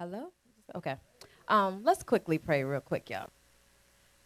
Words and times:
Hello? 0.00 0.32
Okay. 0.74 0.96
Um, 1.46 1.82
let's 1.84 2.02
quickly 2.02 2.36
pray 2.36 2.64
real 2.64 2.80
quick, 2.80 3.08
y'all. 3.10 3.28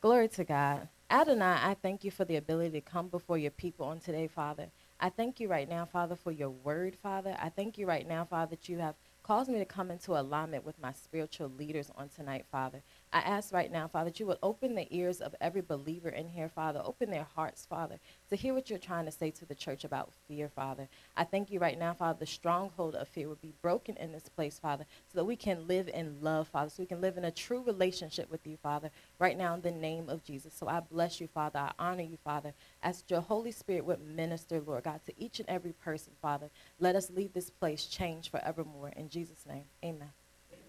Glory 0.00 0.28
to 0.28 0.44
God. 0.44 0.88
Adonai, 1.10 1.58
I 1.62 1.76
thank 1.82 2.04
you 2.04 2.10
for 2.10 2.24
the 2.24 2.36
ability 2.36 2.70
to 2.72 2.80
come 2.80 3.08
before 3.08 3.36
your 3.36 3.50
people 3.50 3.86
on 3.86 4.00
today, 4.00 4.28
Father. 4.28 4.68
I 4.98 5.10
thank 5.10 5.40
you 5.40 5.48
right 5.48 5.68
now, 5.68 5.84
Father, 5.84 6.16
for 6.16 6.32
your 6.32 6.50
word, 6.50 6.96
Father. 6.96 7.36
I 7.38 7.50
thank 7.50 7.76
you 7.76 7.86
right 7.86 8.08
now, 8.08 8.24
Father, 8.24 8.50
that 8.50 8.68
you 8.68 8.78
have 8.78 8.94
caused 9.22 9.50
me 9.50 9.58
to 9.58 9.66
come 9.66 9.90
into 9.90 10.18
alignment 10.18 10.64
with 10.64 10.80
my 10.80 10.92
spiritual 10.92 11.50
leaders 11.50 11.90
on 11.96 12.08
tonight, 12.08 12.46
Father. 12.50 12.82
I 13.12 13.20
ask 13.20 13.54
right 13.54 13.72
now, 13.72 13.88
Father, 13.88 14.10
that 14.10 14.20
you 14.20 14.26
would 14.26 14.38
open 14.42 14.74
the 14.74 14.86
ears 14.94 15.20
of 15.20 15.34
every 15.40 15.62
believer 15.62 16.10
in 16.10 16.28
here, 16.28 16.48
Father. 16.48 16.82
Open 16.84 17.10
their 17.10 17.26
hearts, 17.34 17.64
Father, 17.64 17.98
to 18.28 18.36
hear 18.36 18.52
what 18.52 18.68
you're 18.68 18.78
trying 18.78 19.06
to 19.06 19.10
say 19.10 19.30
to 19.30 19.46
the 19.46 19.54
church 19.54 19.84
about 19.84 20.12
fear, 20.26 20.48
Father. 20.48 20.88
I 21.16 21.24
thank 21.24 21.50
you 21.50 21.58
right 21.58 21.78
now, 21.78 21.94
Father, 21.94 22.18
the 22.20 22.26
stronghold 22.26 22.94
of 22.94 23.08
fear 23.08 23.28
would 23.28 23.40
be 23.40 23.54
broken 23.62 23.96
in 23.96 24.12
this 24.12 24.28
place, 24.28 24.58
Father, 24.58 24.84
so 25.10 25.18
that 25.18 25.24
we 25.24 25.36
can 25.36 25.66
live 25.66 25.88
in 25.88 26.18
love, 26.20 26.48
Father, 26.48 26.68
so 26.68 26.82
we 26.82 26.86
can 26.86 27.00
live 27.00 27.16
in 27.16 27.24
a 27.24 27.30
true 27.30 27.62
relationship 27.62 28.30
with 28.30 28.46
you, 28.46 28.58
Father, 28.62 28.90
right 29.18 29.38
now 29.38 29.54
in 29.54 29.62
the 29.62 29.70
name 29.70 30.10
of 30.10 30.22
Jesus. 30.22 30.52
So 30.54 30.68
I 30.68 30.80
bless 30.80 31.18
you, 31.18 31.28
Father. 31.28 31.60
I 31.60 31.72
honor 31.78 32.02
you, 32.02 32.18
Father, 32.22 32.52
as 32.82 33.04
your 33.08 33.22
Holy 33.22 33.52
Spirit 33.52 33.86
would 33.86 34.00
minister, 34.00 34.60
Lord 34.60 34.84
God, 34.84 35.00
to 35.06 35.14
each 35.16 35.40
and 35.40 35.48
every 35.48 35.72
person, 35.72 36.12
Father. 36.20 36.50
Let 36.78 36.94
us 36.94 37.10
leave 37.10 37.32
this 37.32 37.48
place 37.48 37.86
changed 37.86 38.30
forevermore. 38.30 38.92
In 38.96 39.08
Jesus' 39.08 39.46
name, 39.46 39.64
amen. 39.82 40.10
amen. 40.52 40.62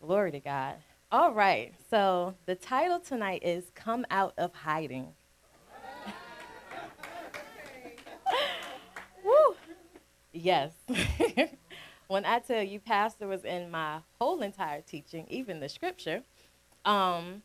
Glory 0.00 0.30
to 0.32 0.40
God. 0.40 0.74
All 1.12 1.32
right, 1.32 1.72
so 1.90 2.34
the 2.46 2.56
title 2.56 2.98
tonight 2.98 3.42
is 3.44 3.64
Come 3.74 4.04
Out 4.10 4.34
of 4.36 4.52
Hiding. 4.52 5.08
Woo! 9.24 9.54
Yes. 10.32 10.72
when 12.08 12.24
I 12.24 12.40
tell 12.40 12.62
you, 12.62 12.80
Pastor 12.80 13.28
was 13.28 13.44
in 13.44 13.70
my 13.70 14.00
whole 14.20 14.42
entire 14.42 14.80
teaching, 14.80 15.26
even 15.28 15.60
the 15.60 15.68
scripture, 15.68 16.22
um, 16.84 17.42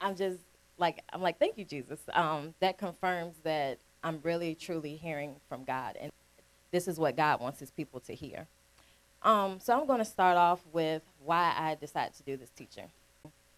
I'm 0.00 0.14
just 0.14 0.40
like, 0.76 1.02
I'm 1.12 1.22
like, 1.22 1.38
thank 1.38 1.56
you, 1.56 1.64
Jesus. 1.64 2.00
Um, 2.12 2.54
that 2.60 2.76
confirms 2.76 3.36
that 3.44 3.78
I'm 4.04 4.20
really, 4.22 4.54
truly 4.54 4.96
hearing 4.96 5.36
from 5.48 5.64
God. 5.64 5.96
And 5.98 6.12
this 6.70 6.86
is 6.86 6.98
what 6.98 7.16
God 7.16 7.40
wants 7.40 7.60
his 7.60 7.70
people 7.70 8.00
to 8.00 8.14
hear. 8.14 8.46
Um, 9.24 9.60
so 9.60 9.78
I'm 9.78 9.86
going 9.86 10.00
to 10.00 10.04
start 10.04 10.36
off 10.36 10.60
with 10.72 11.02
why 11.24 11.54
I 11.56 11.76
decided 11.76 12.14
to 12.14 12.22
do 12.24 12.36
this 12.36 12.50
teaching. 12.50 12.90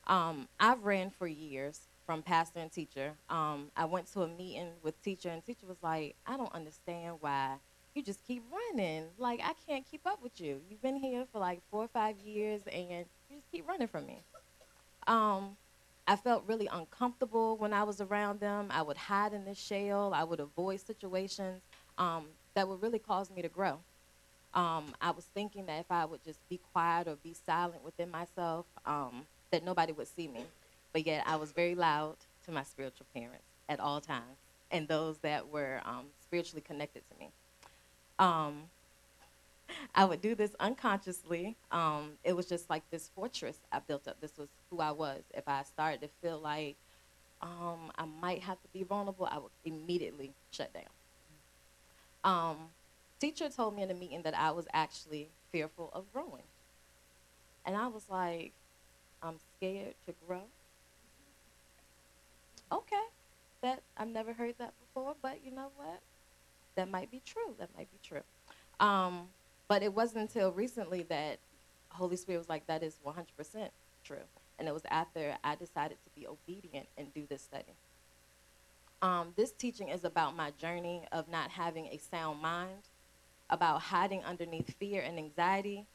Um, 0.06 0.48
I've 0.60 0.84
ran 0.84 1.10
for 1.10 1.26
years 1.26 1.80
from 2.04 2.22
pastor 2.22 2.60
and 2.60 2.70
teacher. 2.70 3.12
Um, 3.30 3.70
I 3.74 3.86
went 3.86 4.12
to 4.12 4.22
a 4.22 4.28
meeting 4.28 4.68
with 4.82 5.00
teacher, 5.02 5.30
and 5.30 5.44
teacher 5.44 5.66
was 5.66 5.82
like, 5.82 6.16
"I 6.26 6.36
don't 6.36 6.52
understand 6.52 7.16
why 7.20 7.56
you 7.94 8.02
just 8.02 8.26
keep 8.26 8.42
running. 8.52 9.06
Like 9.16 9.40
I 9.42 9.52
can't 9.66 9.84
keep 9.90 10.06
up 10.06 10.22
with 10.22 10.38
you. 10.38 10.60
You've 10.68 10.82
been 10.82 10.96
here 10.96 11.24
for 11.32 11.38
like 11.38 11.60
four 11.70 11.84
or 11.84 11.88
five 11.88 12.18
years, 12.18 12.60
and 12.70 13.06
you 13.30 13.36
just 13.36 13.50
keep 13.50 13.66
running 13.66 13.88
from 13.88 14.04
me." 14.04 14.22
Um, 15.06 15.56
I 16.06 16.16
felt 16.16 16.44
really 16.46 16.66
uncomfortable 16.66 17.56
when 17.56 17.72
I 17.72 17.84
was 17.84 18.02
around 18.02 18.40
them. 18.40 18.68
I 18.70 18.82
would 18.82 18.98
hide 18.98 19.32
in 19.32 19.46
the 19.46 19.54
shell. 19.54 20.12
I 20.14 20.24
would 20.24 20.40
avoid 20.40 20.80
situations 20.80 21.62
um, 21.96 22.26
that 22.54 22.68
would 22.68 22.82
really 22.82 22.98
cause 22.98 23.30
me 23.30 23.40
to 23.40 23.48
grow. 23.48 23.78
Um, 24.54 24.94
I 25.00 25.10
was 25.10 25.24
thinking 25.34 25.66
that 25.66 25.80
if 25.80 25.90
I 25.90 26.04
would 26.04 26.22
just 26.24 26.38
be 26.48 26.60
quiet 26.72 27.08
or 27.08 27.16
be 27.16 27.34
silent 27.34 27.84
within 27.84 28.10
myself, 28.10 28.66
um, 28.86 29.26
that 29.50 29.64
nobody 29.64 29.92
would 29.92 30.08
see 30.08 30.28
me. 30.28 30.44
But 30.92 31.06
yet 31.06 31.24
I 31.26 31.36
was 31.36 31.52
very 31.52 31.74
loud 31.74 32.16
to 32.44 32.52
my 32.52 32.62
spiritual 32.62 33.06
parents 33.12 33.44
at 33.68 33.80
all 33.80 34.00
times 34.00 34.36
and 34.70 34.88
those 34.88 35.18
that 35.18 35.48
were 35.48 35.80
um, 35.84 36.06
spiritually 36.22 36.62
connected 36.66 37.02
to 37.10 37.18
me. 37.18 37.30
Um, 38.18 38.62
I 39.94 40.04
would 40.04 40.20
do 40.20 40.34
this 40.34 40.54
unconsciously. 40.60 41.56
Um, 41.70 42.12
it 42.24 42.34
was 42.34 42.46
just 42.46 42.68
like 42.70 42.82
this 42.90 43.10
fortress 43.14 43.58
I 43.72 43.80
built 43.80 44.06
up. 44.08 44.20
This 44.20 44.36
was 44.38 44.48
who 44.70 44.80
I 44.80 44.90
was. 44.90 45.22
If 45.34 45.48
I 45.48 45.62
started 45.62 46.00
to 46.02 46.08
feel 46.22 46.38
like 46.38 46.76
um, 47.42 47.90
I 47.96 48.04
might 48.20 48.42
have 48.42 48.60
to 48.62 48.68
be 48.72 48.82
vulnerable, 48.82 49.28
I 49.30 49.38
would 49.38 49.52
immediately 49.64 50.32
shut 50.50 50.70
down. 50.72 50.84
Teacher 53.20 53.48
told 53.48 53.74
me 53.74 53.82
in 53.82 53.90
a 53.90 53.94
meeting 53.94 54.22
that 54.22 54.36
I 54.36 54.50
was 54.50 54.66
actually 54.72 55.30
fearful 55.52 55.90
of 55.92 56.12
growing. 56.12 56.44
And 57.64 57.76
I 57.76 57.86
was 57.86 58.08
like, 58.10 58.52
I'm 59.22 59.36
scared 59.56 59.94
to 60.06 60.14
grow. 60.26 60.42
Okay, 62.72 62.96
that 63.62 63.82
I've 63.96 64.08
never 64.08 64.32
heard 64.32 64.56
that 64.58 64.74
before, 64.80 65.14
but 65.22 65.44
you 65.44 65.50
know 65.50 65.70
what? 65.76 66.00
That 66.76 66.90
might 66.90 67.10
be 67.10 67.22
true. 67.24 67.54
That 67.58 67.70
might 67.76 67.90
be 67.90 67.98
true. 68.02 68.22
Um, 68.80 69.28
but 69.68 69.82
it 69.82 69.94
wasn't 69.94 70.22
until 70.22 70.52
recently 70.52 71.02
that 71.04 71.38
Holy 71.90 72.16
Spirit 72.16 72.38
was 72.38 72.48
like, 72.48 72.66
that 72.66 72.82
is 72.82 72.98
100% 73.06 73.68
true. 74.04 74.16
And 74.58 74.68
it 74.68 74.74
was 74.74 74.82
after 74.90 75.36
I 75.42 75.54
decided 75.54 75.98
to 76.04 76.10
be 76.14 76.26
obedient 76.26 76.88
and 76.98 77.12
do 77.14 77.26
this 77.28 77.42
study. 77.42 77.74
Um, 79.02 79.32
this 79.36 79.52
teaching 79.52 79.88
is 79.88 80.04
about 80.04 80.36
my 80.36 80.50
journey 80.52 81.04
of 81.12 81.28
not 81.28 81.50
having 81.50 81.86
a 81.86 81.98
sound 81.98 82.40
mind 82.40 82.88
about 83.50 83.80
hiding 83.82 84.22
underneath 84.24 84.74
fear 84.78 85.02
and 85.02 85.18
anxiety. 85.18 85.86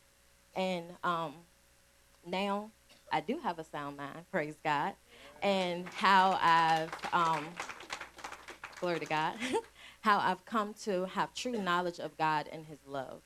And 0.56 0.86
um, 1.04 1.36
now 2.26 2.72
I 3.12 3.22
do 3.22 3.40
have 3.40 3.60
a 3.60 3.64
sound 3.64 3.98
mind, 3.98 4.26
praise 4.32 4.58
God, 4.64 4.94
and 5.42 5.86
how 5.88 6.38
I've, 6.42 6.92
um, 7.14 7.46
glory 8.80 9.00
to 9.00 9.06
God, 9.06 9.36
how 10.02 10.20
I've 10.20 10.46
come 10.46 10.74
to 10.86 11.06
have 11.06 11.34
true 11.34 11.54
knowledge 11.54 12.00
of 12.00 12.18
God 12.18 12.48
and 12.52 12.66
His 12.66 12.80
love. 12.86 13.22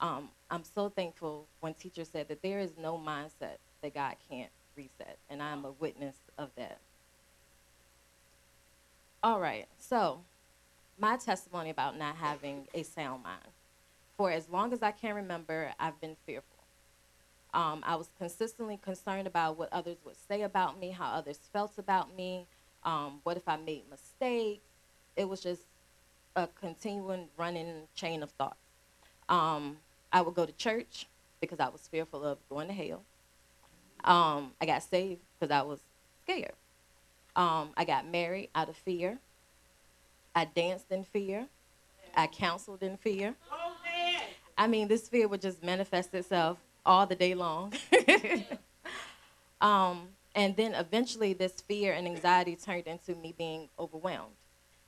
Um, 0.00 0.30
I'm 0.50 0.64
so 0.64 0.88
thankful 0.88 1.48
when 1.60 1.74
teacher 1.74 2.04
said 2.04 2.28
that 2.28 2.42
there 2.42 2.60
is 2.60 2.72
no 2.78 2.96
mindset 2.96 3.58
that 3.82 3.94
God 3.94 4.16
can't 4.28 4.50
reset, 4.76 5.18
and 5.28 5.42
I'm 5.42 5.64
a 5.64 5.72
witness 5.72 6.16
of 6.38 6.50
that. 6.56 6.80
All 9.22 9.40
right, 9.40 9.66
so 9.78 10.22
my 11.00 11.16
testimony 11.16 11.70
about 11.70 11.96
not 11.96 12.16
having 12.16 12.66
a 12.74 12.82
sound 12.82 13.22
mind. 13.22 13.40
For 14.16 14.30
as 14.30 14.48
long 14.50 14.72
as 14.72 14.82
I 14.82 14.90
can 14.90 15.14
remember, 15.14 15.72
I've 15.80 15.98
been 16.00 16.16
fearful. 16.26 16.58
Um, 17.54 17.82
I 17.84 17.96
was 17.96 18.10
consistently 18.18 18.78
concerned 18.80 19.26
about 19.26 19.58
what 19.58 19.72
others 19.72 19.96
would 20.04 20.16
say 20.28 20.42
about 20.42 20.78
me, 20.78 20.90
how 20.90 21.06
others 21.06 21.38
felt 21.52 21.78
about 21.78 22.14
me, 22.14 22.46
um, 22.84 23.20
what 23.22 23.36
if 23.36 23.48
I 23.48 23.56
made 23.56 23.84
mistakes. 23.90 24.62
It 25.16 25.28
was 25.28 25.40
just 25.40 25.62
a 26.36 26.46
continuing 26.60 27.28
running 27.36 27.88
chain 27.94 28.22
of 28.22 28.30
thoughts. 28.32 28.60
Um, 29.28 29.78
I 30.12 30.20
would 30.20 30.34
go 30.34 30.46
to 30.46 30.52
church 30.52 31.06
because 31.40 31.60
I 31.60 31.68
was 31.68 31.88
fearful 31.88 32.24
of 32.24 32.38
going 32.48 32.68
to 32.68 32.74
hell. 32.74 33.02
Um, 34.04 34.52
I 34.60 34.66
got 34.66 34.82
saved 34.82 35.22
because 35.38 35.52
I 35.52 35.62
was 35.62 35.80
scared. 36.22 36.52
Um, 37.36 37.70
I 37.76 37.84
got 37.84 38.06
married 38.06 38.50
out 38.54 38.68
of 38.68 38.76
fear. 38.76 39.18
I 40.34 40.44
danced 40.44 40.90
in 40.90 41.04
fear. 41.04 41.46
I 42.14 42.26
counseled 42.26 42.82
in 42.82 42.96
fear. 42.96 43.34
I 44.56 44.66
mean, 44.66 44.88
this 44.88 45.08
fear 45.08 45.26
would 45.28 45.40
just 45.40 45.62
manifest 45.62 46.12
itself 46.14 46.58
all 46.84 47.06
the 47.06 47.14
day 47.14 47.34
long. 47.34 47.72
um, 49.60 50.08
and 50.34 50.56
then 50.56 50.74
eventually, 50.74 51.32
this 51.32 51.60
fear 51.66 51.92
and 51.92 52.06
anxiety 52.06 52.56
turned 52.56 52.86
into 52.86 53.14
me 53.14 53.34
being 53.36 53.68
overwhelmed. 53.78 54.34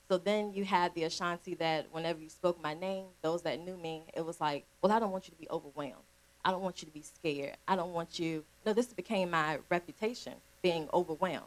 So 0.09 0.19
then 0.19 0.53
you 0.53 0.65
had 0.65 0.95
the 0.95 1.05
Ashanti 1.05 1.55
that 1.55 1.87
whenever 1.91 2.21
you 2.21 2.29
spoke 2.29 2.63
my 2.63 2.75
name, 2.75 3.07
those 3.23 3.43
that 3.43 3.61
knew 3.61 3.77
me, 3.77 4.05
it 4.15 4.25
was 4.25 4.41
like, 4.41 4.67
well, 4.83 4.93
I 4.93 4.99
don't 4.99 5.11
want 5.11 5.27
you 5.27 5.33
to 5.33 5.41
be 5.41 5.49
overwhelmed. 5.51 6.05
I 6.45 6.51
don't 6.51 6.63
want 6.63 6.83
you 6.83 6.87
to 6.87 6.93
be 6.93 7.03
scared. 7.03 7.57
I 7.67 7.77
don't 7.77 7.93
want 7.93 8.19
you. 8.19 8.45
No, 8.67 8.73
this 8.73 8.87
became 8.93 9.31
my 9.31 9.59
reputation, 9.71 10.35
being 10.61 10.89
overwhelmed. 10.93 11.47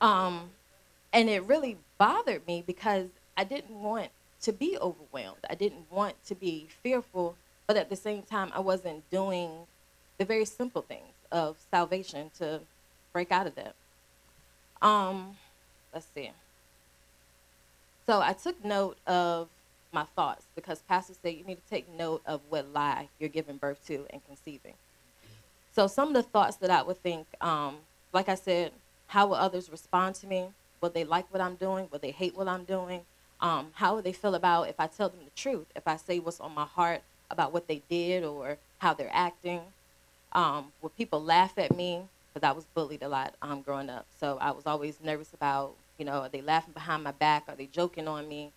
Um, 0.00 0.50
and 1.12 1.28
it 1.28 1.44
really 1.44 1.76
bothered 1.98 2.46
me 2.46 2.62
because 2.66 3.08
I 3.36 3.44
didn't 3.44 3.82
want 3.82 4.10
to 4.42 4.52
be 4.52 4.76
overwhelmed. 4.80 5.44
I 5.48 5.54
didn't 5.54 5.90
want 5.90 6.22
to 6.26 6.34
be 6.34 6.68
fearful, 6.82 7.36
but 7.66 7.76
at 7.76 7.90
the 7.90 7.96
same 7.96 8.22
time, 8.22 8.50
I 8.54 8.60
wasn't 8.60 9.08
doing 9.10 9.50
the 10.18 10.24
very 10.24 10.44
simple 10.44 10.82
things 10.82 11.14
of 11.32 11.56
salvation 11.70 12.30
to 12.38 12.60
break 13.12 13.32
out 13.32 13.46
of 13.46 13.54
that. 13.56 13.74
Um, 14.82 15.36
let's 15.92 16.06
see. 16.14 16.30
So 18.06 18.20
I 18.20 18.32
took 18.32 18.64
note 18.64 18.96
of 19.06 19.48
my 19.92 20.04
thoughts 20.04 20.44
because 20.54 20.80
pastors 20.80 21.18
say 21.22 21.30
you 21.30 21.44
need 21.44 21.56
to 21.56 21.70
take 21.70 21.92
note 21.96 22.22
of 22.26 22.40
what 22.48 22.72
lie 22.72 23.08
you're 23.18 23.28
giving 23.28 23.56
birth 23.56 23.84
to 23.86 24.06
and 24.10 24.24
conceiving. 24.26 24.74
So 25.72 25.86
some 25.86 26.08
of 26.08 26.14
the 26.14 26.22
thoughts 26.22 26.56
that 26.56 26.70
I 26.70 26.82
would 26.82 27.02
think, 27.02 27.26
um, 27.40 27.76
like 28.12 28.28
I 28.28 28.34
said, 28.34 28.72
how 29.08 29.28
will 29.28 29.36
others 29.36 29.70
respond 29.70 30.14
to 30.16 30.26
me? 30.26 30.48
Will 30.80 30.90
they 30.90 31.04
like 31.04 31.32
what 31.32 31.40
I'm 31.42 31.56
doing? 31.56 31.88
Will 31.90 31.98
they 31.98 32.10
hate 32.10 32.36
what 32.36 32.48
I'm 32.48 32.64
doing? 32.64 33.02
Um, 33.40 33.68
how 33.74 33.94
would 33.94 34.04
they 34.04 34.12
feel 34.12 34.34
about 34.34 34.68
if 34.68 34.78
I 34.78 34.86
tell 34.86 35.08
them 35.08 35.20
the 35.24 35.30
truth? 35.34 35.66
If 35.74 35.86
I 35.86 35.96
say 35.96 36.18
what's 36.18 36.40
on 36.40 36.54
my 36.54 36.64
heart 36.64 37.02
about 37.30 37.52
what 37.52 37.68
they 37.68 37.82
did 37.88 38.24
or 38.24 38.58
how 38.78 38.94
they're 38.94 39.10
acting? 39.12 39.60
Um, 40.32 40.72
will 40.80 40.90
people 40.90 41.22
laugh 41.22 41.58
at 41.58 41.76
me? 41.76 42.02
Because 42.32 42.48
I 42.48 42.52
was 42.52 42.64
bullied 42.74 43.02
a 43.02 43.08
lot 43.08 43.34
um, 43.42 43.62
growing 43.62 43.90
up. 43.90 44.06
So 44.18 44.38
I 44.40 44.52
was 44.52 44.66
always 44.66 44.98
nervous 45.02 45.32
about, 45.34 45.74
you 45.98 46.04
know, 46.04 46.20
are 46.20 46.28
they 46.28 46.42
laughing 46.42 46.72
behind 46.72 47.02
my 47.02 47.12
back? 47.12 47.44
Are 47.48 47.56
they 47.56 47.66
joking 47.66 48.06
on 48.06 48.28
me? 48.28 48.52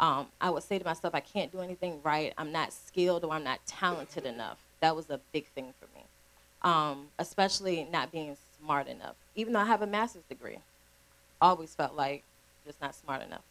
Um, 0.00 0.26
I 0.40 0.50
would 0.50 0.62
say 0.62 0.78
to 0.78 0.84
myself, 0.84 1.14
I 1.14 1.20
can't 1.20 1.50
do 1.52 1.60
anything 1.60 2.00
right. 2.02 2.32
I'm 2.38 2.52
not 2.52 2.72
skilled 2.72 3.24
or 3.24 3.32
I'm 3.32 3.44
not 3.44 3.60
talented 3.66 4.24
enough 4.24 4.58
That 4.80 4.94
was 4.94 5.10
a 5.10 5.20
big 5.32 5.46
thing 5.48 5.74
for 5.80 5.86
me, 5.96 6.04
um, 6.62 7.08
especially 7.18 7.86
not 7.90 8.12
being 8.12 8.36
smart 8.60 8.86
enough. 8.86 9.16
Even 9.34 9.52
though 9.52 9.60
I 9.60 9.64
have 9.64 9.82
a 9.82 9.86
master's 9.86 10.22
degree, 10.28 10.58
always 11.40 11.74
felt 11.74 11.94
like 11.94 12.24
just 12.64 12.80
not 12.80 12.94
smart 12.94 13.22
enough. 13.22 13.42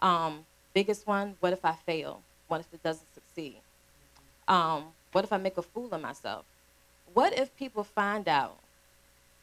Um, 0.00 0.44
biggest 0.74 1.06
one, 1.06 1.36
what 1.40 1.52
if 1.52 1.64
I 1.64 1.72
fail? 1.72 2.22
What 2.48 2.60
if 2.60 2.66
it 2.72 2.82
doesn't 2.82 3.12
succeed? 3.14 3.56
Um, 4.48 4.86
what 5.12 5.24
if 5.24 5.32
I 5.32 5.38
make 5.38 5.56
a 5.56 5.62
fool 5.62 5.92
of 5.92 6.00
myself? 6.00 6.44
What 7.14 7.36
if 7.38 7.54
people 7.56 7.84
find 7.84 8.28
out 8.28 8.58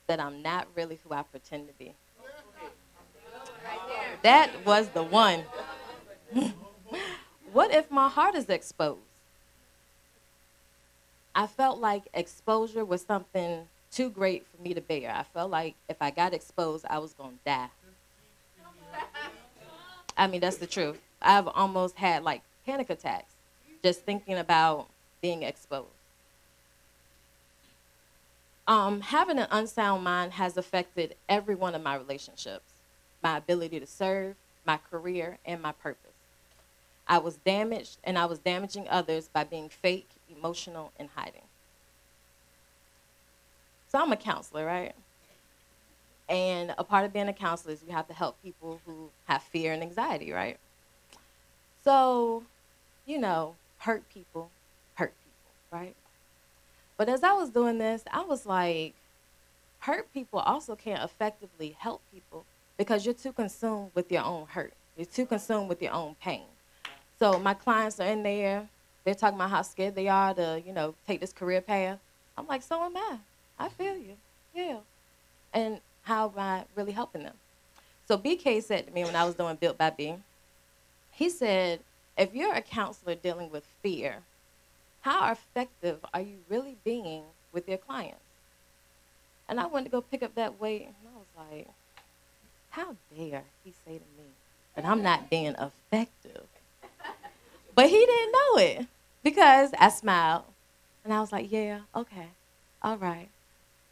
that 0.08 0.20
I'm 0.20 0.42
not 0.42 0.68
really 0.76 1.00
who 1.04 1.14
I 1.14 1.24
pretend 1.24 1.68
to 1.68 1.74
be? 1.74 1.94
That 4.24 4.66
was 4.66 4.90
the 4.90 5.04
one. 5.04 5.44
what 7.54 7.74
if 7.74 7.90
my 7.90 8.10
heart 8.10 8.36
is 8.36 8.50
exposed? 8.50 9.00
I 11.34 11.48
felt 11.48 11.80
like 11.80 12.04
exposure 12.14 12.84
was 12.84 13.02
something 13.02 13.68
too 13.92 14.10
great 14.10 14.46
for 14.48 14.62
me 14.62 14.74
to 14.74 14.82
bear. 14.82 15.12
I 15.12 15.24
felt 15.24 15.52
like 15.52 15.76
if 15.88 15.98
I 16.02 16.12
got 16.12 16.34
exposed, 16.34 16.86
I 16.90 17.00
was 17.00 17.14
going 17.14 17.32
to 17.32 17.46
die. 17.46 17.70
I 20.18 20.28
mean, 20.28 20.42
that's 20.42 20.58
the 20.58 20.68
truth. 20.68 21.00
I've 21.22 21.48
almost 21.48 21.96
had 21.96 22.24
like 22.24 22.42
panic 22.66 22.90
attacks 22.90 23.34
just 23.84 24.02
thinking 24.02 24.38
about 24.38 24.88
being 25.22 25.44
exposed. 25.44 25.88
Um, 28.68 29.02
having 29.02 29.40
an 29.40 29.48
unsound 29.50 30.04
mind 30.04 30.34
has 30.34 30.56
affected 30.56 31.16
every 31.28 31.56
one 31.56 31.74
of 31.74 31.82
my 31.82 31.96
relationships, 31.96 32.74
my 33.24 33.38
ability 33.38 33.80
to 33.80 33.88
serve, 33.88 34.36
my 34.66 34.78
career, 34.78 35.40
and 35.46 35.62
my 35.62 35.72
purpose. 35.72 36.12
I 37.08 37.18
was 37.18 37.38
damaged, 37.38 37.98
and 38.04 38.20
I 38.20 38.26
was 38.26 38.38
damaging 38.38 38.88
others 38.88 39.28
by 39.28 39.44
being 39.44 39.70
fake, 39.70 40.10
emotional, 40.30 40.92
and 41.00 41.10
hiding. 41.16 41.49
So 43.90 44.00
I'm 44.00 44.12
a 44.12 44.18
counselor, 44.18 44.66
right? 44.66 44.94
And 46.30 46.76
a 46.78 46.84
part 46.84 47.06
of 47.06 47.14
being 47.14 47.28
a 47.28 47.34
counselor 47.34 47.74
is 47.74 47.84
you 47.84 47.92
have 47.92 48.08
to 48.08 48.14
help 48.14 48.42
people 48.42 48.80
who 48.86 49.10
have 49.28 49.42
fear 49.42 49.74
and 49.74 49.82
anxiety, 49.82 50.32
right? 50.32 50.58
So, 51.84 52.44
you 53.08 53.18
know, 53.18 53.56
hurt 53.80 54.08
people, 54.10 54.52
hurt 54.94 55.16
people, 55.24 55.52
right? 55.72 55.96
But 57.00 57.10
as 57.10 57.24
I 57.24 57.34
was 57.34 57.50
doing 57.50 57.80
this, 57.80 58.04
I 58.12 58.22
was 58.22 58.46
like, 58.46 58.94
hurt 59.80 60.14
people 60.14 60.40
also 60.40 60.76
can't 60.76 61.04
effectively 61.04 61.76
help 61.80 62.04
people 62.14 62.46
because 62.78 63.06
you're 63.06 63.16
too 63.16 63.34
consumed 63.34 63.92
with 63.96 64.12
your 64.12 64.24
own 64.24 64.46
hurt. 64.48 64.74
You're 64.96 65.06
too 65.06 65.26
consumed 65.26 65.68
with 65.68 65.82
your 65.82 65.94
own 65.94 66.16
pain. 66.22 66.46
So 67.18 67.40
my 67.40 67.56
clients 67.56 68.00
are 68.00 68.08
in 68.08 68.22
there, 68.22 68.70
they're 69.04 69.16
talking 69.16 69.38
about 69.38 69.50
how 69.50 69.64
scared 69.64 69.96
they 69.96 70.10
are 70.10 70.34
to, 70.36 70.62
you 70.64 70.74
know, 70.74 70.94
take 71.08 71.22
this 71.22 71.34
career 71.34 71.62
path. 71.62 72.00
I'm 72.38 72.46
like, 72.46 72.62
so 72.62 72.84
am 72.84 72.96
I. 72.96 73.20
I 73.60 73.70
feel 73.70 73.98
you. 73.98 74.16
Yeah. 74.54 74.78
And 75.54 75.82
how 76.04 76.30
am 76.30 76.40
I 76.40 76.66
really 76.76 76.94
helping 76.94 77.24
them? 77.24 77.36
So 78.08 78.18
BK 78.18 78.64
said 78.64 78.88
to 78.88 78.94
me 78.94 79.04
when 79.04 79.16
I 79.16 79.26
was 79.26 79.36
doing 79.36 79.56
Built 79.58 79.78
by 79.78 79.90
B, 79.90 80.16
he 81.12 81.30
said, 81.30 81.82
if 82.18 82.34
you're 82.34 82.54
a 82.54 82.62
counselor 82.62 83.16
dealing 83.16 83.52
with 83.52 83.66
fear, 83.84 84.24
how 85.02 85.32
effective 85.32 86.00
are 86.14 86.22
you 86.22 86.38
really 86.50 86.78
being 86.84 87.24
with 87.52 87.68
your 87.68 87.78
clients? 87.78 88.24
And 89.48 89.60
I 89.60 89.66
went 89.66 89.86
to 89.86 89.92
go 89.92 90.02
pick 90.02 90.22
up 90.22 90.36
that 90.36 90.60
weight, 90.60 90.84
and 90.84 90.96
I 91.08 91.18
was 91.18 91.28
like, 91.36 91.68
how 92.70 92.96
dare 93.16 93.44
he 93.64 93.74
say 93.86 93.98
to 93.98 94.06
me 94.18 94.30
that 94.76 94.86
I'm 94.86 95.02
not 95.02 95.30
being 95.30 95.56
effective? 95.60 96.44
But 97.74 97.90
he 97.90 98.06
didn't 98.06 98.32
know 98.32 98.62
it 98.62 98.88
because 99.24 99.72
I 99.80 99.90
smiled 99.90 100.44
and 101.04 101.14
I 101.14 101.22
was 101.22 101.32
like, 101.32 101.52
yeah, 101.52 101.82
okay, 101.96 102.28
all 102.82 102.98
right. 102.98 103.30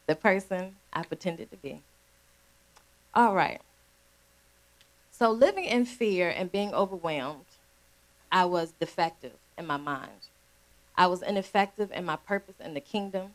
The 0.07 0.15
person 0.15 0.75
I 0.93 1.03
pretended 1.03 1.51
to 1.51 1.57
be. 1.57 1.83
All 3.13 3.35
right. 3.35 3.61
So, 5.11 5.31
living 5.31 5.65
in 5.65 5.85
fear 5.85 6.29
and 6.29 6.51
being 6.51 6.73
overwhelmed, 6.73 7.45
I 8.31 8.45
was 8.45 8.71
defective 8.71 9.33
in 9.57 9.65
my 9.65 9.77
mind. 9.77 10.29
I 10.95 11.07
was 11.07 11.21
ineffective 11.21 11.91
in 11.91 12.05
my 12.05 12.15
purpose 12.15 12.55
in 12.59 12.73
the 12.73 12.81
kingdom, 12.81 13.31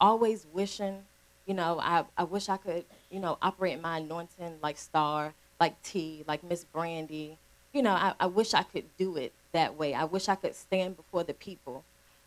always 0.00 0.46
wishing, 0.52 1.04
you 1.46 1.54
know, 1.54 1.78
I, 1.80 2.04
I 2.16 2.24
wish 2.24 2.48
I 2.48 2.56
could, 2.58 2.84
you 3.10 3.20
know, 3.20 3.38
operate 3.40 3.80
my 3.80 3.98
anointing 3.98 4.58
like 4.62 4.76
Star, 4.76 5.34
like 5.60 5.82
T, 5.82 6.24
like 6.28 6.44
Miss 6.44 6.64
Brandy. 6.64 7.38
You 7.72 7.82
know, 7.82 7.92
I, 7.92 8.14
I 8.20 8.26
wish 8.26 8.54
I 8.54 8.62
could 8.62 8.84
do 8.98 9.16
it 9.16 9.32
that 9.52 9.76
way. 9.76 9.94
I 9.94 10.04
wish 10.04 10.28
I 10.28 10.34
could 10.34 10.54
stand 10.54 10.96
before 10.96 11.24
the 11.24 11.34
people. 11.34 11.84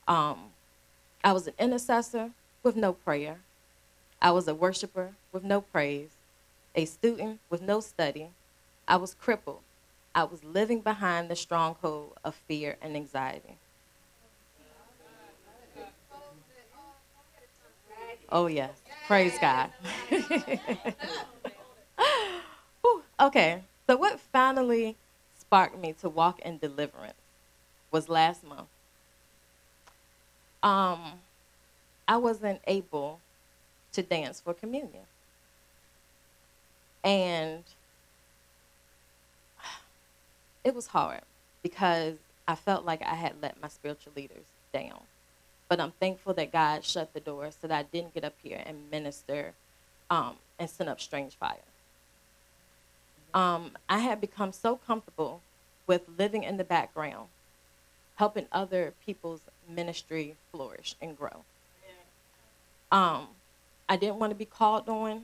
Um, 0.08 0.52
I 1.24 1.34
was 1.34 1.48
an 1.48 1.54
intercessor 1.60 2.32
with 2.64 2.76
no 2.76 2.94
prayer. 2.94 3.40
I 4.22 4.32
was 4.32 4.48
a 4.48 4.56
worshiper 4.56 5.14
with 5.32 5.44
no 5.44 5.62
praise 5.62 6.12
a 6.76 6.86
student 6.86 7.40
with 7.50 7.62
no 7.62 7.80
study. 7.80 8.30
I 8.88 8.96
was 8.98 9.14
crippled. 9.14 9.62
I 10.14 10.24
was 10.24 10.44
living 10.44 10.82
behind 10.82 11.30
the 11.30 11.36
stronghold 11.36 12.18
of 12.24 12.36
fear 12.36 12.78
and 12.82 12.96
anxiety. 12.96 13.58
Oh, 18.30 18.48
yes. 18.48 18.72
Praise 19.08 19.38
God. 19.40 19.70
okay, 23.20 23.64
so 23.88 23.98
what 23.98 24.20
finally 24.20 24.96
sparked 25.38 25.78
me 25.78 25.94
to 26.02 26.08
walk 26.08 26.40
in 26.42 26.58
deliverance 26.58 27.14
was 27.92 28.08
last 28.08 28.46
month. 28.46 28.68
Um, 30.64 31.20
I 32.08 32.18
wasn't 32.18 32.62
able 32.68 33.20
to 33.94 34.02
dance 34.02 34.40
for 34.40 34.54
communion. 34.54 35.04
And 37.04 37.64
it 40.64 40.76
was 40.76 40.88
hard 40.88 41.22
because 41.64 42.16
I 42.48 42.56
felt 42.56 42.86
like 42.86 43.02
I 43.02 43.16
had 43.16 43.36
let 43.42 43.62
my 43.62 43.68
spiritual 43.68 44.14
leaders 44.16 44.46
down. 44.74 45.02
But 45.68 45.80
I'm 45.80 45.92
thankful 45.92 46.34
that 46.34 46.52
God 46.52 46.84
shut 46.84 47.14
the 47.14 47.20
door 47.20 47.50
so 47.52 47.68
that 47.68 47.78
I 47.78 47.84
didn't 47.84 48.14
get 48.14 48.24
up 48.24 48.36
here 48.44 48.62
and 48.66 48.92
minister 48.92 49.54
um, 50.10 50.36
and 50.60 50.70
send 50.70 50.90
up 50.90 51.00
strange 51.00 51.36
fire. 51.36 51.56
Um, 53.34 53.72
I 53.88 54.00
had 54.00 54.20
become 54.20 54.52
so 54.52 54.76
comfortable 54.76 55.42
with 55.88 56.02
living 56.18 56.44
in 56.44 56.58
the 56.58 56.64
background, 56.66 57.30
helping 58.16 58.48
other 58.52 58.94
people's 59.06 59.42
ministry 59.68 60.36
flourish 60.52 60.96
and 61.02 61.18
grow. 61.18 61.46
Um, 62.92 63.30
I 63.92 63.98
didn't 63.98 64.20
want 64.20 64.32
to 64.32 64.36
be 64.36 64.46
called 64.46 64.88
on 64.88 65.24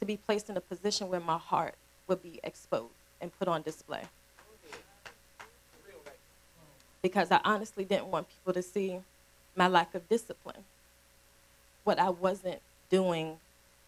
to 0.00 0.06
be 0.06 0.16
placed 0.16 0.48
in 0.48 0.56
a 0.56 0.60
position 0.62 1.10
where 1.10 1.20
my 1.20 1.36
heart 1.36 1.74
would 2.08 2.22
be 2.22 2.40
exposed 2.42 2.94
and 3.20 3.30
put 3.38 3.46
on 3.46 3.60
display. 3.60 4.04
Because 7.02 7.30
I 7.30 7.40
honestly 7.44 7.84
didn't 7.84 8.06
want 8.06 8.28
people 8.30 8.54
to 8.54 8.62
see 8.62 9.00
my 9.54 9.68
lack 9.68 9.94
of 9.94 10.08
discipline, 10.08 10.64
what 11.84 11.98
I 11.98 12.08
wasn't 12.08 12.62
doing 12.88 13.36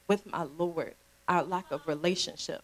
with 0.08 0.30
my 0.30 0.42
Lord, 0.42 0.92
our 1.26 1.42
lack 1.42 1.70
of 1.70 1.88
relationship. 1.88 2.62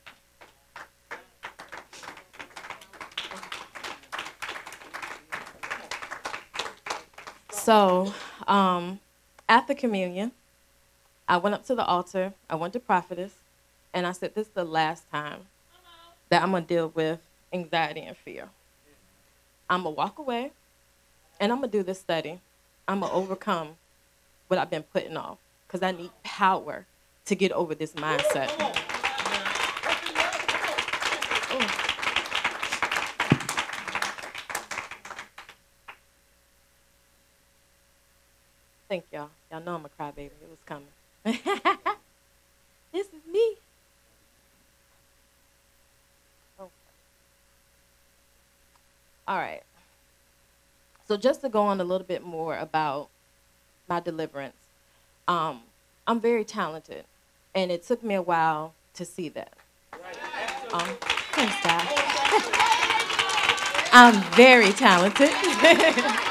So, 7.51 8.13
um, 8.47 9.01
after 9.49 9.73
communion, 9.73 10.33
I 11.27 11.39
went 11.39 11.55
up 11.55 11.65
to 11.67 11.75
the 11.75 11.85
altar, 11.85 12.35
I 12.51 12.55
went 12.57 12.75
to 12.75 12.81
prophetess, 12.81 13.33
and 13.95 14.07
I 14.07 14.13
said, 14.13 14.35
This 14.35 14.49
is 14.49 14.53
the 14.53 14.65
last 14.65 15.11
time 15.11 15.47
that 16.29 16.43
I'm 16.43 16.53
to 16.53 16.61
deal 16.61 16.93
with 16.95 17.21
anxiety 17.53 18.01
and 18.03 18.17
fear. 18.17 18.49
I'm 19.71 19.85
to 19.85 19.91
walk 19.91 20.19
away, 20.19 20.53
and 21.41 21.51
I'm 21.51 21.63
to 21.63 21.69
do 21.69 21.83
this 21.83 21.99
study. 21.99 22.41
I'm 22.87 23.01
to 23.01 23.11
overcome 23.11 23.77
what 24.49 24.59
I've 24.59 24.69
been 24.69 24.83
putting 24.83 25.17
off 25.17 25.39
because 25.67 25.83
I 25.83 25.93
need 25.93 26.11
power 26.23 26.85
to 27.25 27.35
get 27.35 27.53
over 27.53 27.75
this 27.75 27.93
mindset. 27.93 28.51
Thank 38.87 39.07
y'all. 39.11 39.31
Y'all 39.51 39.63
know 39.63 39.75
I'm 39.77 39.87
a 39.87 39.89
crybaby. 39.89 40.27
It 40.27 40.51
was 40.51 40.59
coming. 40.67 40.87
this 42.93 43.07
is 43.07 43.23
me. 43.33 43.57
Oh. 46.61 46.69
All 49.27 49.39
right. 49.39 49.63
So 51.09 51.17
just 51.17 51.41
to 51.41 51.49
go 51.49 51.63
on 51.63 51.81
a 51.81 51.85
little 51.85 52.07
bit 52.07 52.23
more 52.23 52.59
about 52.59 53.09
my 53.89 54.01
deliverance, 54.01 54.57
um, 55.27 55.63
I'm 56.07 56.21
very 56.21 56.45
talented, 56.45 57.05
and 57.55 57.71
it 57.71 57.85
took 57.85 58.03
me 58.03 58.15
a 58.15 58.23
while 58.23 58.75
to 58.95 59.07
see 59.07 59.31
that. 59.31 59.55
Um, 60.73 60.89
thanks, 61.33 61.55
God. 61.63 61.89
I'm 63.93 64.21
very 64.35 64.73
talented. 64.73 65.31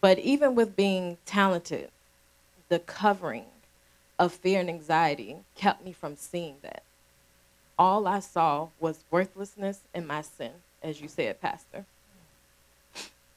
But 0.00 0.18
even 0.18 0.54
with 0.54 0.76
being 0.76 1.18
talented, 1.26 1.90
the 2.68 2.78
covering 2.78 3.46
of 4.18 4.32
fear 4.32 4.60
and 4.60 4.68
anxiety 4.68 5.36
kept 5.54 5.84
me 5.84 5.92
from 5.92 6.16
seeing 6.16 6.56
that. 6.62 6.82
All 7.78 8.06
I 8.06 8.20
saw 8.20 8.68
was 8.80 9.04
worthlessness 9.10 9.80
in 9.94 10.06
my 10.06 10.22
sin, 10.22 10.52
as 10.82 11.00
you 11.00 11.08
said, 11.08 11.40
Pastor. 11.40 11.84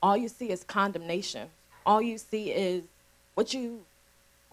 All 0.02 0.16
you 0.16 0.30
see 0.30 0.50
is 0.50 0.64
condemnation. 0.64 1.50
All 1.86 2.02
you 2.02 2.18
see 2.18 2.52
is 2.52 2.84
what 3.36 3.54
you 3.54 3.84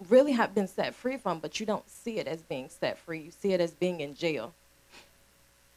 really 0.09 0.33
have 0.33 0.53
been 0.53 0.67
set 0.67 0.93
free 0.93 1.17
from, 1.17 1.39
but 1.39 1.59
you 1.59 1.65
don't 1.65 1.89
see 1.89 2.19
it 2.19 2.27
as 2.27 2.41
being 2.41 2.69
set 2.69 2.97
free. 2.99 3.19
You 3.19 3.31
see 3.31 3.53
it 3.53 3.61
as 3.61 3.71
being 3.71 4.01
in 4.01 4.13
jail. 4.13 4.53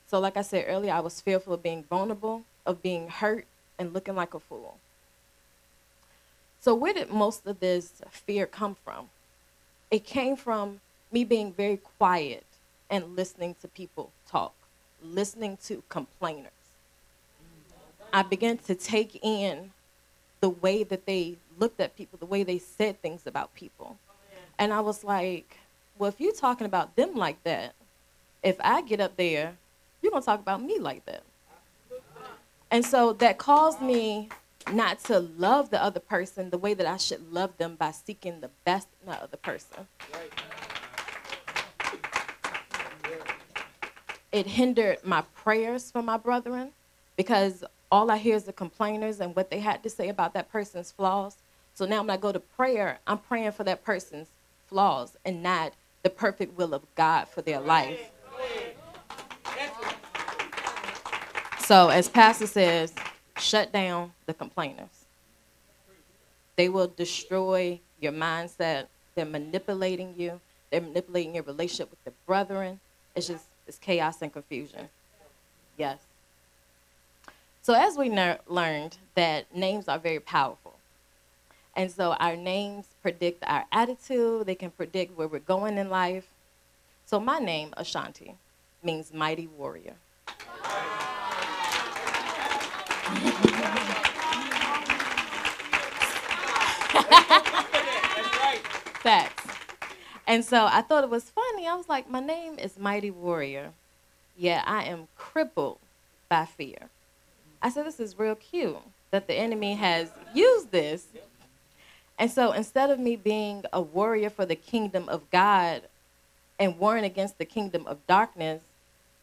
So, 0.08 0.18
like 0.18 0.36
I 0.36 0.42
said 0.42 0.64
earlier, 0.66 0.92
I 0.92 1.00
was 1.00 1.20
fearful 1.20 1.54
of 1.54 1.62
being 1.62 1.84
vulnerable, 1.84 2.42
of 2.66 2.82
being 2.82 3.08
hurt, 3.08 3.46
and 3.78 3.94
looking 3.94 4.16
like 4.16 4.34
a 4.34 4.40
fool. 4.40 4.78
So, 6.60 6.74
where 6.74 6.92
did 6.92 7.10
most 7.10 7.46
of 7.46 7.58
this 7.60 8.02
fear 8.10 8.46
come 8.46 8.76
from? 8.84 9.08
It 9.90 10.04
came 10.04 10.36
from 10.36 10.80
me 11.10 11.24
being 11.24 11.52
very 11.52 11.78
quiet 11.78 12.44
and 12.90 13.16
listening 13.16 13.56
to 13.62 13.68
people 13.68 14.10
talk, 14.28 14.52
listening 15.02 15.56
to 15.64 15.82
complainers. 15.88 16.52
I 18.12 18.22
began 18.22 18.58
to 18.58 18.74
take 18.74 19.18
in 19.22 19.70
the 20.40 20.50
way 20.50 20.82
that 20.84 21.06
they 21.06 21.38
looked 21.58 21.80
at 21.80 21.96
people, 21.96 22.18
the 22.18 22.26
way 22.26 22.42
they 22.42 22.58
said 22.58 23.00
things 23.00 23.26
about 23.26 23.54
people. 23.54 23.96
And 24.58 24.72
I 24.72 24.80
was 24.80 25.02
like, 25.02 25.56
well, 25.98 26.08
if 26.08 26.20
you're 26.20 26.34
talking 26.34 26.66
about 26.66 26.94
them 26.94 27.14
like 27.14 27.42
that, 27.44 27.74
if 28.42 28.56
I 28.60 28.82
get 28.82 29.00
up 29.00 29.16
there, 29.16 29.56
you're 30.02 30.10
going 30.10 30.22
to 30.22 30.26
talk 30.26 30.40
about 30.40 30.62
me 30.62 30.78
like 30.78 31.06
that. 31.06 31.22
And 32.70 32.84
so 32.84 33.14
that 33.14 33.38
caused 33.38 33.80
me 33.80 34.28
not 34.72 35.02
to 35.04 35.18
love 35.18 35.70
the 35.70 35.82
other 35.82 36.00
person 36.00 36.50
the 36.50 36.58
way 36.58 36.74
that 36.74 36.86
I 36.86 36.96
should 36.96 37.32
love 37.32 37.56
them 37.58 37.76
by 37.76 37.90
seeking 37.90 38.40
the 38.40 38.50
best 38.64 38.88
in 39.00 39.10
the 39.10 39.22
other 39.22 39.36
person. 39.36 39.88
It 44.32 44.46
hindered 44.46 44.98
my 45.04 45.22
prayers 45.34 45.90
for 45.90 46.02
my 46.02 46.16
brethren 46.16 46.70
because 47.16 47.64
all 47.90 48.10
I 48.10 48.18
hear 48.18 48.36
is 48.36 48.44
the 48.44 48.52
complainers 48.52 49.20
and 49.20 49.34
what 49.34 49.50
they 49.50 49.58
had 49.60 49.82
to 49.82 49.90
say 49.90 50.08
about 50.08 50.34
that 50.34 50.50
person's 50.52 50.92
flaws. 50.92 51.36
So 51.74 51.84
now 51.84 52.00
when 52.02 52.10
I 52.10 52.16
go 52.16 52.30
to 52.30 52.38
prayer, 52.40 53.00
I'm 53.06 53.18
praying 53.18 53.52
for 53.52 53.64
that 53.64 53.84
person's 53.84 54.28
flaws 54.68 55.16
and 55.24 55.42
not 55.42 55.72
the 56.02 56.10
perfect 56.10 56.56
will 56.56 56.74
of 56.74 56.82
God 56.94 57.28
for 57.28 57.42
their 57.42 57.60
life. 57.60 58.10
So, 61.64 61.88
as 61.88 62.08
Pastor 62.08 62.46
says, 62.46 62.92
shut 63.40 63.72
down 63.72 64.12
the 64.26 64.34
complainers. 64.34 65.06
They 66.56 66.68
will 66.68 66.88
destroy 66.88 67.80
your 68.00 68.12
mindset. 68.12 68.86
They're 69.14 69.24
manipulating 69.24 70.14
you. 70.16 70.40
They're 70.70 70.80
manipulating 70.80 71.34
your 71.34 71.44
relationship 71.44 71.90
with 71.90 72.04
the 72.04 72.12
brethren. 72.26 72.80
It's 73.14 73.26
just 73.26 73.46
it's 73.66 73.78
chaos 73.78 74.20
and 74.22 74.32
confusion. 74.32 74.88
Yes. 75.76 75.98
So 77.62 77.74
as 77.74 77.96
we 77.96 78.10
learned 78.10 78.98
that 79.14 79.54
names 79.54 79.88
are 79.88 79.98
very 79.98 80.20
powerful. 80.20 80.74
And 81.76 81.90
so 81.90 82.12
our 82.14 82.36
names 82.36 82.86
predict 83.00 83.44
our 83.46 83.64
attitude, 83.70 84.46
they 84.46 84.54
can 84.54 84.70
predict 84.70 85.16
where 85.16 85.28
we're 85.28 85.38
going 85.38 85.78
in 85.78 85.88
life. 85.88 86.26
So 87.06 87.20
my 87.20 87.38
name, 87.38 87.72
Ashanti, 87.76 88.34
means 88.82 89.12
mighty 89.12 89.46
warrior. 89.46 89.94
Facts. 99.00 99.46
And 100.26 100.44
so 100.44 100.66
I 100.66 100.82
thought 100.82 101.04
it 101.04 101.10
was 101.10 101.30
funny. 101.30 101.66
I 101.66 101.74
was 101.74 101.88
like, 101.88 102.08
my 102.08 102.20
name 102.20 102.58
is 102.58 102.78
Mighty 102.78 103.10
Warrior. 103.10 103.72
Yeah, 104.36 104.62
I 104.66 104.84
am 104.84 105.08
crippled 105.16 105.78
by 106.28 106.46
fear. 106.46 106.88
I 107.60 107.70
said, 107.70 107.86
this 107.86 108.00
is 108.00 108.18
real 108.18 108.36
cute 108.36 108.78
that 109.10 109.26
the 109.26 109.34
enemy 109.34 109.74
has 109.74 110.10
used 110.34 110.70
this. 110.70 111.06
And 112.18 112.30
so 112.30 112.52
instead 112.52 112.90
of 112.90 112.98
me 112.98 113.16
being 113.16 113.64
a 113.72 113.80
warrior 113.80 114.30
for 114.30 114.46
the 114.46 114.54
kingdom 114.54 115.08
of 115.08 115.28
God 115.30 115.82
and 116.58 116.78
warring 116.78 117.04
against 117.04 117.38
the 117.38 117.44
kingdom 117.44 117.86
of 117.86 118.06
darkness, 118.06 118.62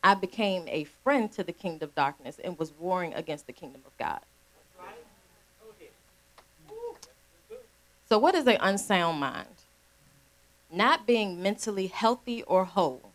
I 0.08 0.14
became 0.14 0.64
a 0.70 0.86
friend 0.86 1.30
to 1.34 1.44
the 1.44 1.52
kingdom 1.52 1.90
of 1.90 1.94
darkness 1.94 2.40
and 2.42 2.58
was 2.58 2.72
warring 2.72 3.14
against 3.14 3.46
the 3.46 3.52
kingdom 3.52 3.82
of 3.86 3.92
God. 3.98 4.22
So, 8.08 8.18
what 8.18 8.34
is 8.34 8.48
an 8.48 8.56
unsound 8.62 9.20
mind? 9.20 9.50
Not 10.72 11.06
being 11.06 11.44
mentally 11.44 11.88
healthy 11.88 12.42
or 12.44 12.64
whole, 12.64 13.12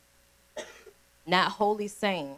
not 1.27 1.53
wholly 1.53 1.89
sane, 1.89 2.37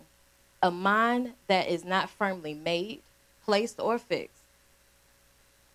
a 0.62 0.70
mind 0.70 1.32
that 1.48 1.66
is 1.66 1.84
not 1.84 2.08
firmly 2.08 2.54
made, 2.54 3.02
placed, 3.44 3.80
or 3.80 3.98
fixed, 3.98 4.44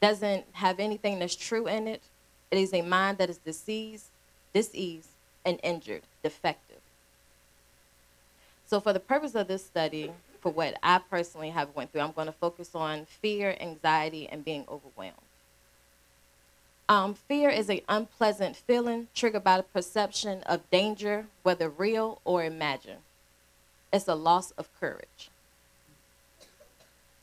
doesn't 0.01 0.45
have 0.53 0.79
anything 0.79 1.19
that's 1.19 1.35
true 1.35 1.67
in 1.67 1.85
it. 1.85 2.03
It 2.49 2.57
is 2.57 2.73
a 2.73 2.81
mind 2.81 3.17
that 3.17 3.29
is 3.29 3.39
diseased, 3.39 4.05
diseased, 4.53 5.09
and 5.43 5.59
injured, 5.63 6.03
defective. 6.23 6.78
So 8.69 8.79
for 8.79 8.93
the 8.93 8.99
purpose 8.99 9.33
of 9.33 9.47
this 9.47 9.65
study, 9.65 10.11
for 10.41 10.51
what 10.51 10.77
I 10.83 10.99
personally 10.99 11.49
have 11.49 11.73
went 11.73 11.91
through, 11.91 12.01
I'm 12.01 12.11
going 12.11 12.27
to 12.27 12.31
focus 12.31 12.75
on 12.75 13.05
fear, 13.05 13.57
anxiety, 13.59 14.29
and 14.29 14.45
being 14.45 14.63
overwhelmed. 14.69 15.15
Um, 16.87 17.15
fear 17.15 17.49
is 17.49 17.67
an 17.69 17.81
unpleasant 17.89 18.55
feeling 18.55 19.07
triggered 19.15 19.43
by 19.43 19.57
the 19.57 19.63
perception 19.63 20.43
of 20.43 20.69
danger, 20.69 21.25
whether 21.41 21.67
real 21.67 22.21
or 22.23 22.43
imagined. 22.43 23.01
It's 23.91 24.07
a 24.07 24.13
loss 24.13 24.51
of 24.51 24.69
courage. 24.79 25.31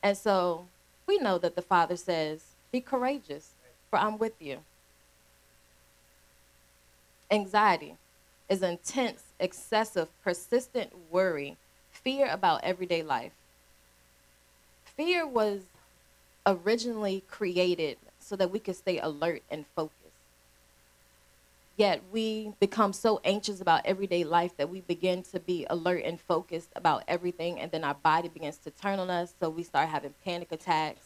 And 0.02 0.18
so 0.18 0.66
we 1.06 1.18
know 1.18 1.38
that 1.38 1.54
the 1.54 1.62
Father 1.62 1.96
says, 1.96 2.42
Be 2.72 2.80
courageous, 2.80 3.50
for 3.88 4.00
I'm 4.00 4.18
with 4.18 4.34
you. 4.42 4.58
Anxiety 7.30 7.94
is 8.48 8.62
intense, 8.62 9.24
excessive, 9.40 10.08
persistent 10.22 10.92
worry, 11.10 11.56
fear 11.90 12.28
about 12.28 12.62
everyday 12.62 13.02
life. 13.02 13.32
Fear 14.84 15.26
was 15.26 15.60
originally 16.46 17.24
created 17.28 17.98
so 18.18 18.36
that 18.36 18.50
we 18.50 18.58
could 18.58 18.76
stay 18.76 18.98
alert 18.98 19.42
and 19.50 19.66
focused. 19.74 19.92
Yet 21.76 22.00
we 22.10 22.52
become 22.58 22.94
so 22.94 23.20
anxious 23.22 23.60
about 23.60 23.84
everyday 23.84 24.24
life 24.24 24.56
that 24.56 24.70
we 24.70 24.80
begin 24.80 25.22
to 25.24 25.40
be 25.40 25.66
alert 25.68 26.04
and 26.04 26.18
focused 26.18 26.70
about 26.74 27.02
everything, 27.06 27.60
and 27.60 27.70
then 27.70 27.84
our 27.84 27.94
body 27.94 28.28
begins 28.28 28.56
to 28.58 28.70
turn 28.70 28.98
on 28.98 29.10
us. 29.10 29.34
So 29.38 29.50
we 29.50 29.62
start 29.62 29.90
having 29.90 30.14
panic 30.24 30.52
attacks. 30.52 31.04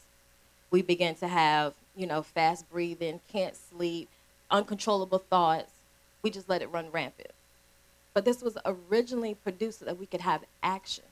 We 0.70 0.82
begin 0.82 1.16
to 1.16 1.26
have, 1.26 1.74
you 1.96 2.06
know, 2.06 2.22
fast 2.22 2.70
breathing, 2.70 3.20
can't 3.32 3.56
sleep, 3.56 4.08
uncontrollable 4.48 5.18
thoughts 5.18 5.72
we 6.22 6.30
just 6.30 6.48
let 6.48 6.62
it 6.62 6.70
run 6.70 6.90
rampant. 6.90 7.32
But 8.12 8.24
this 8.24 8.42
was 8.42 8.58
originally 8.64 9.34
produced 9.34 9.80
so 9.80 9.84
that 9.84 9.98
we 9.98 10.06
could 10.06 10.20
have 10.20 10.44
action, 10.62 11.04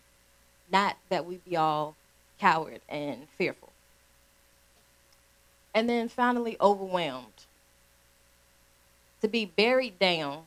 not 0.71 0.97
that 1.09 1.27
we 1.27 1.37
be 1.37 1.57
all 1.57 1.95
coward 2.39 2.81
and 2.89 3.29
fearful. 3.37 3.73
And 5.75 5.89
then 5.89 6.09
finally, 6.09 6.57
overwhelmed. 6.61 7.47
To 9.23 9.29
be 9.29 9.45
buried 9.45 9.99
down, 9.99 10.45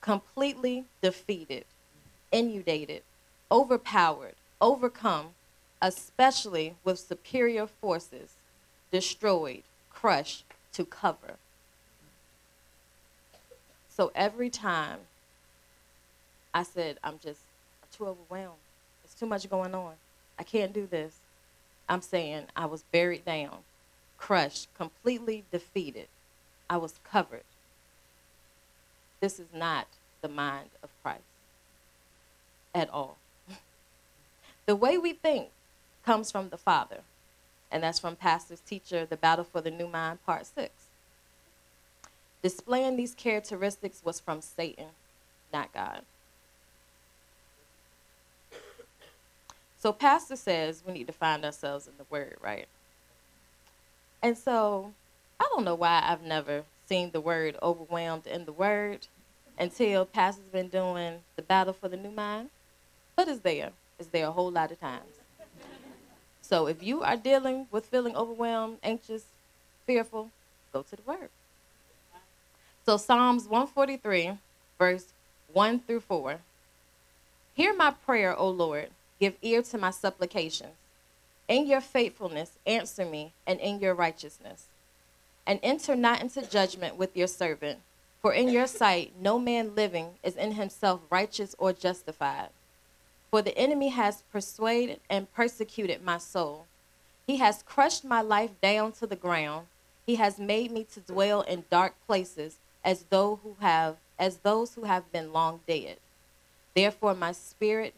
completely 0.00 0.84
defeated, 1.02 1.64
inundated, 2.32 3.02
overpowered, 3.50 4.34
overcome, 4.60 5.30
especially 5.80 6.74
with 6.84 6.98
superior 6.98 7.66
forces, 7.66 8.34
destroyed, 8.90 9.62
crushed, 9.90 10.44
to 10.72 10.84
cover. 10.84 11.36
So 13.96 14.10
every 14.16 14.50
time 14.50 14.98
I 16.52 16.64
said, 16.64 16.98
I'm 17.04 17.18
just 17.22 17.40
too 17.96 18.06
overwhelmed. 18.06 18.58
It's 19.04 19.14
too 19.14 19.26
much 19.26 19.48
going 19.48 19.74
on. 19.74 19.92
I 20.36 20.42
can't 20.42 20.72
do 20.72 20.88
this. 20.90 21.14
I'm 21.88 22.02
saying 22.02 22.46
I 22.56 22.66
was 22.66 22.82
buried 22.90 23.24
down, 23.24 23.58
crushed, 24.18 24.68
completely 24.76 25.44
defeated. 25.52 26.08
I 26.68 26.78
was 26.78 26.94
covered. 27.04 27.44
This 29.20 29.38
is 29.38 29.48
not 29.54 29.86
the 30.22 30.28
mind 30.28 30.70
of 30.82 30.90
Christ 31.02 31.22
at 32.74 32.90
all. 32.90 33.16
the 34.66 34.74
way 34.74 34.98
we 34.98 35.12
think 35.12 35.50
comes 36.04 36.32
from 36.32 36.48
the 36.48 36.56
Father, 36.56 37.00
and 37.70 37.84
that's 37.84 38.00
from 38.00 38.16
Pastor's 38.16 38.60
teacher, 38.60 39.06
The 39.06 39.16
Battle 39.16 39.44
for 39.44 39.60
the 39.60 39.70
New 39.70 39.86
Mind, 39.86 40.24
Part 40.26 40.46
6. 40.46 40.83
Displaying 42.44 42.96
these 42.96 43.14
characteristics 43.14 44.02
was 44.04 44.20
from 44.20 44.42
Satan, 44.42 44.88
not 45.50 45.72
God. 45.72 46.02
So, 49.78 49.94
Pastor 49.94 50.36
says 50.36 50.82
we 50.86 50.92
need 50.92 51.06
to 51.06 51.12
find 51.14 51.42
ourselves 51.42 51.86
in 51.86 51.94
the 51.96 52.04
Word, 52.10 52.36
right? 52.42 52.66
And 54.22 54.36
so, 54.36 54.92
I 55.40 55.48
don't 55.54 55.64
know 55.64 55.74
why 55.74 56.04
I've 56.06 56.20
never 56.20 56.64
seen 56.86 57.12
the 57.12 57.20
word 57.22 57.56
overwhelmed 57.62 58.26
in 58.26 58.44
the 58.44 58.52
word 58.52 59.06
until 59.58 60.04
Pastor's 60.04 60.44
been 60.52 60.68
doing 60.68 61.20
the 61.36 61.42
battle 61.42 61.72
for 61.72 61.88
the 61.88 61.96
new 61.96 62.10
mind. 62.10 62.50
But 63.16 63.28
it's 63.28 63.40
there. 63.40 63.70
It's 63.98 64.10
there 64.10 64.26
a 64.26 64.32
whole 64.32 64.50
lot 64.50 64.70
of 64.70 64.78
times. 64.78 65.14
So 66.42 66.66
if 66.66 66.82
you 66.82 67.02
are 67.02 67.16
dealing 67.16 67.68
with 67.70 67.86
feeling 67.86 68.14
overwhelmed, 68.14 68.80
anxious, 68.82 69.24
fearful, 69.86 70.28
go 70.74 70.82
to 70.82 70.96
the 70.96 71.02
word. 71.06 71.30
So 72.86 72.98
Psalms 72.98 73.48
143, 73.48 74.36
verse 74.78 75.14
1 75.54 75.80
through 75.80 76.00
4. 76.00 76.40
Hear 77.54 77.74
my 77.74 77.92
prayer, 77.92 78.36
O 78.36 78.50
Lord. 78.50 78.90
Give 79.18 79.34
ear 79.40 79.62
to 79.62 79.78
my 79.78 79.90
supplications. 79.90 80.74
In 81.48 81.66
your 81.66 81.80
faithfulness, 81.80 82.58
answer 82.66 83.06
me, 83.06 83.32
and 83.46 83.58
in 83.60 83.80
your 83.80 83.94
righteousness. 83.94 84.66
And 85.46 85.60
enter 85.62 85.96
not 85.96 86.20
into 86.20 86.42
judgment 86.42 86.96
with 86.96 87.16
your 87.16 87.26
servant. 87.26 87.78
For 88.20 88.34
in 88.34 88.50
your 88.50 88.66
sight, 88.66 89.12
no 89.18 89.38
man 89.38 89.74
living 89.74 90.18
is 90.22 90.36
in 90.36 90.52
himself 90.52 91.00
righteous 91.08 91.54
or 91.58 91.72
justified. 91.72 92.50
For 93.30 93.40
the 93.40 93.56
enemy 93.56 93.88
has 93.88 94.24
persuaded 94.30 95.00
and 95.08 95.32
persecuted 95.32 96.04
my 96.04 96.18
soul. 96.18 96.66
He 97.26 97.38
has 97.38 97.62
crushed 97.62 98.04
my 98.04 98.20
life 98.20 98.50
down 98.60 98.92
to 98.92 99.06
the 99.06 99.16
ground. 99.16 99.68
He 100.04 100.16
has 100.16 100.38
made 100.38 100.70
me 100.70 100.84
to 100.92 101.00
dwell 101.00 101.40
in 101.40 101.64
dark 101.70 101.94
places 102.06 102.58
as 102.84 103.04
though 103.10 103.40
who 103.42 103.56
have 103.60 103.96
as 104.18 104.36
those 104.38 104.74
who 104.74 104.84
have 104.84 105.10
been 105.10 105.32
long 105.32 105.60
dead. 105.66 105.96
Therefore 106.74 107.14
my 107.14 107.32
spirit 107.32 107.94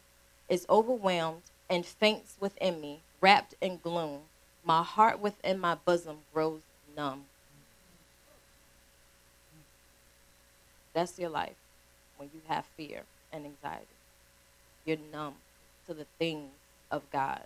is 0.49 0.66
overwhelmed 0.71 1.43
and 1.69 1.85
faints 1.85 2.37
within 2.40 2.81
me, 2.81 3.00
wrapped 3.21 3.55
in 3.61 3.78
gloom. 3.83 4.21
My 4.64 4.83
heart 4.83 5.21
within 5.21 5.59
my 5.59 5.75
bosom 5.75 6.19
grows 6.33 6.61
numb. 6.97 7.25
That's 10.95 11.19
your 11.19 11.31
life 11.31 11.57
when 12.16 12.31
you 12.33 12.40
have 12.49 12.64
fear 12.76 13.02
and 13.33 13.45
anxiety. 13.45 13.87
You're 14.87 14.97
numb 15.12 15.35
to 15.87 15.95
the 15.95 16.07
things 16.19 16.50
of 16.90 17.02
God. 17.11 17.43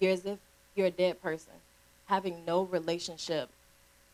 You're 0.00 0.12
as 0.12 0.26
if 0.26 0.38
you're 0.74 0.88
a 0.88 0.90
dead 0.90 1.22
person, 1.22 1.52
having 2.06 2.44
no 2.44 2.62
relationship, 2.62 3.48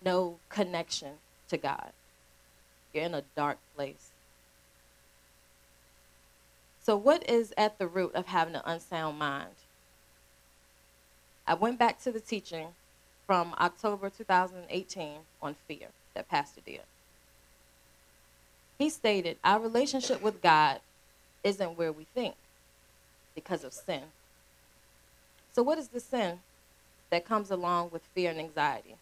no 0.05 0.37
connection 0.51 1.15
to 1.49 1.57
God. 1.57 1.93
You're 2.99 3.07
in 3.07 3.15
a 3.15 3.23
dark 3.37 3.59
place. 3.77 4.11
So, 6.83 6.97
what 6.97 7.31
is 7.31 7.55
at 7.57 7.79
the 7.79 7.87
root 7.87 8.13
of 8.17 8.27
having 8.27 8.57
an 8.57 8.63
unsound 8.65 9.21
mind? 9.21 9.55
I 11.47 11.55
went 11.55 11.79
back 11.79 12.03
to 12.03 12.11
the 12.11 12.19
teaching 12.19 12.69
from 13.25 13.55
October 13.61 14.11
2018 14.11 15.19
on 15.41 15.55
fear 15.69 15.89
that 16.15 16.29
Pastor 16.29 16.61
did. 16.67 16.81
He 18.81 18.91
stated, 18.91 19.37
Our 19.45 19.61
relationship 19.61 20.21
with 20.21 20.43
God 20.43 20.81
isn't 21.45 21.79
where 21.79 21.93
we 21.93 22.07
think 22.17 22.35
because 23.37 23.63
of 23.63 23.73
sin. 23.73 24.03
So, 25.53 25.63
what 25.63 25.79
is 25.79 25.89
the 25.89 26.01
sin 26.01 26.41
that 27.11 27.25
comes 27.25 27.53
along 27.53 27.91
with 27.93 28.03
fear 28.13 28.31
and 28.31 28.41
anxiety? 28.41 28.97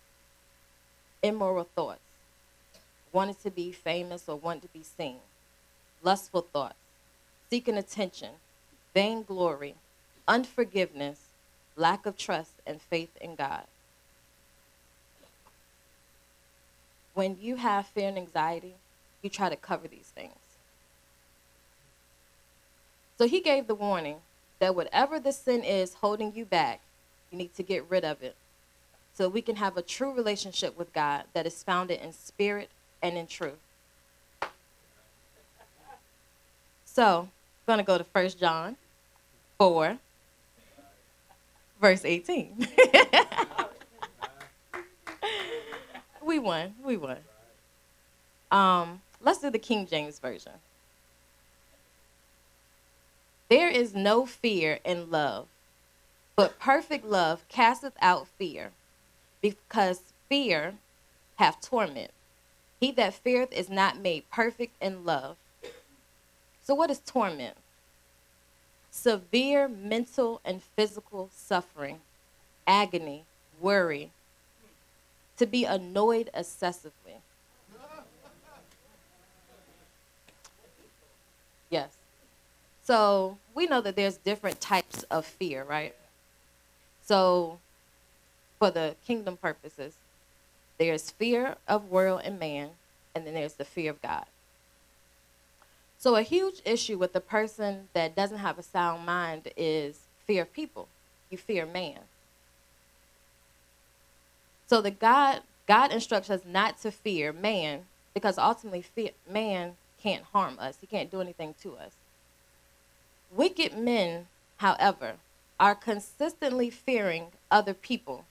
Immoral 1.22 1.68
thoughts, 1.74 2.00
wanting 3.16 3.34
to 3.42 3.50
be 3.50 3.72
famous 3.72 4.28
or 4.28 4.36
wanting 4.36 4.60
to 4.60 4.68
be 4.68 4.82
seen, 4.82 5.16
lustful 6.02 6.42
thoughts, 6.42 6.74
seeking 7.48 7.78
attention, 7.78 8.28
vainglory, 8.92 9.74
unforgiveness, 10.28 11.28
lack 11.76 12.04
of 12.04 12.18
trust, 12.18 12.52
and 12.66 12.78
faith 12.78 13.16
in 13.18 13.34
God. 13.34 13.62
When 17.14 17.38
you 17.40 17.56
have 17.56 17.86
fear 17.86 18.08
and 18.08 18.18
anxiety, 18.18 18.74
you 19.22 19.30
try 19.30 19.48
to 19.48 19.56
cover 19.56 19.88
these 19.88 20.12
things. 20.14 20.34
So 23.16 23.26
he 23.26 23.40
gave 23.40 23.66
the 23.66 23.74
warning 23.74 24.18
that 24.58 24.74
whatever 24.74 25.18
the 25.18 25.32
sin 25.32 25.64
is 25.64 25.94
holding 25.94 26.34
you 26.36 26.44
back, 26.44 26.82
you 27.30 27.38
need 27.38 27.54
to 27.54 27.62
get 27.62 27.88
rid 27.88 28.04
of 28.04 28.22
it 28.22 28.36
so 29.14 29.30
we 29.30 29.40
can 29.40 29.56
have 29.56 29.78
a 29.78 29.82
true 29.82 30.12
relationship 30.12 30.76
with 30.76 30.92
God 30.92 31.24
that 31.32 31.46
is 31.46 31.62
founded 31.62 32.02
in 32.02 32.12
spirit 32.12 32.68
and 33.06 33.16
in 33.16 33.26
truth. 33.26 33.54
So, 36.84 37.28
I'm 37.66 37.66
going 37.66 37.78
to 37.78 37.84
go 37.84 37.98
to 37.98 38.06
1 38.10 38.28
John 38.40 38.76
4, 39.58 39.98
verse 41.80 42.04
18. 42.04 42.68
we 46.24 46.38
won. 46.38 46.74
We 46.82 46.96
won. 46.96 47.18
Um, 48.50 49.02
let's 49.22 49.40
do 49.40 49.50
the 49.50 49.58
King 49.58 49.86
James 49.86 50.18
Version. 50.18 50.52
There 53.48 53.68
is 53.68 53.94
no 53.94 54.26
fear 54.26 54.80
in 54.84 55.10
love, 55.10 55.46
but 56.34 56.58
perfect 56.58 57.04
love 57.04 57.44
casteth 57.48 57.94
out 58.00 58.26
fear, 58.26 58.72
because 59.40 60.00
fear 60.28 60.74
hath 61.36 61.60
torment. 61.60 62.10
He 62.80 62.90
that 62.92 63.14
feareth 63.14 63.52
is 63.52 63.68
not 63.68 63.98
made 63.98 64.30
perfect 64.30 64.74
in 64.82 65.04
love. 65.04 65.36
So, 66.62 66.74
what 66.74 66.90
is 66.90 66.98
torment? 66.98 67.56
Severe 68.90 69.68
mental 69.68 70.40
and 70.44 70.62
physical 70.62 71.30
suffering, 71.34 72.00
agony, 72.66 73.24
worry, 73.60 74.10
to 75.36 75.46
be 75.46 75.64
annoyed 75.64 76.30
excessively. 76.34 77.20
Yes. 81.70 81.90
So 82.82 83.38
we 83.54 83.66
know 83.66 83.80
that 83.80 83.96
there's 83.96 84.16
different 84.16 84.60
types 84.60 85.02
of 85.04 85.26
fear, 85.26 85.64
right? 85.64 85.94
So, 87.04 87.58
for 88.58 88.70
the 88.70 88.96
kingdom 89.06 89.36
purposes, 89.36 89.94
there's 90.78 91.10
fear 91.10 91.56
of 91.66 91.90
world 91.90 92.22
and 92.24 92.38
man, 92.38 92.70
and 93.14 93.26
then 93.26 93.34
there's 93.34 93.54
the 93.54 93.64
fear 93.64 93.90
of 93.90 94.02
God. 94.02 94.26
So, 95.98 96.16
a 96.16 96.22
huge 96.22 96.60
issue 96.64 96.98
with 96.98 97.12
the 97.12 97.20
person 97.20 97.88
that 97.94 98.14
doesn't 98.14 98.38
have 98.38 98.58
a 98.58 98.62
sound 98.62 99.06
mind 99.06 99.48
is 99.56 100.00
fear 100.26 100.42
of 100.42 100.52
people. 100.52 100.88
You 101.30 101.38
fear 101.38 101.64
man. 101.64 102.00
So, 104.66 104.80
the 104.80 104.90
God 104.90 105.42
God 105.66 105.92
instructs 105.92 106.30
us 106.30 106.42
not 106.46 106.78
to 106.82 106.90
fear 106.90 107.32
man 107.32 107.86
because 108.14 108.38
ultimately 108.38 108.82
fear, 108.82 109.10
man 109.28 109.76
can't 110.00 110.24
harm 110.24 110.58
us. 110.58 110.78
He 110.80 110.86
can't 110.86 111.10
do 111.10 111.20
anything 111.20 111.54
to 111.62 111.76
us. 111.76 111.92
Wicked 113.30 113.76
men, 113.76 114.28
however, 114.58 115.14
are 115.58 115.74
consistently 115.74 116.70
fearing 116.70 117.26
other 117.50 117.74
people, 117.74 118.24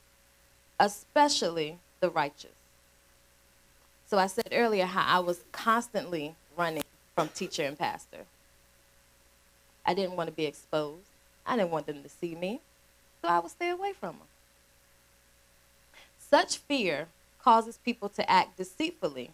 especially 0.79 1.79
the 2.05 2.11
righteous. 2.11 2.51
So 4.05 4.19
I 4.19 4.27
said 4.27 4.49
earlier 4.51 4.85
how 4.85 5.03
I 5.07 5.19
was 5.19 5.39
constantly 5.51 6.35
running 6.55 6.83
from 7.15 7.29
teacher 7.29 7.63
and 7.63 7.77
pastor. 7.77 8.25
I 9.83 9.95
didn't 9.95 10.15
want 10.15 10.29
to 10.29 10.35
be 10.35 10.45
exposed. 10.45 11.07
I 11.47 11.57
didn't 11.57 11.71
want 11.71 11.87
them 11.87 12.03
to 12.03 12.09
see 12.09 12.35
me, 12.35 12.61
so 13.21 13.27
I 13.27 13.39
would 13.39 13.51
stay 13.51 13.69
away 13.69 13.93
from 13.93 14.17
them. 14.17 14.27
Such 16.19 16.57
fear 16.57 17.07
causes 17.41 17.79
people 17.83 18.09
to 18.09 18.29
act 18.29 18.57
deceitfully 18.57 19.31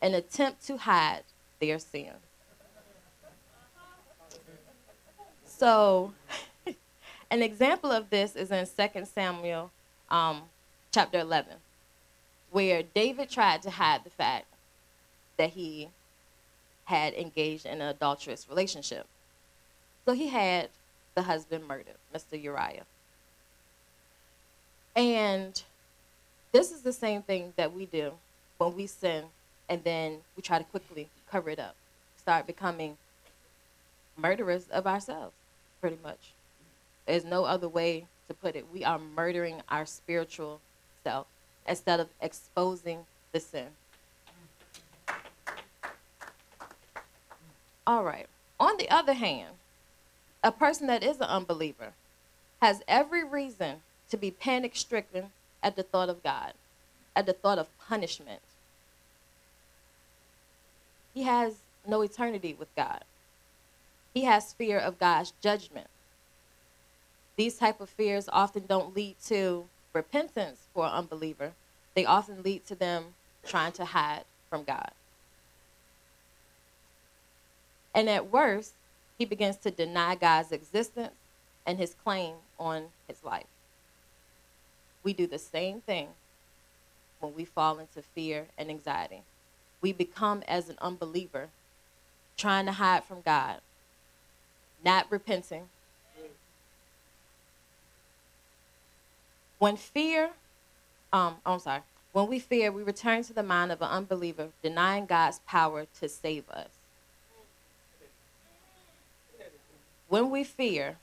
and 0.00 0.14
attempt 0.14 0.64
to 0.66 0.76
hide 0.76 1.22
their 1.60 1.78
sins. 1.80 2.14
So, 5.44 6.12
an 7.30 7.42
example 7.42 7.90
of 7.90 8.10
this 8.10 8.36
is 8.36 8.50
in 8.52 8.66
2 8.66 9.04
Samuel 9.06 9.70
um, 10.10 10.42
chapter 10.92 11.18
11, 11.18 11.54
where 12.52 12.82
David 12.82 13.30
tried 13.30 13.62
to 13.62 13.70
hide 13.70 14.04
the 14.04 14.10
fact 14.10 14.46
that 15.38 15.50
he 15.50 15.88
had 16.84 17.14
engaged 17.14 17.64
in 17.64 17.80
an 17.80 17.88
adulterous 17.88 18.46
relationship. 18.48 19.06
So 20.04 20.12
he 20.12 20.28
had 20.28 20.68
the 21.14 21.22
husband 21.22 21.66
murdered, 21.66 21.96
Mr. 22.14 22.40
Uriah. 22.40 22.84
And 24.94 25.62
this 26.52 26.70
is 26.70 26.82
the 26.82 26.92
same 26.92 27.22
thing 27.22 27.54
that 27.56 27.72
we 27.72 27.86
do 27.86 28.12
when 28.58 28.76
we 28.76 28.86
sin 28.86 29.24
and 29.68 29.82
then 29.84 30.18
we 30.36 30.42
try 30.42 30.58
to 30.58 30.64
quickly 30.64 31.08
cover 31.30 31.48
it 31.48 31.58
up, 31.58 31.74
start 32.18 32.46
becoming 32.46 32.98
murderers 34.18 34.68
of 34.70 34.86
ourselves, 34.86 35.32
pretty 35.80 35.98
much. 36.02 36.32
There's 37.06 37.24
no 37.24 37.44
other 37.46 37.68
way 37.68 38.06
to 38.28 38.34
put 38.34 38.54
it. 38.54 38.66
We 38.70 38.84
are 38.84 38.98
murdering 38.98 39.62
our 39.70 39.86
spiritual 39.86 40.60
self 41.02 41.26
instead 41.66 42.00
of 42.00 42.08
exposing 42.20 43.06
the 43.32 43.40
sin. 43.40 43.68
All 47.86 48.04
right. 48.04 48.26
On 48.60 48.76
the 48.78 48.90
other 48.90 49.14
hand, 49.14 49.54
a 50.42 50.52
person 50.52 50.86
that 50.88 51.02
is 51.02 51.16
an 51.18 51.24
unbeliever 51.24 51.92
has 52.62 52.82
every 52.88 53.24
reason 53.24 53.82
to 54.10 54.16
be 54.16 54.30
panic 54.30 54.76
stricken 54.76 55.32
at 55.62 55.76
the 55.76 55.82
thought 55.82 56.08
of 56.08 56.22
God. 56.22 56.54
at 57.16 57.26
the 57.26 57.32
thought 57.32 57.58
of 57.58 57.68
punishment. 57.78 58.40
He 61.14 61.24
has 61.24 61.56
no 61.86 62.02
eternity 62.02 62.54
with 62.58 62.74
God. 62.76 63.04
He 64.14 64.24
has 64.24 64.52
fear 64.52 64.78
of 64.78 64.98
God's 64.98 65.32
judgment. 65.42 65.88
These 67.36 67.58
type 67.58 67.80
of 67.80 67.90
fears 67.90 68.28
often 68.32 68.66
don't 68.66 68.94
lead 68.94 69.16
to 69.26 69.66
repentance 69.92 70.60
for 70.74 70.86
an 70.86 70.92
unbeliever. 70.92 71.52
They 71.94 72.04
often 72.04 72.42
lead 72.42 72.66
to 72.66 72.74
them 72.74 73.14
trying 73.46 73.72
to 73.72 73.84
hide 73.84 74.24
from 74.48 74.64
God. 74.64 74.92
And 77.94 78.08
at 78.08 78.30
worst, 78.30 78.72
he 79.18 79.24
begins 79.24 79.56
to 79.58 79.70
deny 79.70 80.14
God's 80.14 80.52
existence 80.52 81.14
and 81.66 81.78
his 81.78 81.94
claim 81.94 82.36
on 82.58 82.86
his 83.06 83.22
life. 83.22 83.46
We 85.04 85.12
do 85.12 85.26
the 85.26 85.38
same 85.38 85.80
thing 85.80 86.08
when 87.20 87.34
we 87.34 87.44
fall 87.44 87.78
into 87.78 88.02
fear 88.02 88.46
and 88.56 88.70
anxiety. 88.70 89.22
We 89.80 89.92
become 89.92 90.42
as 90.48 90.68
an 90.68 90.76
unbeliever, 90.80 91.48
trying 92.36 92.66
to 92.66 92.72
hide 92.72 93.04
from 93.04 93.20
God, 93.20 93.60
not 94.84 95.06
repenting. 95.10 95.68
When 99.62 99.76
fear, 99.76 100.30
um, 101.12 101.36
I'm 101.46 101.60
sorry, 101.60 101.82
when 102.10 102.26
we 102.26 102.40
fear, 102.40 102.72
we 102.72 102.82
return 102.82 103.22
to 103.22 103.32
the 103.32 103.44
mind 103.44 103.70
of 103.70 103.80
an 103.80 103.90
unbeliever, 103.90 104.48
denying 104.60 105.06
God's 105.06 105.38
power 105.46 105.86
to 106.00 106.08
save 106.08 106.50
us. 106.50 106.70
When 110.08 110.30
we 110.30 110.42
fear, 110.42 110.96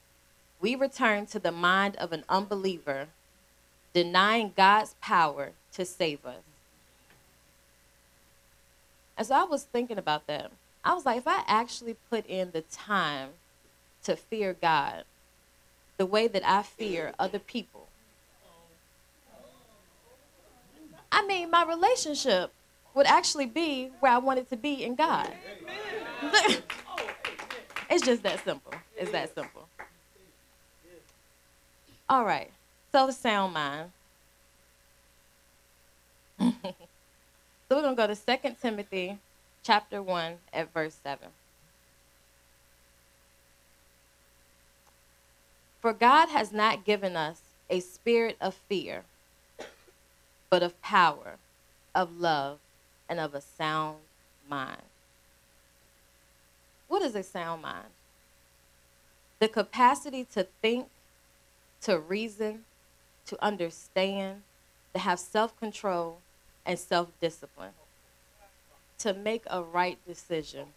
we 0.59 0.75
return 0.75 1.25
to 1.27 1.39
the 1.39 1.53
mind 1.53 1.95
of 1.95 2.11
an 2.11 2.25
unbeliever, 2.27 3.07
denying 3.93 4.51
God's 4.57 4.93
power 4.99 5.51
to 5.71 5.85
save 5.85 6.25
us. 6.25 6.43
And 9.17 9.25
so 9.25 9.35
I 9.35 9.45
was 9.45 9.63
thinking 9.63 9.97
about 9.97 10.27
that. 10.27 10.51
I 10.83 10.95
was 10.95 11.05
like, 11.05 11.19
if 11.19 11.27
I 11.29 11.45
actually 11.47 11.95
put 12.09 12.25
in 12.27 12.51
the 12.51 12.63
time 12.63 13.29
to 14.03 14.17
fear 14.17 14.53
God 14.53 15.05
the 15.95 16.05
way 16.05 16.27
that 16.27 16.45
I 16.45 16.63
fear 16.63 17.13
other 17.17 17.39
people, 17.39 17.78
I 21.19 21.25
mean, 21.25 21.51
my 21.51 21.65
relationship 21.65 22.53
would 22.95 23.05
actually 23.05 23.45
be 23.45 23.91
where 23.99 24.13
I 24.13 24.19
want 24.19 24.39
it 24.39 24.49
to 24.51 24.55
be 24.55 24.85
in 24.85 24.95
God. 24.95 25.29
it's 27.89 28.05
just 28.05 28.23
that 28.23 28.41
simple. 28.45 28.73
It's 28.97 29.11
that 29.11 29.35
simple. 29.35 29.67
All 32.07 32.23
right. 32.23 32.49
So 32.93 33.07
the 33.07 33.11
sound 33.11 33.53
mind. 33.53 33.91
so 36.39 36.53
we're 37.69 37.81
going 37.81 37.97
to 37.97 38.01
go 38.01 38.07
to 38.07 38.15
2 38.15 38.55
Timothy 38.61 39.19
chapter 39.61 40.01
1 40.01 40.35
at 40.53 40.73
verse 40.73 40.95
7. 41.03 41.27
For 45.81 45.91
God 45.91 46.29
has 46.29 46.53
not 46.53 46.85
given 46.85 47.17
us 47.17 47.41
a 47.69 47.81
spirit 47.81 48.37
of 48.39 48.53
fear, 48.53 49.03
but 50.49 50.63
of 50.63 50.81
power, 50.81 51.37
of 51.93 52.19
love, 52.19 52.59
and 53.07 53.19
of 53.19 53.33
a 53.33 53.41
sound 53.41 53.97
mind. 54.49 54.81
What 56.87 57.01
is 57.01 57.15
a 57.15 57.23
sound 57.23 57.61
mind? 57.61 57.89
The 59.39 59.47
capacity 59.47 60.25
to 60.33 60.47
think, 60.61 60.87
to 61.81 61.99
reason, 61.99 62.65
to 63.27 63.43
understand, 63.43 64.41
to 64.93 64.99
have 64.99 65.19
self 65.19 65.57
control 65.59 66.19
and 66.65 66.77
self 66.77 67.09
discipline, 67.21 67.73
to 68.99 69.13
make 69.13 69.43
a 69.47 69.61
right 69.61 69.97
decision 70.07 70.67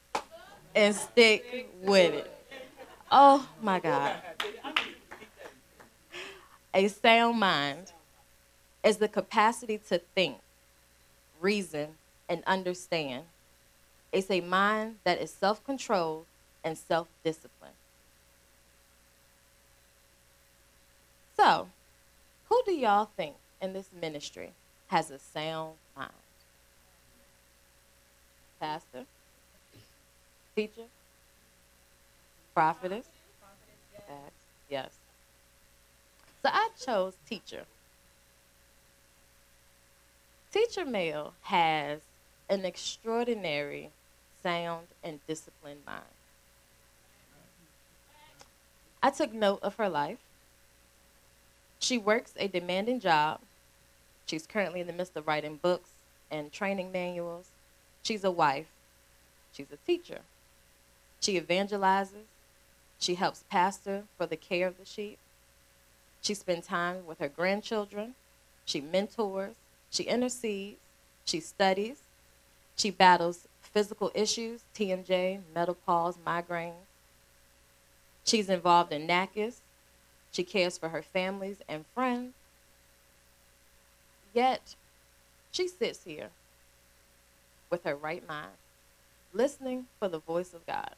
and 0.74 0.94
stick 0.94 1.70
with 1.82 2.14
it. 2.14 2.38
Oh 3.10 3.48
my 3.60 3.80
God. 3.80 4.16
A 6.74 6.88
sound 6.88 7.38
mind 7.38 7.92
is 8.84 8.96
the 8.96 9.08
capacity 9.08 9.78
to 9.88 9.98
think, 10.14 10.36
reason, 11.40 11.90
and 12.28 12.42
understand. 12.46 13.24
It's 14.12 14.30
a 14.30 14.40
mind 14.40 14.96
that 15.04 15.20
is 15.20 15.30
self 15.30 15.64
controlled 15.64 16.26
and 16.64 16.76
self 16.76 17.08
disciplined. 17.24 17.74
So, 21.36 21.68
who 22.48 22.62
do 22.66 22.72
y'all 22.72 23.10
think 23.16 23.36
in 23.60 23.72
this 23.72 23.88
ministry 23.98 24.50
has 24.88 25.10
a 25.10 25.18
sound 25.18 25.74
mind? 25.96 26.10
Pastor? 28.60 29.06
Teacher? 30.54 30.84
Prophetess? 32.54 33.06
Yes. 34.08 34.30
yes. 34.68 34.90
So 36.42 36.50
I 36.52 36.68
chose 36.84 37.14
teacher. 37.28 37.64
Teacher 40.52 40.84
Male 40.84 41.32
has 41.42 42.00
an 42.50 42.66
extraordinary 42.66 43.90
sound 44.42 44.88
and 45.02 45.26
disciplined 45.26 45.80
mind. 45.86 46.02
I 49.02 49.10
took 49.10 49.32
note 49.32 49.60
of 49.62 49.76
her 49.76 49.88
life. 49.88 50.18
She 51.78 51.96
works 51.96 52.34
a 52.36 52.48
demanding 52.48 53.00
job. 53.00 53.40
She's 54.26 54.46
currently 54.46 54.82
in 54.82 54.86
the 54.86 54.92
midst 54.92 55.16
of 55.16 55.26
writing 55.26 55.56
books 55.56 55.90
and 56.30 56.52
training 56.52 56.92
manuals. 56.92 57.48
She's 58.02 58.22
a 58.22 58.30
wife. 58.30 58.68
She's 59.52 59.72
a 59.72 59.78
teacher. 59.86 60.20
She 61.20 61.40
evangelizes. 61.40 62.26
She 62.98 63.14
helps 63.14 63.44
pastor 63.50 64.04
for 64.18 64.26
the 64.26 64.36
care 64.36 64.68
of 64.68 64.78
the 64.78 64.84
sheep. 64.84 65.18
She 66.20 66.34
spends 66.34 66.66
time 66.66 67.06
with 67.06 67.20
her 67.20 67.28
grandchildren. 67.28 68.14
She 68.66 68.82
mentors. 68.82 69.54
She 69.92 70.04
intercedes. 70.04 70.80
She 71.24 71.38
studies. 71.38 71.98
She 72.76 72.90
battles 72.90 73.46
physical 73.60 74.10
issues, 74.14 74.64
TMJ, 74.74 75.40
menopause, 75.54 76.16
migraines. 76.26 76.88
She's 78.24 78.48
involved 78.48 78.92
in 78.92 79.06
NACIS. 79.06 79.60
She 80.32 80.44
cares 80.44 80.78
for 80.78 80.88
her 80.88 81.02
families 81.02 81.58
and 81.68 81.84
friends. 81.94 82.32
Yet, 84.32 84.74
she 85.50 85.68
sits 85.68 86.04
here 86.04 86.30
with 87.70 87.84
her 87.84 87.94
right 87.94 88.26
mind, 88.26 88.52
listening 89.34 89.86
for 89.98 90.08
the 90.08 90.18
voice 90.18 90.54
of 90.54 90.66
God. 90.66 90.94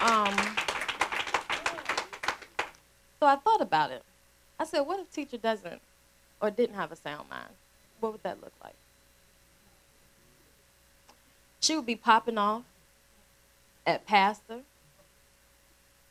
Um, 0.00 0.55
so 3.20 3.26
I 3.26 3.36
thought 3.36 3.60
about 3.60 3.90
it. 3.90 4.02
I 4.58 4.64
said, 4.64 4.80
what 4.80 5.00
if 5.00 5.12
teacher 5.12 5.36
doesn't 5.36 5.80
or 6.40 6.50
didn't 6.50 6.76
have 6.76 6.92
a 6.92 6.96
sound 6.96 7.28
mind? 7.28 7.50
What 8.00 8.12
would 8.12 8.22
that 8.22 8.40
look 8.40 8.52
like? 8.62 8.74
She 11.60 11.74
would 11.76 11.86
be 11.86 11.96
popping 11.96 12.38
off 12.38 12.62
at 13.86 14.06
pastor, 14.06 14.60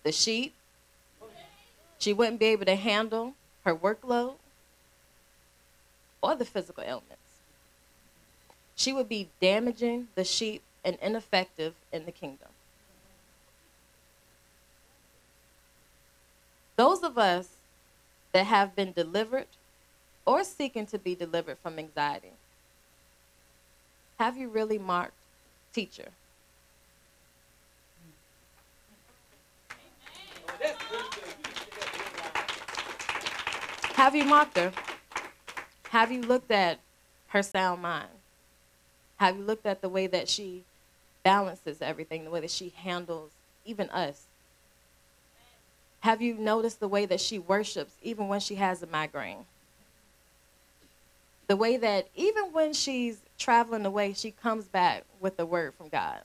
the 0.03 0.11
sheep. 0.11 0.53
She 1.99 2.13
wouldn't 2.13 2.39
be 2.39 2.47
able 2.47 2.65
to 2.65 2.75
handle 2.75 3.33
her 3.63 3.75
workload 3.75 4.35
or 6.21 6.35
the 6.35 6.45
physical 6.45 6.83
ailments. 6.83 7.15
She 8.75 8.91
would 8.91 9.07
be 9.07 9.29
damaging 9.39 10.09
the 10.15 10.23
sheep 10.23 10.61
and 10.83 10.97
ineffective 11.01 11.73
in 11.91 12.05
the 12.05 12.11
kingdom. 12.11 12.49
Those 16.75 17.03
of 17.03 17.17
us 17.17 17.47
that 18.33 18.45
have 18.45 18.75
been 18.75 18.91
delivered 18.91 19.47
or 20.25 20.43
seeking 20.43 20.85
to 20.87 20.99
be 20.99 21.15
delivered 21.15 21.57
from 21.59 21.79
anxiety, 21.79 22.33
have 24.19 24.37
you 24.37 24.49
really 24.49 24.77
marked 24.77 25.13
teacher? 25.73 26.09
Have 33.93 34.15
you 34.15 34.25
marked 34.25 34.57
her? 34.57 34.73
Have 35.89 36.11
you 36.11 36.21
looked 36.21 36.51
at 36.51 36.79
her 37.27 37.41
sound 37.41 37.81
mind? 37.81 38.09
Have 39.17 39.37
you 39.37 39.43
looked 39.43 39.65
at 39.65 39.81
the 39.81 39.89
way 39.89 40.07
that 40.07 40.27
she 40.27 40.63
balances 41.23 41.81
everything, 41.81 42.25
the 42.25 42.29
way 42.29 42.41
that 42.41 42.51
she 42.51 42.73
handles 42.75 43.31
even 43.65 43.89
us? 43.89 44.25
Have 46.05 46.21
you 46.21 46.35
noticed 46.35 46.79
the 46.79 46.87
way 46.87 47.07
that 47.07 47.19
she 47.19 47.39
worships 47.39 47.95
even 48.03 48.27
when 48.27 48.39
she 48.39 48.53
has 48.55 48.83
a 48.83 48.85
migraine? 48.85 49.43
The 51.47 51.55
way 51.55 51.77
that 51.77 52.09
even 52.13 52.53
when 52.53 52.73
she's 52.73 53.21
traveling 53.39 53.87
away, 53.87 54.13
she 54.13 54.29
comes 54.29 54.65
back 54.65 55.03
with 55.19 55.39
a 55.39 55.47
word 55.47 55.73
from 55.73 55.89
God. 55.89 56.19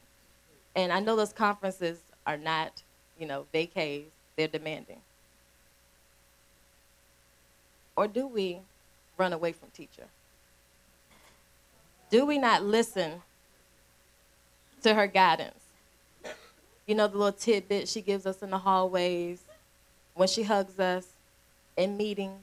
And 0.76 0.92
I 0.92 1.00
know 1.00 1.16
those 1.16 1.32
conferences 1.32 1.98
are 2.26 2.36
not, 2.36 2.82
you 3.18 3.26
know, 3.26 3.46
vacays. 3.54 4.08
they're 4.36 4.48
demanding? 4.48 5.00
Or 7.96 8.06
do 8.06 8.26
we 8.26 8.58
run 9.16 9.32
away 9.32 9.52
from 9.52 9.70
teacher? 9.70 10.08
Do 12.10 12.26
we 12.26 12.36
not 12.36 12.62
listen 12.62 13.22
to 14.82 14.92
her 14.92 15.06
guidance? 15.06 15.64
You 16.86 16.96
know, 16.96 17.08
the 17.08 17.16
little 17.16 17.32
tidbit 17.32 17.88
she 17.88 18.02
gives 18.02 18.26
us 18.26 18.42
in 18.42 18.50
the 18.50 18.58
hallways, 18.58 19.40
when 20.20 20.28
she 20.28 20.42
hugs 20.42 20.78
us 20.78 21.14
in 21.78 21.96
meetings? 21.96 22.42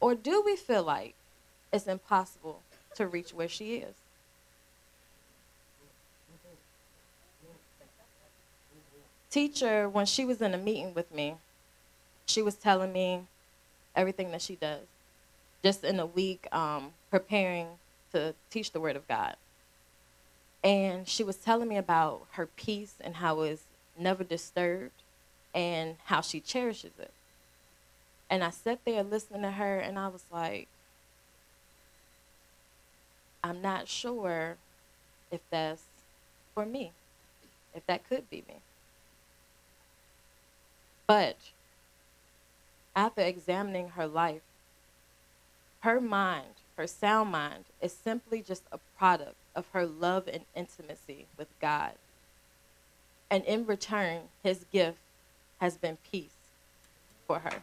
Or 0.00 0.16
do 0.16 0.42
we 0.44 0.56
feel 0.56 0.82
like 0.82 1.14
it's 1.72 1.86
impossible 1.86 2.62
to 2.96 3.06
reach 3.06 3.32
where 3.32 3.46
she 3.46 3.76
is? 3.76 3.94
Teacher, 9.30 9.88
when 9.88 10.06
she 10.06 10.24
was 10.24 10.42
in 10.42 10.52
a 10.52 10.58
meeting 10.58 10.92
with 10.92 11.14
me, 11.14 11.36
she 12.26 12.42
was 12.42 12.56
telling 12.56 12.92
me 12.92 13.20
everything 13.94 14.32
that 14.32 14.42
she 14.42 14.56
does 14.56 14.82
just 15.62 15.84
in 15.84 16.00
a 16.00 16.06
week 16.06 16.48
um, 16.50 16.90
preparing 17.08 17.68
to 18.10 18.34
teach 18.50 18.72
the 18.72 18.80
Word 18.80 18.96
of 18.96 19.06
God. 19.06 19.36
And 20.64 21.06
she 21.06 21.22
was 21.22 21.36
telling 21.36 21.68
me 21.68 21.76
about 21.76 22.26
her 22.32 22.46
peace 22.46 22.94
and 23.00 23.14
how 23.14 23.42
it's 23.42 23.65
never 23.98 24.24
disturbed 24.24 25.02
and 25.54 25.96
how 26.04 26.20
she 26.20 26.40
cherishes 26.40 26.92
it. 26.98 27.10
And 28.28 28.42
I 28.42 28.50
sat 28.50 28.80
there 28.84 29.02
listening 29.02 29.42
to 29.42 29.52
her 29.52 29.78
and 29.78 29.98
I 29.98 30.08
was 30.08 30.24
like, 30.32 30.68
I'm 33.42 33.62
not 33.62 33.88
sure 33.88 34.56
if 35.30 35.40
that's 35.50 35.84
for 36.54 36.66
me, 36.66 36.92
if 37.74 37.86
that 37.86 38.08
could 38.08 38.28
be 38.28 38.42
me. 38.48 38.56
But 41.06 41.36
after 42.96 43.20
examining 43.20 43.90
her 43.90 44.06
life, 44.06 44.42
her 45.80 46.00
mind, 46.00 46.54
her 46.76 46.86
sound 46.86 47.30
mind, 47.30 47.64
is 47.80 47.92
simply 47.92 48.42
just 48.42 48.64
a 48.72 48.78
product 48.98 49.36
of 49.54 49.66
her 49.72 49.86
love 49.86 50.26
and 50.26 50.44
intimacy 50.54 51.26
with 51.38 51.48
God. 51.60 51.92
And 53.30 53.44
in 53.44 53.66
return, 53.66 54.22
his 54.42 54.64
gift 54.72 54.98
has 55.58 55.76
been 55.76 55.98
peace 56.10 56.30
for 57.26 57.40
her. 57.40 57.62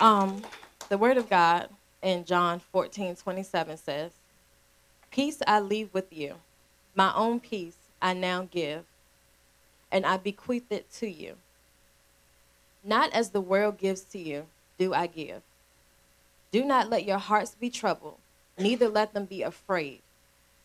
Um, 0.00 0.42
the 0.88 0.96
word 0.96 1.16
of 1.16 1.28
God 1.28 1.70
in 2.02 2.24
John 2.24 2.60
14, 2.60 3.16
27 3.16 3.76
says, 3.76 4.12
Peace 5.10 5.42
I 5.44 5.58
leave 5.58 5.92
with 5.92 6.12
you, 6.12 6.36
my 6.94 7.12
own 7.14 7.40
peace 7.40 7.76
I 8.00 8.12
now 8.12 8.46
give, 8.48 8.84
and 9.90 10.06
I 10.06 10.16
bequeath 10.16 10.70
it 10.70 10.88
to 10.94 11.10
you. 11.10 11.34
Not 12.84 13.12
as 13.12 13.30
the 13.30 13.40
world 13.40 13.76
gives 13.76 14.02
to 14.02 14.18
you, 14.20 14.46
do 14.78 14.94
I 14.94 15.08
give. 15.08 15.42
Do 16.50 16.64
not 16.64 16.88
let 16.88 17.04
your 17.04 17.18
hearts 17.18 17.54
be 17.54 17.70
troubled, 17.70 18.18
neither 18.58 18.88
let 18.88 19.12
them 19.12 19.26
be 19.26 19.42
afraid. 19.42 20.00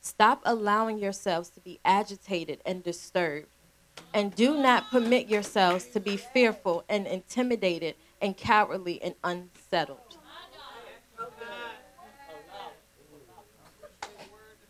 Stop 0.02 0.42
allowing 0.46 0.98
yourselves 0.98 1.50
to 1.50 1.60
be 1.60 1.80
agitated 1.84 2.60
and 2.66 2.84
disturbed, 2.84 3.48
and 4.14 4.34
do 4.36 4.58
not 4.58 4.90
permit 4.90 5.28
yourselves 5.28 5.86
to 5.88 6.00
be 6.00 6.18
fearful 6.18 6.84
and 6.88 7.06
intimidated 7.08 7.96
and 8.22 8.38
cowardly 8.38 9.02
and 9.02 9.16
unsettled. 9.24 10.18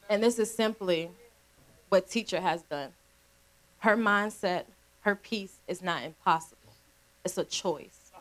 And 0.09 0.21
this 0.21 0.37
is 0.37 0.53
simply 0.53 1.09
what 1.89 2.09
teacher 2.09 2.41
has 2.41 2.61
done. 2.63 2.89
Her 3.79 3.95
mindset, 3.97 4.65
her 5.01 5.15
peace 5.15 5.57
is 5.67 5.81
not 5.81 6.03
impossible. 6.03 6.57
It's 7.23 7.37
a 7.37 7.43
choice. 7.43 8.11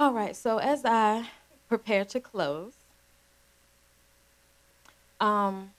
All 0.00 0.14
right, 0.14 0.34
so 0.34 0.56
as 0.56 0.86
I 0.86 1.28
prepare 1.68 2.06
to 2.06 2.20
close, 2.20 2.72
um, 5.20 5.72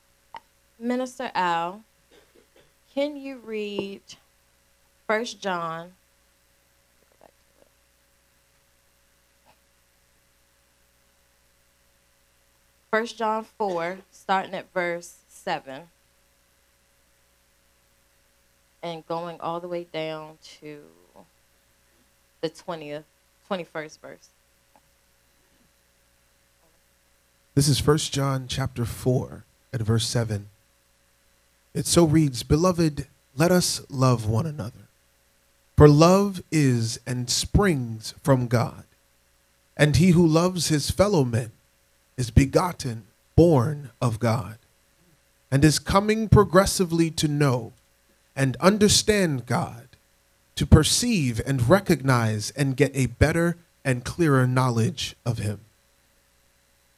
Minister 0.78 1.32
Al, 1.34 1.82
can 2.94 3.18
you 3.18 3.40
read 3.40 4.04
First 5.08 5.42
John? 5.42 5.94
First 12.92 13.18
John 13.18 13.44
4, 13.58 13.98
starting 14.12 14.54
at 14.54 14.72
verse 14.72 15.16
7, 15.30 15.82
and 18.84 19.08
going 19.08 19.40
all 19.40 19.60
the 19.60 19.68
way 19.68 19.88
down 19.92 20.38
to 20.60 20.84
the 22.42 22.52
20th, 22.52 23.06
21st 23.52 24.00
verse. 24.00 24.30
This 27.54 27.68
is 27.68 27.80
First 27.80 28.14
John 28.14 28.46
chapter 28.48 28.86
4 28.86 29.44
at 29.74 29.82
verse 29.82 30.08
7. 30.08 30.48
It 31.74 31.86
so 31.86 32.06
reads, 32.06 32.44
Beloved, 32.44 33.08
let 33.36 33.52
us 33.52 33.82
love 33.90 34.26
one 34.26 34.46
another. 34.46 34.88
For 35.76 35.90
love 35.90 36.42
is 36.50 37.02
and 37.06 37.30
springs 37.30 38.14
from 38.24 38.48
God. 38.48 38.86
And 39.76 39.98
he 39.98 40.12
who 40.12 40.26
loves 40.26 40.70
his 40.70 40.90
fellow 40.90 41.26
men 41.26 41.52
is 42.16 42.32
begotten, 42.32 43.04
born 43.36 43.90
of 44.02 44.20
God, 44.20 44.60
and 45.52 45.66
is 45.66 45.78
coming 45.78 46.30
progressively 46.30 47.12
to 47.12 47.28
know 47.28 47.74
and 48.34 48.56
understand 48.62 49.46
God, 49.46 49.91
to 50.56 50.66
perceive 50.66 51.42
and 51.46 51.70
recognize 51.70 52.52
and 52.52 52.78
get 52.78 52.92
a 52.96 53.08
better 53.08 53.58
and 53.84 54.06
clearer 54.06 54.46
knowledge 54.46 55.16
of 55.26 55.40
him. 55.40 55.62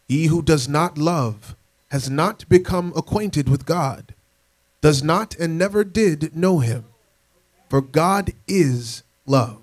He 0.08 0.26
who 0.26 0.42
does 0.42 0.68
not 0.68 0.98
love 0.98 1.56
has 1.90 2.10
not 2.10 2.48
become 2.50 2.92
acquainted 2.96 3.48
with 3.48 3.66
God, 3.66 4.14
does 4.82 5.04
not 5.04 5.36
and 5.36 5.58
never 5.58 5.84
did 5.84 6.36
know 6.36 6.60
him. 6.60 6.86
For 7.70 7.82
God 7.82 8.34
is 8.48 9.04
love. 9.26 9.62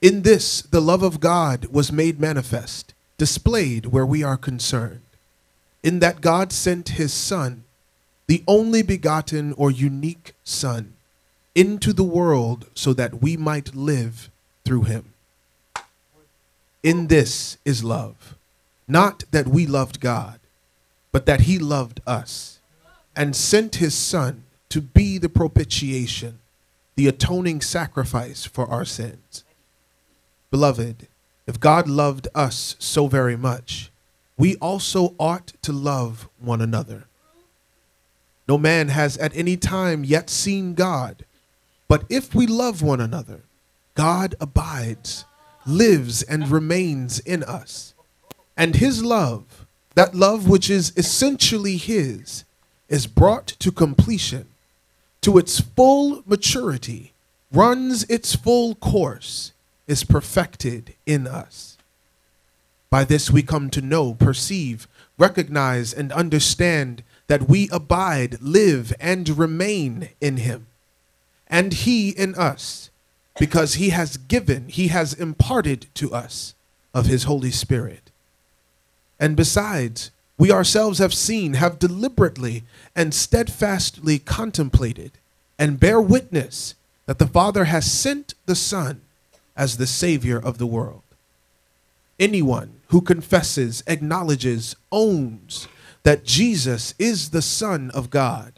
In 0.00 0.22
this, 0.22 0.62
the 0.62 0.80
love 0.80 1.02
of 1.02 1.20
God 1.20 1.66
was 1.66 1.92
made 1.92 2.18
manifest, 2.18 2.92
displayed 3.18 3.86
where 3.86 4.04
we 4.04 4.22
are 4.24 4.36
concerned, 4.36 5.02
in 5.82 6.00
that 6.00 6.20
God 6.20 6.52
sent 6.52 6.90
his 6.90 7.12
Son, 7.12 7.64
the 8.26 8.42
only 8.48 8.82
begotten 8.82 9.52
or 9.52 9.70
unique 9.70 10.34
Son, 10.42 10.91
into 11.54 11.92
the 11.92 12.02
world 12.02 12.66
so 12.74 12.92
that 12.92 13.22
we 13.22 13.36
might 13.36 13.74
live 13.74 14.30
through 14.64 14.82
him. 14.82 15.12
In 16.82 17.06
this 17.08 17.58
is 17.64 17.84
love, 17.84 18.36
not 18.88 19.24
that 19.30 19.48
we 19.48 19.66
loved 19.66 20.00
God, 20.00 20.40
but 21.12 21.26
that 21.26 21.42
he 21.42 21.58
loved 21.58 22.00
us 22.06 22.58
and 23.14 23.36
sent 23.36 23.76
his 23.76 23.94
Son 23.94 24.44
to 24.70 24.80
be 24.80 25.18
the 25.18 25.28
propitiation 25.28 26.38
the 26.94 27.08
atoning 27.08 27.60
sacrifice 27.60 28.44
for 28.44 28.68
our 28.68 28.84
sins. 28.84 29.44
Beloved, 30.50 31.08
if 31.46 31.58
God 31.58 31.88
loved 31.88 32.28
us 32.34 32.76
so 32.78 33.06
very 33.06 33.36
much, 33.36 33.90
we 34.36 34.56
also 34.56 35.14
ought 35.18 35.52
to 35.62 35.72
love 35.72 36.28
one 36.38 36.60
another. 36.60 37.04
No 38.48 38.58
man 38.58 38.88
has 38.88 39.16
at 39.18 39.34
any 39.36 39.56
time 39.56 40.04
yet 40.04 40.28
seen 40.28 40.74
God, 40.74 41.24
but 41.92 42.04
if 42.08 42.34
we 42.34 42.46
love 42.46 42.80
one 42.80 43.02
another, 43.02 43.42
God 43.94 44.34
abides, 44.40 45.26
lives, 45.66 46.22
and 46.22 46.48
remains 46.48 47.18
in 47.18 47.42
us. 47.42 47.92
And 48.56 48.76
his 48.76 49.04
love, 49.04 49.66
that 49.94 50.14
love 50.14 50.48
which 50.48 50.70
is 50.70 50.94
essentially 50.96 51.76
his, 51.76 52.44
is 52.88 53.06
brought 53.06 53.46
to 53.58 53.70
completion 53.70 54.48
to 55.20 55.36
its 55.36 55.60
full 55.60 56.22
maturity, 56.24 57.12
runs 57.52 58.04
its 58.04 58.34
full 58.34 58.74
course, 58.76 59.52
is 59.86 60.02
perfected 60.02 60.94
in 61.04 61.26
us. 61.26 61.76
By 62.88 63.04
this 63.04 63.30
we 63.30 63.42
come 63.42 63.68
to 63.68 63.82
know, 63.82 64.14
perceive, 64.14 64.88
recognize, 65.18 65.92
and 65.92 66.10
understand 66.10 67.02
that 67.26 67.50
we 67.50 67.68
abide, 67.70 68.40
live, 68.40 68.94
and 68.98 69.28
remain 69.28 70.08
in 70.22 70.38
Him, 70.38 70.68
and 71.52 71.74
He 71.74 72.08
in 72.08 72.34
us, 72.34 72.90
because 73.38 73.74
He 73.74 73.90
has 73.90 74.16
given, 74.16 74.68
He 74.68 74.88
has 74.88 75.12
imparted 75.12 75.86
to 75.94 76.12
us 76.12 76.54
of 76.94 77.06
His 77.06 77.24
Holy 77.24 77.50
Spirit. 77.50 78.10
And 79.20 79.36
besides, 79.36 80.10
we 80.38 80.50
ourselves 80.50 80.98
have 80.98 81.14
seen, 81.14 81.54
have 81.54 81.78
deliberately 81.78 82.64
and 82.96 83.14
steadfastly 83.14 84.18
contemplated, 84.18 85.12
and 85.58 85.78
bear 85.78 86.00
witness 86.00 86.74
that 87.06 87.18
the 87.18 87.28
Father 87.28 87.64
has 87.64 87.90
sent 87.90 88.34
the 88.46 88.56
Son 88.56 89.02
as 89.54 89.76
the 89.76 89.86
Savior 89.86 90.38
of 90.38 90.56
the 90.58 90.66
world. 90.66 91.02
Anyone 92.18 92.80
who 92.88 93.02
confesses, 93.02 93.82
acknowledges, 93.86 94.74
owns 94.90 95.68
that 96.02 96.24
Jesus 96.24 96.94
is 96.98 97.30
the 97.30 97.42
Son 97.42 97.90
of 97.90 98.10
God, 98.10 98.54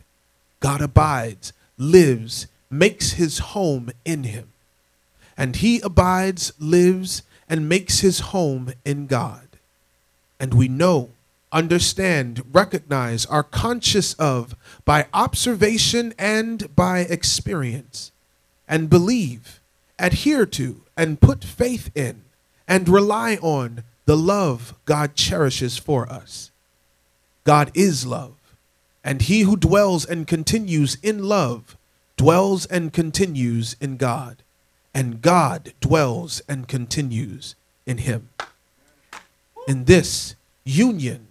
God 0.61 0.81
abides, 0.81 1.53
lives, 1.77 2.47
makes 2.79 3.13
his 3.13 3.39
home 3.39 3.91
in 4.05 4.25
him. 4.25 4.53
And 5.37 5.57
he 5.57 5.81
abides, 5.81 6.53
lives, 6.59 7.23
and 7.49 7.69
makes 7.69 8.01
his 8.01 8.21
home 8.21 8.73
in 8.85 9.07
God. 9.07 9.49
And 10.39 10.55
we 10.55 10.69
know, 10.69 11.11
understand, 11.53 12.43
recognize, 12.53 13.27
are 13.27 13.43
conscious 13.43 14.15
of 14.15 14.55
by 14.85 15.07
observation 15.13 16.15
and 16.19 16.75
by 16.75 17.01
experience, 17.01 18.13
and 18.69 18.91
believe, 18.91 19.61
adhere 19.99 20.47
to, 20.47 20.83
and 20.97 21.21
put 21.21 21.45
faith 21.45 21.91
in, 21.95 22.23
and 22.67 22.89
rely 22.89 23.37
on 23.37 23.85
the 24.07 24.17
love 24.17 24.75
God 24.85 25.15
cherishes 25.15 25.79
for 25.79 26.09
us. 26.11 26.51
God 27.45 27.71
is 27.75 28.07
love, 28.07 28.35
and 29.03 29.23
he 29.23 29.41
who 29.43 29.57
dwells 29.57 30.05
and 30.05 30.27
continues 30.27 30.97
in 31.03 31.23
love 31.23 31.77
dwells 32.17 32.67
and 32.67 32.93
continues 32.93 33.77
in 33.81 33.97
God, 33.97 34.43
and 34.93 35.21
God 35.21 35.73
dwells 35.81 36.43
and 36.49 36.69
continues 36.69 37.55
in 37.87 37.99
him. 37.99 38.29
In 39.67 39.85
this 39.85 40.37
union 40.65 41.29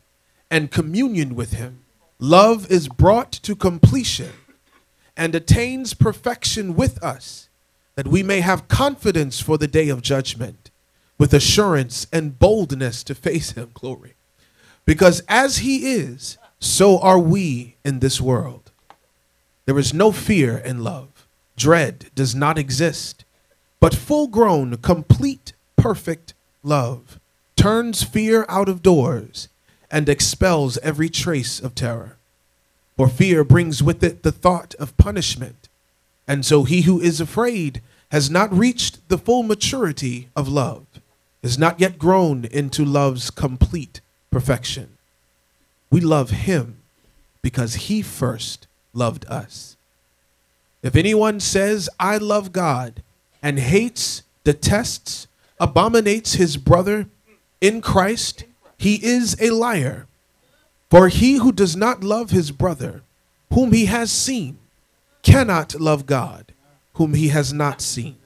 and 0.51 0.71
communion 0.71 1.35
with 1.35 1.53
him, 1.53 1.79
love 2.19 2.69
is 2.69 2.87
brought 2.87 3.31
to 3.31 3.55
completion 3.55 4.31
and 5.15 5.35
attains 5.35 5.93
perfection 5.93 6.75
with 6.75 7.01
us, 7.03 7.47
that 7.95 8.07
we 8.07 8.23
may 8.23 8.41
have 8.41 8.67
confidence 8.67 9.39
for 9.39 9.57
the 9.57 9.67
day 9.67 9.89
of 9.89 10.01
judgment, 10.01 10.71
with 11.17 11.33
assurance 11.33 12.07
and 12.11 12.39
boldness 12.39 13.03
to 13.03 13.15
face 13.15 13.51
him. 13.51 13.69
Glory. 13.73 14.15
Because 14.85 15.21
as 15.29 15.59
he 15.59 15.93
is, 15.93 16.37
so 16.59 16.99
are 16.99 17.19
we 17.19 17.75
in 17.85 17.99
this 17.99 18.19
world. 18.19 18.62
There 19.65 19.79
is 19.79 19.93
no 19.93 20.11
fear 20.11 20.57
in 20.57 20.83
love. 20.83 21.27
Dread 21.55 22.09
does 22.15 22.35
not 22.35 22.57
exist. 22.57 23.23
But 23.79 23.95
full 23.95 24.27
grown, 24.27 24.77
complete, 24.77 25.53
perfect 25.77 26.33
love 26.63 27.19
turns 27.55 28.03
fear 28.03 28.45
out 28.49 28.67
of 28.67 28.81
doors 28.81 29.47
and 29.91 30.09
expels 30.09 30.77
every 30.79 31.09
trace 31.09 31.59
of 31.59 31.75
terror. 31.75 32.17
For 32.97 33.07
fear 33.07 33.43
brings 33.43 33.81
with 33.81 34.03
it 34.03 34.23
the 34.23 34.31
thought 34.31 34.75
of 34.75 34.97
punishment. 34.97 35.69
And 36.27 36.45
so 36.45 36.63
he 36.63 36.81
who 36.81 36.99
is 36.99 37.21
afraid 37.21 37.81
has 38.11 38.29
not 38.29 38.53
reached 38.53 39.07
the 39.09 39.17
full 39.17 39.43
maturity 39.43 40.29
of 40.35 40.47
love, 40.47 40.85
is 41.41 41.57
not 41.57 41.79
yet 41.79 41.97
grown 41.97 42.45
into 42.45 42.85
love's 42.85 43.29
complete 43.29 44.01
perfection. 44.31 44.97
We 45.89 46.01
love 46.01 46.29
him 46.31 46.77
because 47.41 47.75
he 47.75 48.01
first 48.01 48.67
loved 48.93 49.25
us. 49.27 49.75
If 50.81 50.95
anyone 50.95 51.39
says, 51.39 51.89
I 51.99 52.17
love 52.17 52.51
God, 52.51 53.01
and 53.41 53.59
hates, 53.59 54.23
detests, 54.43 55.27
abominates 55.59 56.33
his 56.33 56.57
brother 56.57 57.07
in 57.61 57.81
Christ, 57.81 58.45
he 58.77 58.95
is 59.03 59.35
a 59.41 59.51
liar. 59.51 60.07
For 60.89 61.07
he 61.07 61.35
who 61.35 61.51
does 61.51 61.75
not 61.75 62.03
love 62.03 62.29
his 62.29 62.51
brother, 62.51 63.01
whom 63.51 63.71
he 63.71 63.85
has 63.85 64.11
seen, 64.11 64.57
cannot 65.21 65.79
love 65.79 66.05
God, 66.05 66.53
whom 66.93 67.13
he 67.13 67.29
has 67.29 67.53
not 67.53 67.81
seen. 67.81 68.17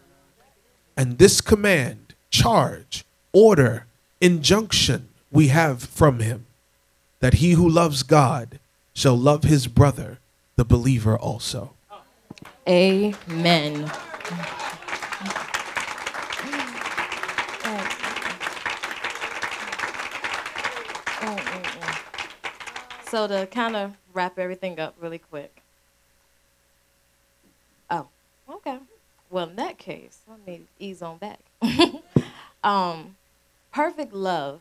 And 0.97 1.17
this 1.17 1.41
command, 1.41 2.15
charge, 2.29 3.05
order, 3.31 3.85
injunction 4.19 5.09
we 5.31 5.49
have 5.49 5.83
from 5.83 6.19
him 6.19 6.47
that 7.19 7.35
he 7.35 7.51
who 7.51 7.67
loves 7.67 8.03
God 8.03 8.59
shall 8.93 9.17
love 9.17 9.43
his 9.43 9.67
brother, 9.67 10.16
the 10.57 10.65
believer 10.65 11.17
also. 11.17 11.73
Amen. 12.67 13.89
So 23.09 23.25
to 23.25 23.47
kind 23.47 23.77
of 23.77 23.95
wrap 24.13 24.37
everything 24.37 24.81
up 24.81 24.95
really 24.99 25.17
quick. 25.17 25.61
Oh, 27.89 28.07
okay. 28.51 28.79
Well, 29.29 29.47
in 29.49 29.55
that 29.55 29.77
case, 29.77 30.19
let 30.27 30.45
me 30.45 30.63
ease 30.77 31.01
on 31.01 31.17
back. 31.17 31.39
um, 32.63 33.15
perfect 33.71 34.11
love 34.11 34.59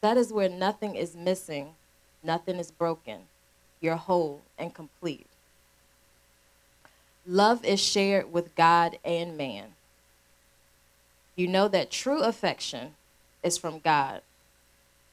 that 0.00 0.16
is 0.16 0.32
where 0.32 0.48
nothing 0.48 0.94
is 0.94 1.16
missing, 1.16 1.74
nothing 2.22 2.56
is 2.56 2.70
broken. 2.70 3.22
You're 3.80 3.96
whole 3.96 4.42
and 4.58 4.74
complete. 4.74 5.26
Love 7.26 7.64
is 7.64 7.80
shared 7.80 8.32
with 8.32 8.54
God 8.54 8.98
and 9.04 9.36
man. 9.36 9.74
You 11.36 11.46
know 11.46 11.68
that 11.68 11.90
true 11.90 12.22
affection 12.22 12.94
is 13.42 13.58
from 13.58 13.78
God, 13.78 14.22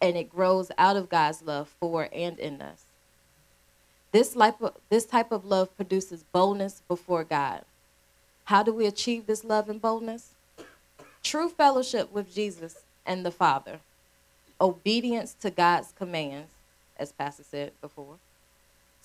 and 0.01 0.15
it 0.15 0.31
grows 0.31 0.71
out 0.77 0.95
of 0.95 1.09
God's 1.09 1.41
love 1.41 1.67
for 1.79 2.09
and 2.11 2.39
in 2.39 2.61
us. 2.61 2.85
This 4.11 4.33
type 4.33 4.61
of, 4.61 4.73
this 4.89 5.05
type 5.05 5.31
of 5.31 5.45
love 5.45 5.75
produces 5.75 6.23
boldness 6.31 6.81
before 6.87 7.23
God. 7.23 7.63
How 8.45 8.63
do 8.63 8.73
we 8.73 8.85
achieve 8.85 9.27
this 9.27 9.43
love 9.43 9.69
and 9.69 9.81
boldness? 9.81 10.31
True 11.21 11.49
fellowship 11.49 12.11
with 12.11 12.33
Jesus 12.33 12.83
and 13.05 13.25
the 13.25 13.31
Father 13.31 13.79
obedience 14.59 15.33
to 15.41 15.49
God's 15.51 15.93
commands, 15.97 16.49
as 16.97 17.11
Pastor 17.11 17.43
said 17.43 17.71
before, 17.81 18.15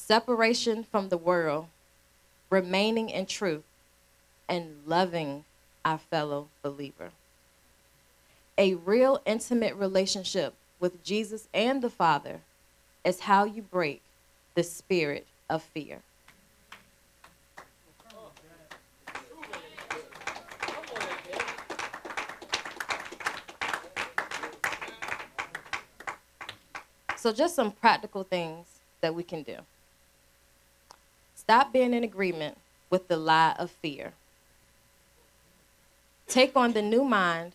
separation 0.01 0.83
from 0.83 1.09
the 1.09 1.17
world, 1.17 1.67
remaining 2.49 3.11
in 3.11 3.27
truth, 3.27 3.63
and 4.49 4.83
loving 4.87 5.45
our 5.85 5.99
fellow 5.99 6.49
believer. 6.63 7.11
A 8.57 8.75
real 8.75 9.21
intimate 9.25 9.77
relationship 9.77 10.55
with 10.81 11.05
Jesus 11.05 11.49
and 11.55 11.83
the 11.83 11.91
Father 11.91 12.41
is 13.05 13.21
how 13.21 13.45
you 13.45 13.63
break 13.63 14.03
the 14.55 14.63
spirit 14.63 15.27
of 15.49 15.63
fear. 15.63 16.01
So, 27.17 27.33
just 27.33 27.55
some 27.55 27.71
practical 27.71 28.25
things 28.25 28.67
that 29.03 29.15
we 29.15 29.23
can 29.23 29.43
do. 29.43 29.57
Stop 31.41 31.73
being 31.73 31.95
in 31.95 32.05
agreement 32.05 32.59
with 32.91 33.09
the 33.09 33.17
lie 33.17 33.57
of 33.59 33.71
fear. 33.71 34.13
Take 36.29 36.55
on 36.55 36.75
the 36.75 36.83
new 36.83 37.03
mind, 37.03 37.55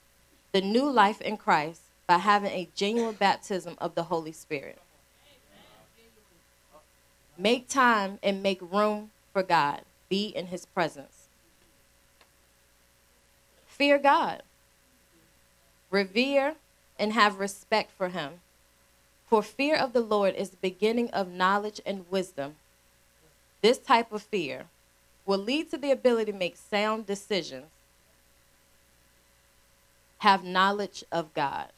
the 0.54 0.60
new 0.60 0.90
life 0.90 1.22
in 1.22 1.38
Christ 1.38 1.82
by 2.08 2.18
having 2.18 2.50
a 2.50 2.68
genuine 2.76 3.14
baptism 3.14 3.76
of 3.78 3.94
the 3.94 4.06
Holy 4.06 4.32
Spirit. 4.32 4.80
Make 7.38 7.70
time 7.70 8.18
and 8.24 8.42
make 8.42 8.60
room 8.60 9.12
for 9.32 9.44
God. 9.44 9.82
Be 10.10 10.30
in 10.30 10.48
his 10.48 10.66
presence. 10.66 11.28
Fear 13.68 14.00
God. 14.00 14.42
Revere 15.92 16.56
and 16.98 17.14
have 17.14 17.38
respect 17.38 17.92
for 17.92 18.10
him. 18.10 18.42
For 19.28 19.44
fear 19.44 19.76
of 19.76 19.94
the 19.94 20.02
Lord 20.02 20.34
is 20.34 20.50
the 20.50 20.58
beginning 20.58 21.12
of 21.12 21.28
knowledge 21.28 21.80
and 21.86 22.10
wisdom. 22.10 22.56
This 23.66 23.80
type 23.80 24.12
of 24.12 24.22
fear 24.22 24.68
will 25.26 25.40
lead 25.40 25.72
to 25.72 25.78
the 25.80 25.90
ability 25.90 26.32
to 26.32 26.38
make 26.38 26.56
sound 26.56 27.08
decisions, 27.08 27.66
have 30.20 30.44
knowledge 30.44 31.04
of 31.12 31.34
God. 31.34 31.70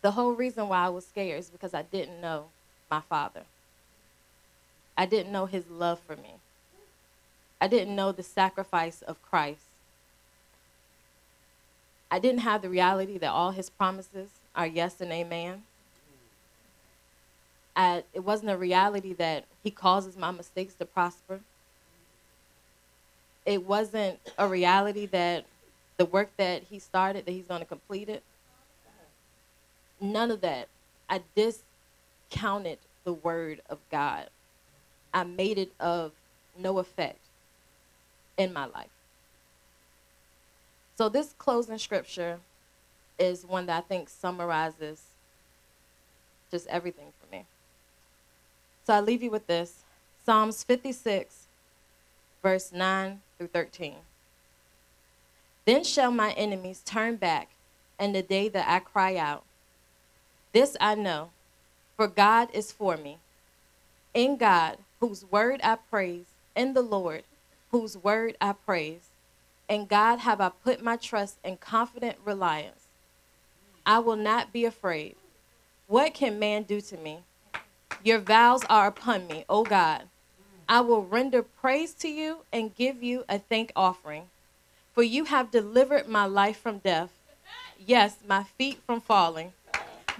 The 0.00 0.12
whole 0.12 0.32
reason 0.32 0.68
why 0.68 0.86
I 0.86 0.88
was 0.88 1.06
scared 1.06 1.40
is 1.40 1.50
because 1.50 1.74
I 1.74 1.82
didn't 1.82 2.22
know 2.22 2.46
my 2.90 3.02
father. 3.02 3.42
I 4.96 5.04
didn't 5.04 5.30
know 5.30 5.44
his 5.44 5.68
love 5.68 6.00
for 6.00 6.16
me. 6.16 6.36
I 7.60 7.68
didn't 7.68 7.94
know 7.94 8.12
the 8.12 8.22
sacrifice 8.22 9.02
of 9.02 9.20
Christ. 9.20 9.66
I 12.10 12.18
didn't 12.18 12.40
have 12.40 12.62
the 12.62 12.70
reality 12.70 13.18
that 13.18 13.30
all 13.30 13.50
his 13.50 13.68
promises 13.68 14.30
are 14.56 14.66
yes 14.66 15.02
and 15.02 15.12
amen. 15.12 15.64
I, 17.76 18.04
it 18.12 18.20
wasn't 18.20 18.50
a 18.50 18.56
reality 18.56 19.14
that 19.14 19.44
he 19.62 19.70
causes 19.70 20.16
my 20.16 20.30
mistakes 20.30 20.74
to 20.74 20.84
prosper. 20.84 21.40
It 23.44 23.66
wasn't 23.66 24.20
a 24.38 24.48
reality 24.48 25.06
that 25.06 25.44
the 25.96 26.04
work 26.04 26.30
that 26.36 26.62
he 26.64 26.78
started, 26.78 27.26
that 27.26 27.32
he's 27.32 27.46
going 27.46 27.60
to 27.60 27.66
complete 27.66 28.08
it. 28.08 28.22
None 30.00 30.30
of 30.30 30.40
that. 30.40 30.68
I 31.08 31.22
discounted 31.34 32.78
the 33.04 33.12
word 33.12 33.60
of 33.68 33.78
God. 33.90 34.28
I 35.12 35.24
made 35.24 35.58
it 35.58 35.72
of 35.78 36.12
no 36.58 36.78
effect 36.78 37.18
in 38.36 38.52
my 38.52 38.66
life. 38.66 38.88
So 40.96 41.08
this 41.08 41.34
closing 41.38 41.78
scripture 41.78 42.38
is 43.18 43.44
one 43.44 43.66
that 43.66 43.78
I 43.78 43.80
think 43.80 44.08
summarizes 44.08 45.02
just 46.50 46.66
everything 46.68 47.12
for 47.20 47.30
me. 47.34 47.44
So 48.86 48.92
I 48.92 49.00
leave 49.00 49.22
you 49.22 49.30
with 49.30 49.46
this 49.46 49.82
Psalms 50.24 50.62
56, 50.62 51.46
verse 52.42 52.70
9 52.72 53.20
through 53.38 53.48
13. 53.48 53.96
Then 55.64 55.84
shall 55.84 56.10
my 56.10 56.32
enemies 56.32 56.82
turn 56.84 57.16
back 57.16 57.48
in 57.98 58.12
the 58.12 58.22
day 58.22 58.48
that 58.50 58.68
I 58.68 58.80
cry 58.80 59.16
out. 59.16 59.44
This 60.52 60.76
I 60.80 60.94
know, 60.94 61.30
for 61.96 62.06
God 62.06 62.48
is 62.52 62.72
for 62.72 62.96
me. 62.96 63.18
In 64.12 64.36
God, 64.36 64.78
whose 65.00 65.24
word 65.30 65.60
I 65.64 65.76
praise, 65.76 66.26
in 66.54 66.74
the 66.74 66.82
Lord, 66.82 67.24
whose 67.70 67.96
word 67.96 68.36
I 68.40 68.52
praise. 68.52 69.08
In 69.68 69.86
God 69.86 70.20
have 70.20 70.40
I 70.40 70.50
put 70.50 70.82
my 70.82 70.96
trust 70.96 71.38
and 71.42 71.58
confident 71.58 72.18
reliance. 72.24 72.88
I 73.86 73.98
will 73.98 74.16
not 74.16 74.52
be 74.52 74.64
afraid. 74.64 75.16
What 75.86 76.14
can 76.14 76.38
man 76.38 76.62
do 76.62 76.80
to 76.82 76.96
me? 76.96 77.20
Your 78.04 78.18
vows 78.18 78.62
are 78.68 78.86
upon 78.86 79.26
me, 79.28 79.46
O 79.48 79.64
God. 79.64 80.02
I 80.68 80.82
will 80.82 81.06
render 81.06 81.42
praise 81.42 81.94
to 81.94 82.08
you 82.08 82.44
and 82.52 82.74
give 82.74 83.02
you 83.02 83.24
a 83.30 83.38
thank 83.38 83.72
offering. 83.74 84.24
For 84.92 85.02
you 85.02 85.24
have 85.24 85.50
delivered 85.50 86.06
my 86.06 86.26
life 86.26 86.58
from 86.58 86.78
death, 86.80 87.10
yes, 87.78 88.18
my 88.28 88.44
feet 88.44 88.78
from 88.86 89.00
falling, 89.00 89.54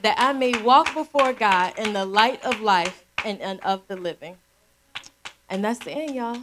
that 0.00 0.16
I 0.16 0.32
may 0.32 0.60
walk 0.62 0.94
before 0.94 1.34
God 1.34 1.78
in 1.78 1.92
the 1.92 2.06
light 2.06 2.42
of 2.42 2.62
life 2.62 3.04
and, 3.22 3.60
of 3.60 3.86
the 3.86 3.96
living. 3.96 4.38
And 5.50 5.62
that's 5.62 5.80
the 5.80 5.90
end, 5.90 6.14
y'all. 6.14 6.38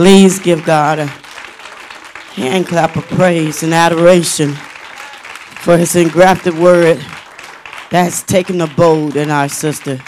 Please 0.00 0.38
give 0.38 0.64
God 0.64 0.98
a 0.98 1.06
hand 2.32 2.66
clap 2.66 2.96
of 2.96 3.04
praise 3.08 3.62
and 3.62 3.74
adoration 3.74 4.54
for 5.60 5.76
his 5.76 5.94
engrafted 5.94 6.56
word 6.56 7.04
that's 7.90 8.22
taken 8.22 8.62
a 8.62 8.66
bold 8.66 9.14
in 9.14 9.30
our 9.30 9.46
sister. 9.46 10.00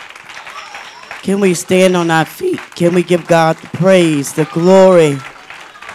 Can 1.20 1.40
we 1.40 1.52
stand 1.52 1.94
on 1.94 2.10
our 2.10 2.24
feet? 2.24 2.58
Can 2.74 2.94
we 2.94 3.02
give 3.02 3.26
God 3.26 3.58
the 3.58 3.66
praise, 3.66 4.32
the 4.32 4.46
glory 4.46 5.16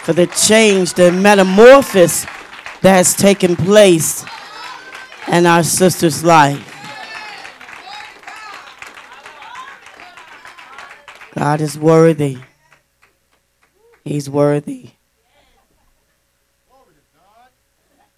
for 0.04 0.12
the 0.12 0.28
change, 0.28 0.94
the 0.94 1.10
metamorphosis 1.10 2.24
that 2.82 2.94
has 2.94 3.16
taken 3.16 3.56
place 3.56 4.24
in 5.26 5.44
our 5.44 5.64
sister's 5.64 6.22
life? 6.22 6.72
God 11.34 11.60
is 11.60 11.76
worthy. 11.76 12.38
He's 14.04 14.28
worthy. 14.30 14.90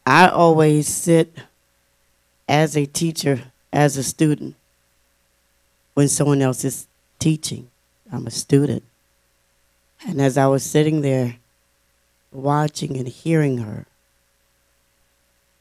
I 0.06 0.28
always 0.28 0.88
sit 0.88 1.36
as 2.48 2.76
a 2.76 2.86
teacher, 2.86 3.52
as 3.72 3.96
a 3.96 4.02
student, 4.02 4.56
when 5.94 6.08
someone 6.08 6.42
else 6.42 6.64
is 6.64 6.88
teaching. 7.18 7.70
I'm 8.12 8.26
a 8.26 8.30
student. 8.30 8.82
And 10.06 10.20
as 10.20 10.36
I 10.36 10.46
was 10.46 10.64
sitting 10.64 11.02
there 11.02 11.36
watching 12.32 12.96
and 12.96 13.06
hearing 13.06 13.58
her, 13.58 13.86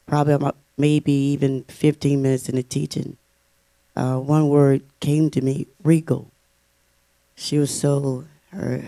probably 0.08 0.34
about 0.34 0.56
maybe 0.78 1.12
even 1.12 1.64
15 1.66 2.22
minutes 2.22 2.50
into 2.50 2.64
teaching, 2.64 3.18
uh, 3.96 4.18
one 4.18 4.48
word 4.48 4.82
came 5.00 5.30
to 5.30 5.42
me 5.42 5.68
regal. 5.84 6.32
She 7.36 7.58
was 7.58 7.70
so, 7.70 8.26
her 8.52 8.86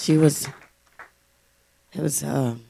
she 0.00 0.16
was 0.16 0.48
it 1.92 2.00
was 2.00 2.22
um 2.22 2.64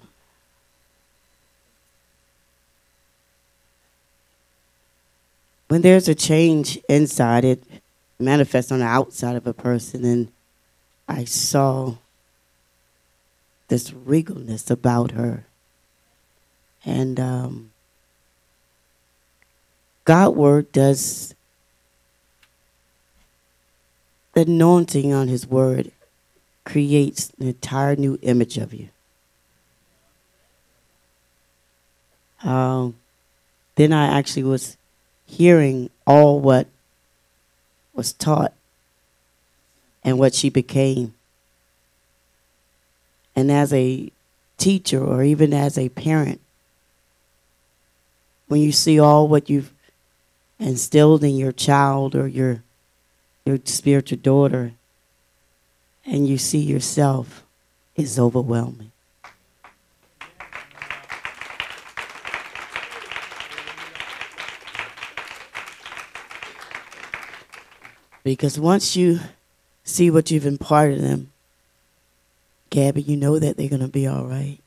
when 5.69 5.83
there's 5.83 6.09
a 6.09 6.15
change 6.15 6.79
inside 6.89 7.45
it 7.45 7.63
manifests 8.19 8.73
on 8.73 8.81
the 8.81 8.85
outside 8.85 9.37
of 9.37 9.47
a 9.47 9.55
person 9.55 10.05
and 10.05 10.33
i 11.09 11.25
saw 11.25 11.95
this 13.71 13.93
regalness 13.93 14.71
about 14.71 15.13
her. 15.13 15.47
And 16.85 17.19
um, 17.19 17.71
god 20.05 20.35
word 20.35 20.73
does 20.73 21.35
the 24.35 24.43
anointing 24.43 25.13
on 25.13 25.29
his 25.29 25.47
word 25.47 25.93
creates 26.71 27.33
an 27.41 27.49
entire 27.49 27.97
new 27.97 28.17
image 28.23 28.57
of 28.57 28.73
you. 28.73 28.89
Um, 32.45 32.95
then 33.75 33.93
I 33.93 34.17
actually 34.17 34.45
was 34.45 34.77
hearing 35.27 35.91
all 36.07 36.39
what 36.39 36.69
was 37.93 38.13
taught 38.13 38.53
and 40.05 40.17
what 40.17 40.33
she 40.33 40.49
became. 40.49 41.13
And 43.35 43.51
as 43.51 43.73
a 43.73 44.13
teacher 44.57 45.05
or 45.05 45.25
even 45.25 45.53
as 45.53 45.77
a 45.77 45.89
parent, 45.89 46.41
when 48.47 48.61
you 48.61 48.71
see 48.71 49.01
all 49.01 49.27
what 49.27 49.51
you've 49.51 49.73
instilled 50.61 51.25
in 51.25 51.35
your 51.37 51.53
child 51.53 52.15
or 52.15 52.29
your 52.29 52.63
your 53.45 53.59
spiritual 53.65 54.19
daughter, 54.19 54.73
and 56.11 56.27
you 56.29 56.37
see 56.37 56.59
yourself 56.59 57.45
is 57.95 58.19
overwhelming. 58.19 58.91
Because 68.25 68.59
once 68.59 68.97
you 68.97 69.21
see 69.85 70.11
what 70.11 70.31
you've 70.31 70.47
imparted 70.47 71.01
them, 71.01 71.33
Gabby, 72.71 73.03
you 73.03 73.17
know 73.17 73.39
that 73.39 73.57
they're 73.57 73.69
going 73.69 73.81
to 73.81 73.89
be 73.89 74.07
all 74.07 74.27
right. 74.27 74.59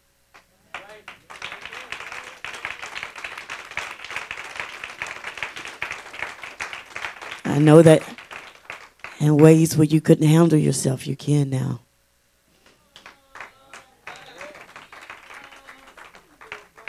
I 7.45 7.59
know 7.59 7.81
that 7.81 8.01
in 9.23 9.37
ways 9.37 9.77
where 9.77 9.85
you 9.85 10.01
couldn't 10.01 10.27
handle 10.27 10.59
yourself, 10.59 11.07
you 11.07 11.15
can 11.15 11.49
now. 11.49 11.79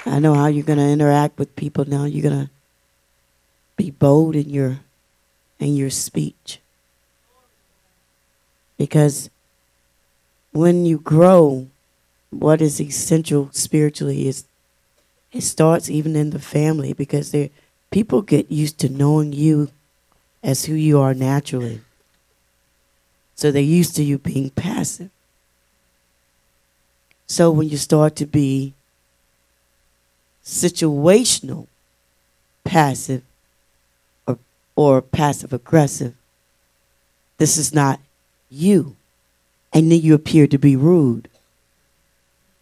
I 0.04 0.18
know 0.18 0.34
how 0.34 0.48
you're 0.48 0.64
going 0.64 0.80
to 0.80 0.84
interact 0.84 1.38
with 1.38 1.54
people 1.54 1.84
now. 1.84 2.06
You're 2.06 2.28
going 2.28 2.46
to 2.46 2.50
be 3.76 3.92
bold 3.92 4.34
in 4.34 4.50
your 4.50 4.80
in 5.60 5.76
your 5.76 5.90
speech. 5.90 6.58
Because 8.76 9.30
when 10.50 10.84
you 10.84 10.98
grow, 10.98 11.68
what 12.30 12.60
is 12.60 12.80
essential 12.80 13.48
spiritually 13.52 14.26
is 14.26 14.44
it 15.32 15.42
starts 15.42 15.88
even 15.88 16.16
in 16.16 16.30
the 16.30 16.40
family 16.40 16.92
because 16.92 17.30
they 17.30 17.52
people 17.92 18.22
get 18.22 18.50
used 18.50 18.78
to 18.80 18.88
knowing 18.88 19.32
you 19.32 19.70
as 20.42 20.64
who 20.64 20.74
you 20.74 20.98
are 20.98 21.14
naturally. 21.14 21.80
So 23.34 23.50
they're 23.50 23.62
used 23.62 23.96
to 23.96 24.04
you 24.04 24.18
being 24.18 24.50
passive. 24.50 25.10
So 27.26 27.50
when 27.50 27.68
you 27.68 27.76
start 27.76 28.16
to 28.16 28.26
be 28.26 28.74
situational 30.44 31.66
passive 32.64 33.22
or, 34.26 34.38
or 34.76 35.02
passive 35.02 35.52
aggressive, 35.52 36.14
this 37.38 37.56
is 37.56 37.74
not 37.74 38.00
you. 38.50 38.96
And 39.72 39.90
then 39.90 40.00
you 40.00 40.14
appear 40.14 40.46
to 40.46 40.58
be 40.58 40.76
rude. 40.76 41.28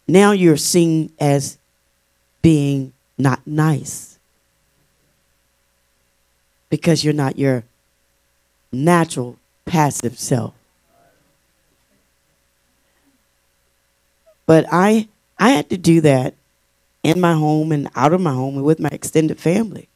Now 0.07 0.31
you're 0.31 0.57
seen 0.57 1.11
as 1.19 1.57
being 2.41 2.93
not 3.17 3.45
nice 3.45 4.17
because 6.69 7.03
you're 7.03 7.13
not 7.13 7.37
your 7.37 7.63
natural 8.71 9.37
passive 9.65 10.17
self. 10.17 10.53
But 14.45 14.65
I 14.71 15.07
I 15.37 15.49
had 15.49 15.69
to 15.69 15.77
do 15.77 16.01
that 16.01 16.35
in 17.03 17.19
my 17.19 17.33
home 17.33 17.71
and 17.71 17.89
out 17.95 18.13
of 18.13 18.21
my 18.21 18.33
home 18.33 18.55
and 18.55 18.65
with 18.65 18.79
my 18.79 18.89
extended 18.89 19.39
family. 19.39 19.89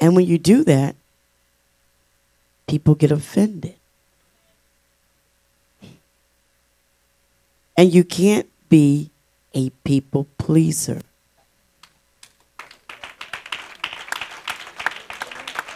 And 0.00 0.16
when 0.16 0.26
you 0.26 0.38
do 0.38 0.64
that, 0.64 0.96
people 2.66 2.94
get 2.94 3.10
offended. 3.10 3.76
And 7.76 7.92
you 7.92 8.04
can't 8.04 8.48
be 8.68 9.10
a 9.54 9.70
people 9.84 10.26
pleaser. 10.38 11.00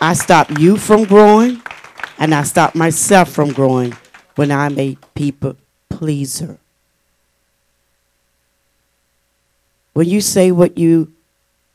I 0.01 0.15
stop 0.15 0.59
you 0.59 0.77
from 0.77 1.05
growing, 1.05 1.61
and 2.19 2.33
I 2.33 2.45
stop 2.45 2.77
myself 2.77 3.31
from 3.31 3.53
growing 3.53 3.97
when 4.37 4.53
I'm 4.53 4.79
a 4.79 4.97
people 5.15 5.57
pleaser. 5.89 6.59
When 9.99 10.09
you 10.09 10.21
say 10.21 10.53
what 10.53 10.79
you 10.79 11.13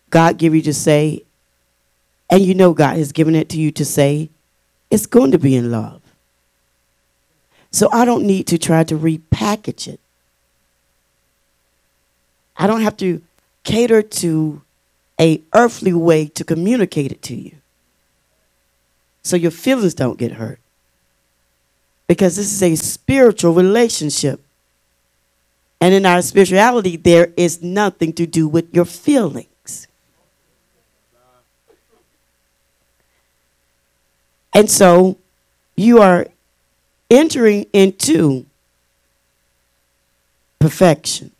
God 0.10 0.38
give 0.38 0.56
you 0.56 0.62
to 0.62 0.74
say, 0.74 1.26
and 2.30 2.42
you 2.42 2.54
know 2.54 2.74
God 2.74 2.96
has 2.96 3.12
given 3.12 3.36
it 3.36 3.50
to 3.50 3.58
you 3.58 3.70
to 3.74 3.84
say, 3.84 4.30
it's 4.90 5.06
going 5.06 5.32
to 5.32 5.38
be 5.38 5.58
in 5.58 5.72
love. 5.72 6.02
So 7.70 7.90
I 7.92 8.06
don't 8.06 8.26
need 8.26 8.48
to 8.48 8.58
try 8.58 8.86
to 8.86 8.98
repackage 8.98 9.90
it. 9.90 10.00
I 12.56 12.66
don't 12.66 12.80
have 12.80 12.96
to 12.96 13.22
cater 13.66 14.02
to 14.02 14.62
a 15.20 15.42
earthly 15.54 15.92
way 15.92 16.28
to 16.28 16.46
communicate 16.46 17.12
it 17.12 17.22
to 17.24 17.36
you. 17.36 17.58
So 19.22 19.36
your 19.36 19.52
feelings 19.52 19.96
don't 19.96 20.18
get 20.18 20.32
hurt. 20.32 20.62
Because 22.08 22.38
this 22.38 22.54
is 22.54 22.64
a 22.64 22.78
spiritual 22.78 23.54
relationship. 23.54 24.40
And 25.84 25.94
in 25.94 26.06
our 26.06 26.22
spirituality, 26.22 26.96
there 26.96 27.34
is 27.36 27.62
nothing 27.62 28.14
to 28.14 28.26
do 28.26 28.48
with 28.48 28.74
your 28.74 28.86
feelings. 28.86 29.90
And 34.54 34.72
so 34.72 35.18
you 35.76 36.02
are 36.02 36.28
entering 37.10 37.66
into 37.74 38.46
perfection. 40.60 41.32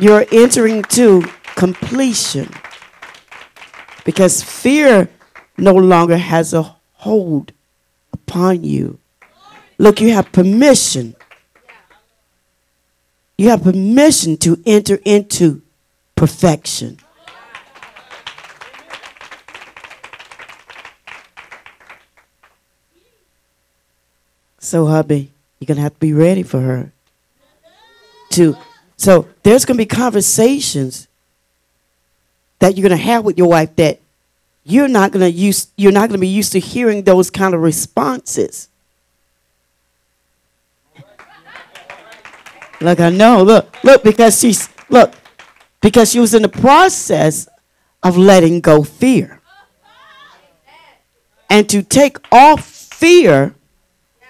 You're 0.00 0.26
entering 0.32 0.82
to 0.98 1.22
completion 1.54 2.52
because 4.04 4.42
fear 4.42 5.08
no 5.56 5.74
longer 5.74 6.16
has 6.16 6.52
a 6.52 6.74
hold 6.94 7.52
upon 8.12 8.64
you. 8.64 8.98
Look, 9.78 10.00
you 10.00 10.12
have 10.12 10.30
permission. 10.32 11.16
You 13.36 13.50
have 13.50 13.62
permission 13.62 14.36
to 14.38 14.60
enter 14.64 14.98
into 15.04 15.62
perfection. 16.14 16.98
So, 24.58 24.86
hubby, 24.86 25.30
you're 25.58 25.66
going 25.66 25.76
to 25.76 25.82
have 25.82 25.94
to 25.94 26.00
be 26.00 26.12
ready 26.12 26.42
for 26.42 26.60
her. 26.60 26.92
To, 28.30 28.56
so, 28.96 29.28
there's 29.42 29.64
going 29.64 29.76
to 29.76 29.82
be 29.82 29.86
conversations 29.86 31.06
that 32.60 32.76
you're 32.76 32.88
going 32.88 32.98
to 32.98 33.04
have 33.04 33.24
with 33.24 33.36
your 33.36 33.48
wife 33.48 33.76
that 33.76 34.00
you're 34.64 34.88
not 34.88 35.12
going 35.12 35.20
to 35.20 35.30
use 35.30 35.68
you're 35.76 35.92
not 35.92 36.08
going 36.08 36.18
to 36.18 36.22
be 36.22 36.28
used 36.28 36.52
to 36.52 36.58
hearing 36.58 37.02
those 37.02 37.30
kind 37.30 37.54
of 37.54 37.60
responses 37.60 38.68
Look, 42.84 43.00
I 43.00 43.08
know. 43.08 43.42
Look, 43.42 43.74
look, 43.82 44.02
because 44.02 44.38
she's 44.38 44.68
look, 44.88 45.14
because 45.80 46.10
she 46.10 46.20
was 46.20 46.34
in 46.34 46.42
the 46.42 46.48
process 46.48 47.48
of 48.02 48.18
letting 48.18 48.60
go 48.60 48.82
fear. 48.82 49.40
And 51.48 51.68
to 51.70 51.82
take 51.82 52.18
off 52.32 52.64
fear, 52.64 53.54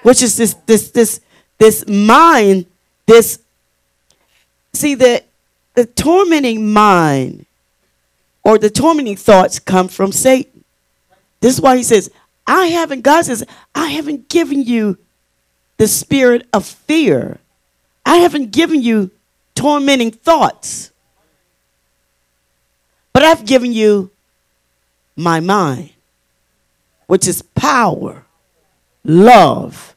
which 0.02 0.22
is 0.22 0.36
this 0.36 0.54
this 0.66 0.90
this 0.90 1.20
this 1.58 1.86
mind, 1.88 2.66
this 3.06 3.40
see 4.72 4.94
the 4.94 5.24
the 5.74 5.86
tormenting 5.86 6.72
mind 6.72 7.46
or 8.44 8.58
the 8.58 8.70
tormenting 8.70 9.16
thoughts 9.16 9.58
come 9.58 9.88
from 9.88 10.12
Satan. 10.12 10.64
This 11.40 11.54
is 11.54 11.60
why 11.60 11.76
he 11.76 11.82
says, 11.82 12.10
I 12.46 12.66
haven't, 12.66 13.00
God 13.00 13.24
says, 13.24 13.44
I 13.74 13.88
haven't 13.88 14.28
given 14.28 14.62
you 14.62 14.98
the 15.78 15.88
spirit 15.88 16.46
of 16.52 16.64
fear 16.64 17.40
I 18.06 18.16
haven't 18.18 18.52
given 18.52 18.82
you 18.82 19.10
tormenting 19.54 20.10
thoughts, 20.10 20.92
but 23.12 23.22
I've 23.22 23.46
given 23.46 23.72
you 23.72 24.10
my 25.16 25.40
mind, 25.40 25.90
which 27.06 27.26
is 27.26 27.42
power, 27.42 28.24
love, 29.04 29.96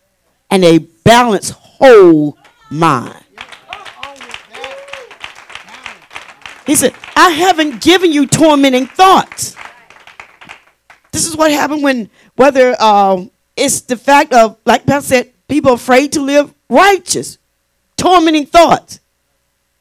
and 0.50 0.64
a 0.64 0.78
balanced 0.78 1.52
whole 1.54 2.38
mind. 2.70 3.24
He 6.66 6.76
said, 6.76 6.94
I 7.16 7.30
haven't 7.30 7.82
given 7.82 8.12
you 8.12 8.28
tormenting 8.28 8.88
thoughts. 8.88 9.56
This 11.12 11.26
is 11.26 11.36
what 11.36 11.50
happened 11.50 11.82
when, 11.82 12.10
whether 12.36 12.80
um, 12.82 13.32
it's 13.56 13.82
the 13.82 13.96
fact 13.96 14.34
of, 14.34 14.58
like 14.66 14.86
Pastor 14.86 15.08
said, 15.08 15.34
people 15.48 15.74
afraid 15.74 16.12
to 16.14 16.22
live 16.22 16.54
righteous 16.70 17.38
tormenting 18.08 18.46
thoughts 18.46 19.02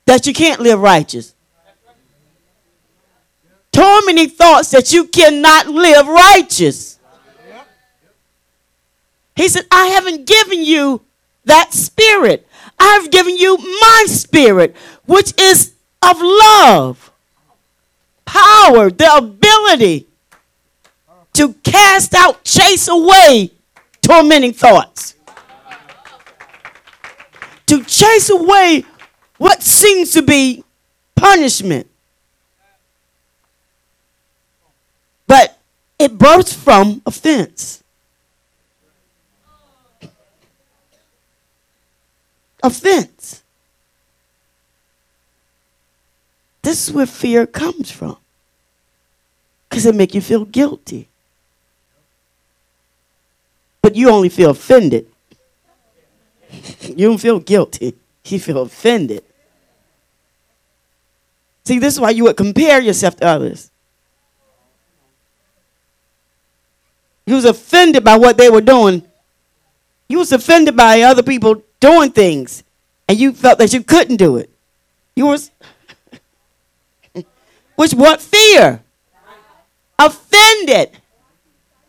that 0.05 0.27
you 0.27 0.33
can't 0.33 0.61
live 0.61 0.81
righteous. 0.81 1.33
Tormenting 3.71 4.31
thoughts 4.31 4.71
that 4.71 4.93
you 4.93 5.05
cannot 5.07 5.69
live 5.69 6.09
righteous. 6.09 6.99
He 9.37 9.47
said, 9.47 9.65
I 9.71 9.87
haven't 9.89 10.27
given 10.27 10.65
you 10.65 11.03
that 11.45 11.73
spirit. 11.73 12.49
I've 12.81 13.13
given 13.13 13.37
you 13.37 13.59
my 13.59 14.05
spirit, 14.09 14.75
which 15.05 15.33
is 15.41 15.75
of 16.03 16.21
love, 16.21 17.13
power, 18.25 18.91
the 18.91 19.09
ability 19.15 20.09
to 21.35 21.53
cast 21.63 22.13
out, 22.13 22.43
chase 22.43 22.89
away 22.89 23.53
tormenting 24.03 24.53
thoughts 24.53 25.16
to 27.67 27.83
chase 27.85 28.31
away 28.31 28.85
what 29.39 29.63
seems 29.63 30.13
to 30.13 30.23
be 30.23 30.65
punishment. 31.15 31.89
But 35.27 35.59
it 35.99 36.17
bursts 36.17 36.55
from 36.55 37.03
offense. 37.05 37.83
Offense. 42.63 43.43
This 46.63 46.89
is 46.89 46.95
where 46.95 47.07
fear 47.07 47.47
comes 47.47 47.91
from. 47.91 48.17
Because 49.69 49.87
it 49.87 49.95
make 49.95 50.15
you 50.15 50.21
feel 50.21 50.45
guilty. 50.45 51.09
But 53.83 53.95
you 53.95 54.11
only 54.11 54.29
feel 54.29 54.51
offended. 54.51 55.07
You 56.83 57.09
don't 57.09 57.19
feel 57.19 57.41
guilty. 57.41 57.95
You 58.29 58.41
feel 58.41 58.63
offended. 58.63 59.23
See, 61.65 61.79
this 61.79 61.95
is 61.95 62.01
why 62.01 62.11
you 62.11 62.25
would 62.25 62.37
compare 62.37 62.81
yourself 62.81 63.15
to 63.19 63.25
others. 63.25 63.71
You 67.25 67.37
was 67.37 67.45
offended 67.45 68.03
by 68.03 68.17
what 68.17 68.37
they 68.37 68.51
were 68.51 68.61
doing. 68.61 69.05
You 70.09 70.19
was 70.19 70.33
offended 70.33 70.77
by 70.77 71.03
other 71.03 71.23
people 71.23 71.63
doing 71.79 72.11
things, 72.11 72.65
and 73.09 73.17
you 73.17 73.33
felt 73.33 73.61
that 73.61 73.73
you 73.73 73.85
couldn't 73.85 74.17
do 74.17 74.39
it. 74.39 74.51
You 75.15 75.27
was, 75.27 75.53
which 77.77 77.95
what 77.95 78.21
fear? 78.21 78.83
Offended. 80.01 80.91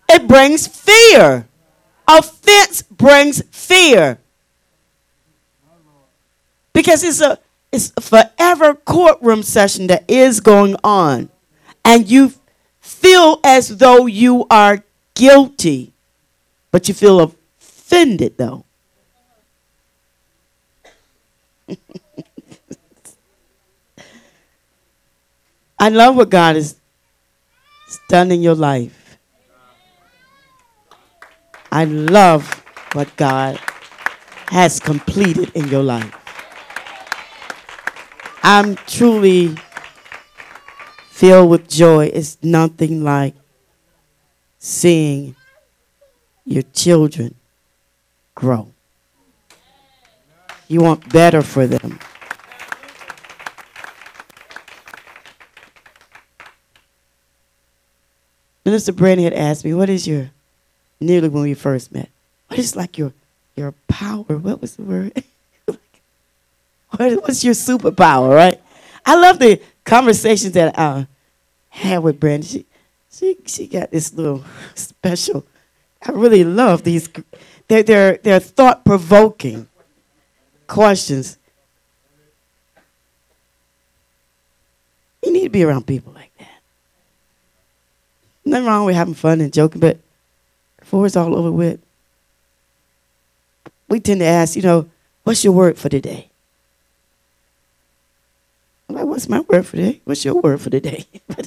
It 0.07 0.27
brings 0.27 0.67
fear. 0.67 1.47
Offense 2.07 2.83
brings 2.83 3.41
fear 3.51 4.19
because 6.77 7.01
it's 7.03 7.21
a 7.21 7.39
it's 7.71 7.91
a 7.97 8.01
forever 8.01 8.75
courtroom 8.75 9.41
session 9.41 9.87
that 9.87 10.05
is 10.07 10.39
going 10.39 10.75
on 10.83 11.27
and 11.83 12.07
you 12.07 12.31
feel 12.79 13.39
as 13.43 13.77
though 13.79 14.05
you 14.05 14.45
are 14.51 14.83
guilty, 15.15 15.91
but 16.69 16.87
you 16.87 16.93
feel 16.93 17.19
offended 17.19 18.37
though. 18.37 18.63
I 25.79 25.89
love 25.89 26.15
what 26.15 26.29
God 26.29 26.57
has 26.57 26.75
done 28.07 28.31
in 28.31 28.43
your 28.43 28.53
life. 28.53 29.17
I 31.71 31.85
love 31.85 32.47
what 32.93 33.15
God 33.17 33.59
has 34.49 34.79
completed 34.79 35.51
in 35.55 35.69
your 35.69 35.81
life. 35.81 36.26
I'm 38.49 38.77
truly 38.87 39.57
filled 41.09 41.49
with 41.49 41.67
joy. 41.67 42.05
It's 42.05 42.37
nothing 42.41 43.03
like 43.03 43.35
seeing 44.57 45.35
your 46.45 46.63
children 46.71 47.35
grow. 48.35 48.71
You 50.69 50.79
want 50.79 51.11
better 51.11 51.41
for 51.41 51.67
them. 51.67 51.99
Minister 58.63 58.93
Brandon 58.93 59.25
had 59.25 59.33
asked 59.33 59.65
me, 59.65 59.73
What 59.73 59.89
is 59.89 60.07
your, 60.07 60.29
nearly 61.01 61.27
when 61.27 61.43
we 61.43 61.53
first 61.53 61.91
met, 61.91 62.07
what 62.47 62.57
is 62.57 62.77
like 62.77 62.97
your, 62.97 63.11
your 63.57 63.73
power? 63.89 64.23
What 64.23 64.61
was 64.61 64.77
the 64.77 64.83
word? 64.83 65.23
what, 66.91 67.21
what's 67.23 67.43
your 67.43 67.53
superpower, 67.53 68.33
right? 68.33 68.61
I 69.05 69.15
love 69.15 69.39
the 69.39 69.61
conversations 69.83 70.53
that 70.53 70.77
I 70.77 71.07
had 71.69 71.99
with 71.99 72.19
Brandon. 72.19 72.47
She, 72.47 72.65
she, 73.11 73.37
she 73.45 73.67
got 73.67 73.91
this 73.91 74.13
little 74.13 74.43
special. 74.75 75.45
I 76.05 76.11
really 76.11 76.43
love 76.43 76.83
these. 76.83 77.09
They're, 77.67 77.83
they're, 77.83 78.17
they're 78.17 78.39
thought 78.39 78.85
provoking 78.85 79.67
questions. 80.67 81.37
You 85.23 85.33
need 85.33 85.43
to 85.43 85.49
be 85.49 85.63
around 85.63 85.87
people 85.87 86.13
like 86.13 86.31
that. 86.37 86.61
Nothing 88.45 88.65
wrong 88.65 88.85
with 88.85 88.95
having 88.95 89.13
fun 89.13 89.41
and 89.41 89.51
joking, 89.51 89.81
but 89.81 89.97
before 90.79 91.05
it's 91.05 91.17
all 91.17 91.35
over 91.35 91.51
with, 91.51 91.81
we 93.89 93.99
tend 93.99 94.21
to 94.21 94.25
ask, 94.25 94.55
you 94.55 94.61
know, 94.61 94.89
what's 95.23 95.43
your 95.43 95.53
word 95.53 95.77
for 95.77 95.89
today? 95.89 96.26
I'm 98.89 98.95
like, 98.95 99.05
what's 99.05 99.27
my 99.27 99.41
word 99.41 99.65
for 99.65 99.75
today? 99.75 100.01
What's 100.05 100.23
your 100.23 100.35
word 100.35 100.61
for 100.61 100.69
today? 100.69 101.05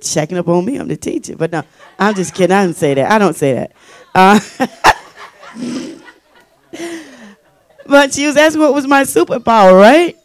checking 0.00 0.38
up 0.38 0.48
on 0.48 0.64
me. 0.64 0.76
I'm 0.76 0.88
the 0.88 0.96
teacher. 0.96 1.36
But 1.36 1.52
no, 1.52 1.62
I'm 1.98 2.14
just 2.14 2.34
kidding. 2.34 2.56
I 2.56 2.64
don't 2.64 2.74
say 2.74 2.94
that. 2.94 3.10
I 3.10 3.18
don't 3.18 3.36
say 3.36 3.52
that. 3.54 3.72
Uh, 4.14 4.40
but 7.86 8.14
she 8.14 8.26
was 8.26 8.36
asking 8.36 8.60
what 8.62 8.74
was 8.74 8.86
my 8.86 9.02
superpower, 9.02 9.78
right? 9.78 10.16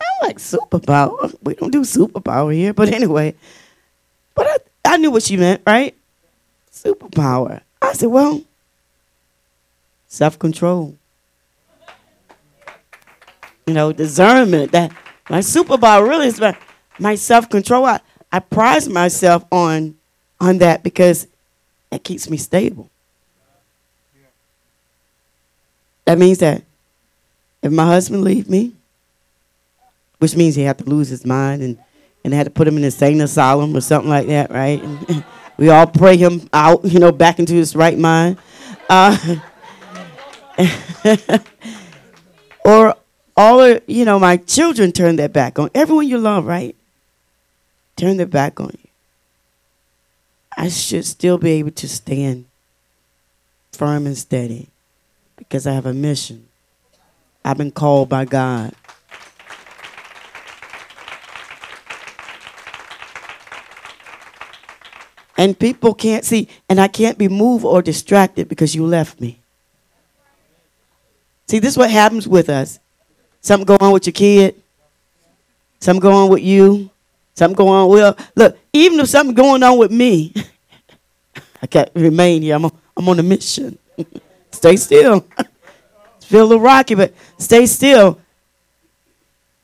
I'm 0.00 0.28
like, 0.28 0.38
superpower? 0.38 1.34
We 1.42 1.54
don't 1.54 1.70
do 1.70 1.82
superpower 1.82 2.54
here. 2.54 2.72
But 2.72 2.88
anyway, 2.88 3.34
but 4.34 4.46
I, 4.46 4.94
I 4.94 4.96
knew 4.96 5.10
what 5.10 5.22
she 5.22 5.36
meant, 5.36 5.62
right? 5.66 5.94
Superpower. 6.72 7.60
I 7.82 7.92
said, 7.92 8.06
well, 8.08 8.42
self 10.08 10.38
control. 10.38 10.96
You 13.66 13.74
know, 13.74 13.92
discernment. 13.92 14.72
That 14.72 14.92
my 15.28 15.40
superpower 15.40 16.08
really 16.08 16.26
is 16.26 16.40
my, 16.40 16.56
my 16.98 17.14
self 17.14 17.48
control. 17.48 17.84
I, 17.84 18.00
I 18.32 18.40
prize 18.40 18.88
myself 18.88 19.44
on 19.52 19.96
on 20.40 20.58
that 20.58 20.82
because 20.82 21.26
it 21.90 22.04
keeps 22.04 22.30
me 22.30 22.36
stable. 22.36 22.88
That 26.04 26.18
means 26.18 26.38
that 26.38 26.62
if 27.62 27.70
my 27.70 27.86
husband 27.86 28.24
leave 28.24 28.48
me, 28.48 28.74
which 30.18 30.34
means 30.34 30.54
he 30.54 30.62
had 30.62 30.78
to 30.78 30.84
lose 30.84 31.08
his 31.08 31.24
mind 31.24 31.62
and 31.62 31.78
and 32.24 32.34
had 32.34 32.44
to 32.44 32.50
put 32.50 32.68
him 32.68 32.76
in 32.76 32.84
insane 32.84 33.20
asylum 33.20 33.74
or 33.74 33.80
something 33.80 34.10
like 34.10 34.26
that, 34.26 34.50
right? 34.50 34.82
And 34.82 35.24
we 35.56 35.70
all 35.70 35.86
pray 35.86 36.16
him 36.16 36.48
out, 36.52 36.84
you 36.84 36.98
know, 36.98 37.12
back 37.12 37.38
into 37.38 37.54
his 37.54 37.74
right 37.74 37.98
mind. 37.98 38.36
Uh, 38.88 39.36
or 42.64 42.94
all 43.40 43.78
you 43.86 44.04
know, 44.04 44.18
my 44.18 44.36
children 44.36 44.92
turn 44.92 45.16
their 45.16 45.28
back 45.28 45.58
on 45.58 45.70
everyone 45.74 46.06
you 46.06 46.18
love, 46.18 46.44
right? 46.44 46.76
Turn 47.96 48.18
their 48.18 48.26
back 48.26 48.60
on 48.60 48.70
you. 48.70 48.88
I 50.58 50.68
should 50.68 51.06
still 51.06 51.38
be 51.38 51.52
able 51.52 51.70
to 51.70 51.88
stand 51.88 52.44
firm 53.72 54.06
and 54.06 54.18
steady 54.18 54.68
because 55.36 55.66
I 55.66 55.72
have 55.72 55.86
a 55.86 55.94
mission. 55.94 56.48
I've 57.42 57.56
been 57.56 57.70
called 57.70 58.10
by 58.10 58.26
God. 58.26 58.74
And 65.38 65.58
people 65.58 65.94
can't 65.94 66.26
see, 66.26 66.48
and 66.68 66.78
I 66.78 66.88
can't 66.88 67.16
be 67.16 67.28
moved 67.28 67.64
or 67.64 67.80
distracted 67.80 68.50
because 68.50 68.74
you 68.74 68.84
left 68.84 69.18
me. 69.18 69.40
See, 71.48 71.58
this 71.58 71.70
is 71.70 71.78
what 71.78 71.90
happens 71.90 72.28
with 72.28 72.50
us. 72.50 72.78
Something 73.40 73.66
going 73.66 73.80
on 73.80 73.92
with 73.92 74.06
your 74.06 74.12
kid, 74.12 74.60
something 75.80 76.00
going 76.00 76.14
on 76.14 76.30
with 76.30 76.42
you, 76.42 76.90
something 77.34 77.56
going 77.56 77.70
on. 77.70 77.88
Well, 77.88 78.16
look, 78.36 78.58
even 78.72 79.00
if 79.00 79.08
something 79.08 79.34
going 79.34 79.62
on 79.62 79.78
with 79.78 79.90
me, 79.90 80.34
I 81.62 81.66
can't 81.66 81.90
remain 81.94 82.42
here. 82.42 82.56
I'm 82.56 82.66
on, 82.66 82.72
I'm 82.96 83.08
on 83.08 83.18
a 83.18 83.22
mission. 83.22 83.78
stay 84.50 84.76
still. 84.76 85.26
Feel 86.20 86.42
a 86.42 86.44
little 86.44 86.62
rocky, 86.62 86.94
but 86.94 87.12
stay 87.38 87.66
still. 87.66 88.20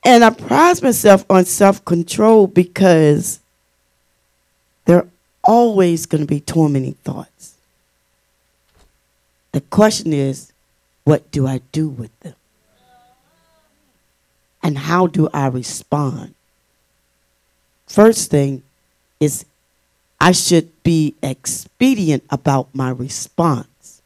And 0.05 0.25
I 0.25 0.31
prize 0.31 0.83
myself 0.83 1.25
on 1.29 1.45
self 1.45 1.85
control 1.85 2.47
because 2.47 3.41
there 4.85 4.99
are 4.99 5.09
always 5.45 6.07
going 6.07 6.23
to 6.23 6.27
be 6.27 6.41
tormenting 6.41 6.95
thoughts. 6.95 7.55
The 9.53 9.61
question 9.61 10.13
is, 10.13 10.53
what 11.05 11.31
do 11.31 11.47
I 11.47 11.61
do 11.73 11.89
with 11.89 12.19
them? 12.21 12.35
And 14.67 14.77
how 14.77 15.07
do 15.07 15.29
I 15.33 15.47
respond? 15.47 16.35
First 17.87 18.33
thing 18.33 18.65
is, 19.21 19.47
I 20.21 20.33
should 20.33 20.83
be 20.83 21.15
expedient 21.23 22.25
about 22.31 22.75
my 22.75 22.91
response. 22.91 24.03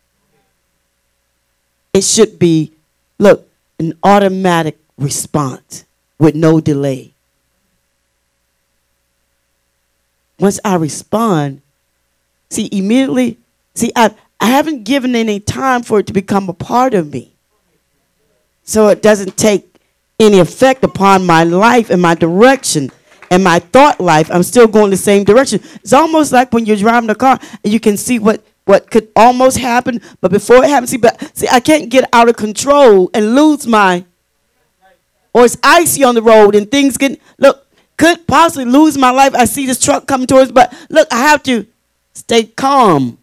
It 1.94 2.04
should 2.04 2.38
be, 2.38 2.72
look, 3.18 3.48
an 3.78 3.94
automatic 4.02 4.78
response 4.98 5.86
with 6.18 6.34
no 6.34 6.60
delay. 6.60 7.14
once 10.38 10.60
I 10.62 10.74
respond, 10.74 11.62
see, 12.50 12.68
immediately, 12.70 13.38
see, 13.74 13.92
I, 13.96 14.14
I 14.38 14.48
haven't 14.48 14.84
given 14.84 15.16
any 15.16 15.40
time 15.40 15.82
for 15.82 16.00
it 16.00 16.06
to 16.08 16.12
become 16.12 16.50
a 16.50 16.52
part 16.52 16.92
of 16.92 17.10
me. 17.10 17.32
So 18.64 18.88
it 18.88 19.00
doesn't 19.00 19.38
take 19.38 19.69
any 20.20 20.38
effect 20.38 20.84
upon 20.84 21.26
my 21.26 21.42
life 21.44 21.90
and 21.90 22.00
my 22.00 22.14
direction 22.14 22.90
and 23.30 23.42
my 23.42 23.58
thought 23.58 24.00
life. 24.00 24.30
I'm 24.30 24.42
still 24.42 24.66
going 24.66 24.90
the 24.90 24.96
same 24.96 25.24
direction. 25.24 25.60
It's 25.76 25.92
almost 25.92 26.30
like 26.32 26.52
when 26.52 26.66
you're 26.66 26.76
driving 26.76 27.10
a 27.10 27.14
car 27.14 27.40
and 27.64 27.72
you 27.72 27.80
can 27.80 27.96
see 27.96 28.18
what, 28.18 28.44
what 28.66 28.90
could 28.90 29.08
almost 29.16 29.58
happen, 29.58 30.00
but 30.20 30.30
before 30.30 30.62
it 30.62 30.68
happens, 30.68 30.90
see, 30.90 30.98
but 30.98 31.36
see, 31.36 31.48
I 31.50 31.60
can't 31.60 31.88
get 31.88 32.08
out 32.12 32.28
of 32.28 32.36
control 32.36 33.10
and 33.14 33.34
lose 33.34 33.66
my 33.66 34.04
or 35.32 35.44
it's 35.44 35.56
icy 35.62 36.02
on 36.02 36.16
the 36.16 36.22
road 36.22 36.54
and 36.54 36.70
things 36.70 36.96
get 36.96 37.20
look 37.38 37.66
could 37.96 38.26
possibly 38.26 38.64
lose 38.64 38.98
my 38.98 39.10
life. 39.10 39.34
I 39.34 39.44
see 39.44 39.66
this 39.66 39.78
truck 39.78 40.06
coming 40.06 40.26
towards, 40.26 40.50
but 40.50 40.74
look, 40.88 41.06
I 41.12 41.18
have 41.18 41.42
to 41.44 41.66
stay 42.14 42.44
calm 42.44 43.18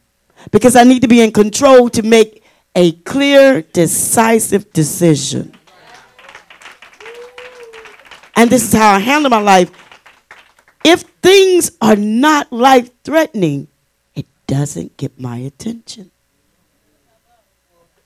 because 0.52 0.76
I 0.76 0.84
need 0.84 1.02
to 1.02 1.08
be 1.08 1.22
in 1.22 1.32
control 1.32 1.90
to 1.90 2.04
make 2.04 2.44
a 2.76 2.92
clear, 2.92 3.64
decisive 3.74 4.72
decision. 4.72 5.57
And 8.38 8.52
this 8.52 8.66
is 8.66 8.74
how 8.74 8.94
I 8.94 9.00
handle 9.00 9.32
my 9.32 9.42
life. 9.42 9.72
If 10.86 11.02
things 11.24 11.72
are 11.82 11.96
not 11.96 12.54
life 12.54 12.92
threatening, 13.04 13.68
it 14.16 14.28
doesn't 14.46 14.96
get 14.96 15.20
my 15.20 15.38
attention. 15.38 16.12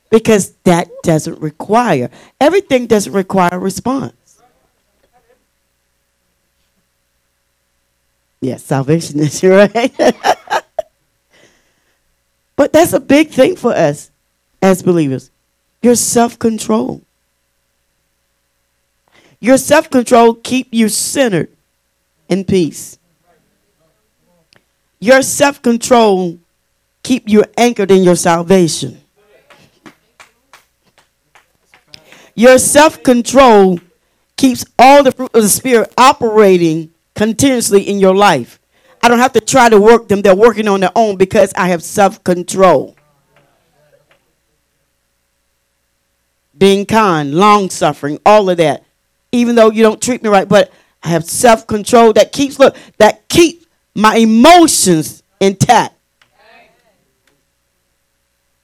Because 0.10 0.54
that 0.64 0.90
doesn't 1.04 1.40
require, 1.42 2.10
everything 2.40 2.88
doesn't 2.88 3.12
require 3.12 3.50
a 3.52 3.60
response. 3.60 4.42
Yes, 8.40 8.64
salvation 8.64 9.20
is 9.20 9.44
right. 9.44 9.94
but 12.56 12.72
that's 12.72 12.94
a 12.94 13.00
big 13.02 13.30
thing 13.30 13.58
for 13.58 13.74
us 13.74 14.12
as 14.62 14.82
believers. 14.82 15.30
Your 15.82 15.96
self-control. 15.96 17.02
Your 19.42 19.58
self-control 19.58 20.36
keep 20.36 20.68
you 20.72 20.88
centered 20.88 21.50
in 22.30 22.46
peace. 22.46 23.00
Your 25.00 25.24
self-control 25.24 26.38
keep 27.02 27.28
you 27.28 27.44
anchored 27.58 27.90
in 27.90 28.04
your 28.04 28.16
salvation. 28.16 29.02
Your 32.36 32.60
self-control 32.60 33.80
keeps 34.38 34.64
all 34.78 35.04
the 35.04 35.12
fruit 35.12 35.32
of 35.34 35.42
the 35.42 35.50
spirit 35.50 35.92
operating 35.98 36.92
continuously 37.16 37.82
in 37.82 38.00
your 38.00 38.16
life. 38.16 38.60
I 39.02 39.08
don't 39.08 39.18
have 39.18 39.34
to 39.34 39.42
try 39.42 39.70
to 39.70 39.82
work 39.82 40.08
them, 40.08 40.22
they're 40.22 40.36
working 40.36 40.68
on 40.68 40.82
their 40.82 40.92
own 40.96 41.18
because 41.18 41.52
I 41.56 41.70
have 41.70 41.84
self-control. 41.84 42.96
Being 46.56 46.86
kind, 46.86 47.34
long 47.34 47.72
suffering, 47.72 48.20
all 48.24 48.48
of 48.48 48.58
that. 48.58 48.86
Even 49.32 49.56
though 49.56 49.72
you 49.72 49.84
don't 49.84 50.02
treat 50.02 50.22
me 50.22 50.30
right, 50.30 50.48
but 50.48 50.72
I 51.04 51.10
have 51.10 51.26
self-control 51.26 52.14
that 52.14 52.32
keeps 52.32 52.60
look 52.60 52.76
that 52.98 53.28
keeps 53.28 53.66
my 53.96 54.16
emotions 54.18 55.24
intact. 55.40 55.96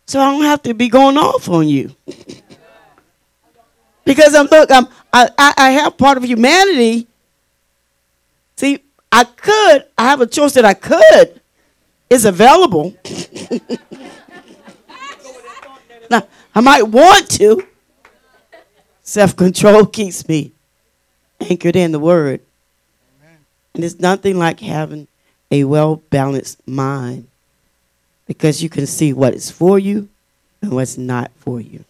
So 0.05 0.20
I 0.22 0.32
don't 0.32 0.43
have 0.43 0.61
to 0.63 0.74
be 0.74 0.88
going 0.88 1.18
off 1.18 1.49
on 1.49 1.68
you. 1.68 1.93
because 4.05 4.34
I'm 4.36 4.47
look, 4.47 4.72
I'm 4.72 4.88
I, 5.11 5.30
I, 5.38 5.53
I 5.57 5.70
have 5.72 5.97
part 5.97 6.18
of 6.18 6.24
humanity. 6.24 7.07
See, 8.55 8.84
I 9.11 9.24
could, 9.24 9.86
I 9.97 10.05
have 10.05 10.22
a 10.22 10.28
choice 10.28 10.53
that 10.53 10.65
I 10.65 10.74
could. 10.74 11.41
It's 12.09 12.26
available. 12.26 12.95
now, 16.09 16.28
I 16.55 16.61
might 16.61 16.84
want 16.84 17.30
to. 17.32 17.68
Self 19.03 19.36
control 19.36 19.86
keeps 19.86 20.28
me 20.28 20.53
anchored 21.39 21.75
in 21.75 21.91
the 21.91 21.99
word. 21.99 22.41
And 23.73 23.83
it's 23.83 23.99
nothing 23.99 24.39
like 24.39 24.59
having 24.59 25.07
a 25.51 25.63
well 25.63 25.97
balanced 26.09 26.65
mind 26.67 27.27
because 28.25 28.61
you 28.61 28.69
can 28.69 28.88
see 28.88 29.13
what 29.13 29.33
is 29.33 29.51
for 29.51 29.79
you 29.79 30.09
and 30.61 30.71
what's 30.71 30.97
not 30.97 31.31
for 31.38 31.61
you. 31.61 31.85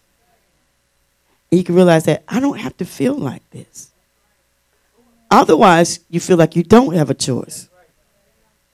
And 1.52 1.60
you 1.60 1.64
can 1.64 1.76
realize 1.76 2.04
that 2.06 2.24
I 2.28 2.40
don't 2.40 2.60
have 2.60 2.76
to 2.78 2.86
feel 2.86 3.16
like 3.16 3.48
this. 3.52 3.92
Otherwise, 5.32 6.00
you 6.10 6.20
feel 6.20 6.38
like 6.38 6.56
you 6.56 6.64
don't 6.64 6.94
have 6.94 7.10
a 7.10 7.14
choice 7.14 7.70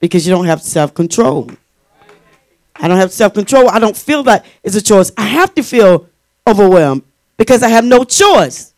because 0.00 0.26
you 0.26 0.32
don't 0.32 0.46
have 0.46 0.62
self 0.62 0.94
control. 0.94 1.50
I 2.76 2.88
don't 2.88 2.98
have 2.98 3.12
self 3.12 3.34
control. 3.34 3.68
I 3.68 3.78
don't 3.78 3.96
feel 3.96 4.22
that 4.24 4.44
it's 4.62 4.76
a 4.76 4.82
choice. 4.82 5.12
I 5.16 5.26
have 5.26 5.54
to 5.54 5.62
feel 5.62 6.08
overwhelmed 6.46 7.02
because 7.36 7.62
I 7.62 7.68
have 7.68 7.84
no 7.84 8.04
choice. 8.04 8.72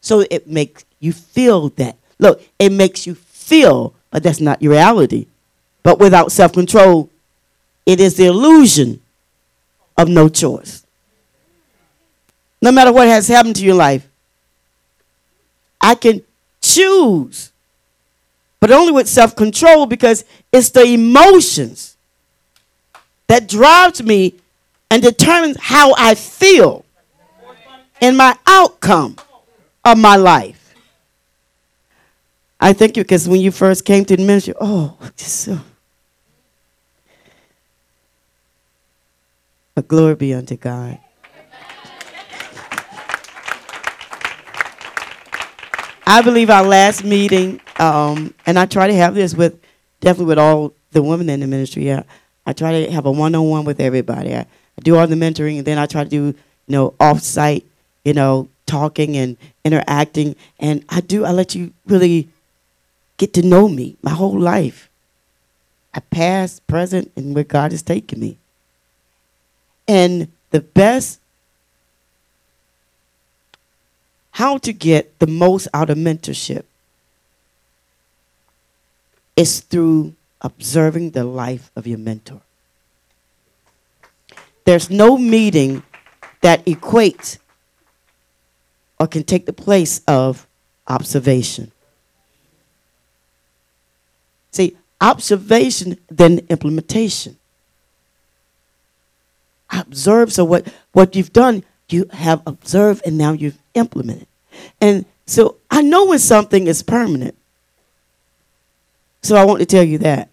So 0.00 0.24
it 0.30 0.46
makes 0.48 0.84
you 1.00 1.12
feel 1.12 1.68
that. 1.70 1.96
Look, 2.18 2.42
it 2.58 2.70
makes 2.72 3.06
you 3.06 3.14
feel, 3.14 3.94
but 4.10 4.22
that's 4.22 4.40
not 4.40 4.62
your 4.62 4.72
reality. 4.72 5.26
But 5.82 5.98
without 5.98 6.32
self 6.32 6.52
control, 6.52 7.08
it 7.86 8.00
is 8.00 8.16
the 8.16 8.26
illusion 8.26 9.00
of 9.96 10.08
no 10.08 10.28
choice. 10.28 10.84
No 12.60 12.72
matter 12.72 12.92
what 12.92 13.08
has 13.08 13.28
happened 13.28 13.56
to 13.56 13.64
your 13.64 13.76
life, 13.76 14.06
I 15.80 15.94
can 15.94 16.22
choose, 16.60 17.52
but 18.60 18.70
only 18.70 18.92
with 18.92 19.08
self 19.08 19.36
control 19.36 19.86
because 19.86 20.24
it's 20.52 20.70
the 20.70 20.82
emotions 20.84 21.96
that 23.28 23.48
drives 23.48 24.02
me 24.02 24.34
and 24.90 25.02
determines 25.02 25.56
how 25.60 25.94
I 25.96 26.14
feel 26.14 26.84
and 28.00 28.16
my 28.16 28.36
outcome 28.46 29.16
of 29.84 29.98
my 29.98 30.16
life. 30.16 30.57
I 32.60 32.72
thank 32.72 32.96
you 32.96 33.04
because 33.04 33.28
when 33.28 33.40
you 33.40 33.52
first 33.52 33.84
came 33.84 34.04
to 34.04 34.16
the 34.16 34.24
ministry, 34.24 34.54
oh, 34.60 34.96
just 35.16 35.42
so. 35.42 35.58
But 39.74 39.86
glory 39.86 40.16
be 40.16 40.34
unto 40.34 40.56
God. 40.56 40.98
I 46.04 46.22
believe 46.22 46.48
our 46.50 46.64
last 46.64 47.04
meeting, 47.04 47.60
um, 47.78 48.34
and 48.46 48.58
I 48.58 48.66
try 48.66 48.86
to 48.86 48.94
have 48.94 49.14
this 49.14 49.34
with 49.34 49.60
definitely 50.00 50.26
with 50.26 50.38
all 50.38 50.72
the 50.90 51.02
women 51.02 51.28
in 51.28 51.40
the 51.40 51.46
ministry. 51.46 51.86
Yeah, 51.86 52.04
I 52.46 52.54
try 52.54 52.86
to 52.86 52.90
have 52.90 53.04
a 53.04 53.10
one-on-one 53.12 53.66
with 53.66 53.78
everybody. 53.78 54.34
I, 54.34 54.40
I 54.40 54.80
do 54.82 54.96
all 54.96 55.06
the 55.06 55.16
mentoring, 55.16 55.58
and 55.58 55.66
then 55.66 55.78
I 55.78 55.86
try 55.86 56.04
to 56.04 56.10
do 56.10 56.24
you 56.24 56.34
know 56.66 56.94
off-site, 56.98 57.66
you 58.04 58.14
know, 58.14 58.48
talking 58.66 59.16
and 59.16 59.36
interacting, 59.64 60.34
and 60.58 60.82
I 60.88 61.02
do. 61.02 61.24
I 61.26 61.30
let 61.30 61.54
you 61.54 61.72
really 61.86 62.30
get 63.18 63.34
to 63.34 63.42
know 63.42 63.68
me, 63.68 63.96
my 64.02 64.12
whole 64.12 64.38
life, 64.38 64.88
I 65.92 66.00
past, 66.00 66.66
present, 66.66 67.12
and 67.16 67.34
where 67.34 67.44
God 67.44 67.72
has 67.72 67.82
taken 67.82 68.20
me. 68.20 68.38
And 69.86 70.28
the 70.50 70.60
best 70.60 71.20
how 74.32 74.56
to 74.58 74.72
get 74.72 75.18
the 75.18 75.26
most 75.26 75.66
out 75.74 75.90
of 75.90 75.98
mentorship 75.98 76.62
is 79.34 79.60
through 79.60 80.14
observing 80.40 81.10
the 81.10 81.24
life 81.24 81.72
of 81.74 81.86
your 81.88 81.98
mentor. 81.98 82.40
There's 84.64 84.90
no 84.90 85.18
meeting 85.18 85.82
that 86.40 86.64
equates 86.66 87.38
or 89.00 89.08
can 89.08 89.24
take 89.24 89.46
the 89.46 89.52
place 89.52 90.02
of 90.06 90.46
observation. 90.86 91.72
See, 94.58 94.76
observation, 95.00 95.98
then 96.08 96.40
implementation. 96.48 97.36
Observe, 99.70 100.32
so 100.32 100.44
what, 100.44 100.66
what 100.90 101.14
you've 101.14 101.32
done, 101.32 101.62
you 101.88 102.06
have 102.10 102.42
observed 102.44 103.02
and 103.06 103.16
now 103.16 103.30
you've 103.30 103.56
implemented. 103.74 104.26
And 104.80 105.04
so 105.26 105.58
I 105.70 105.82
know 105.82 106.06
when 106.06 106.18
something 106.18 106.66
is 106.66 106.82
permanent. 106.82 107.36
So 109.22 109.36
I 109.36 109.44
want 109.44 109.60
to 109.60 109.66
tell 109.66 109.84
you 109.84 109.98
that. 109.98 110.28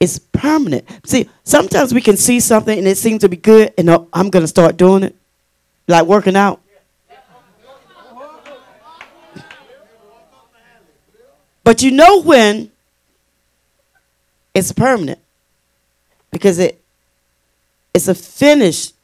It's 0.00 0.18
permanent. 0.18 0.84
See, 1.06 1.30
sometimes 1.44 1.94
we 1.94 2.00
can 2.00 2.16
see 2.16 2.40
something 2.40 2.76
and 2.76 2.88
it 2.88 2.98
seems 2.98 3.20
to 3.20 3.28
be 3.28 3.36
good, 3.36 3.72
and 3.78 3.88
oh, 3.88 4.08
I'm 4.12 4.30
going 4.30 4.42
to 4.42 4.48
start 4.48 4.76
doing 4.76 5.04
it, 5.04 5.14
like 5.86 6.06
working 6.06 6.34
out. 6.34 6.60
But 11.68 11.82
you 11.82 11.90
know 11.90 12.22
when 12.22 12.70
it's 14.54 14.72
permanent 14.72 15.18
because 16.30 16.58
it 16.58 16.80
it's 17.92 18.08
a 18.08 18.14
finished 18.14 18.94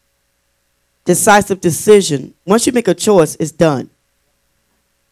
decisive 1.05 1.61
decision. 1.61 2.33
Once 2.47 2.67
you 2.67 2.73
make 2.73 2.89
a 2.89 2.95
choice, 2.95 3.37
it's 3.39 3.51
done. 3.51 3.91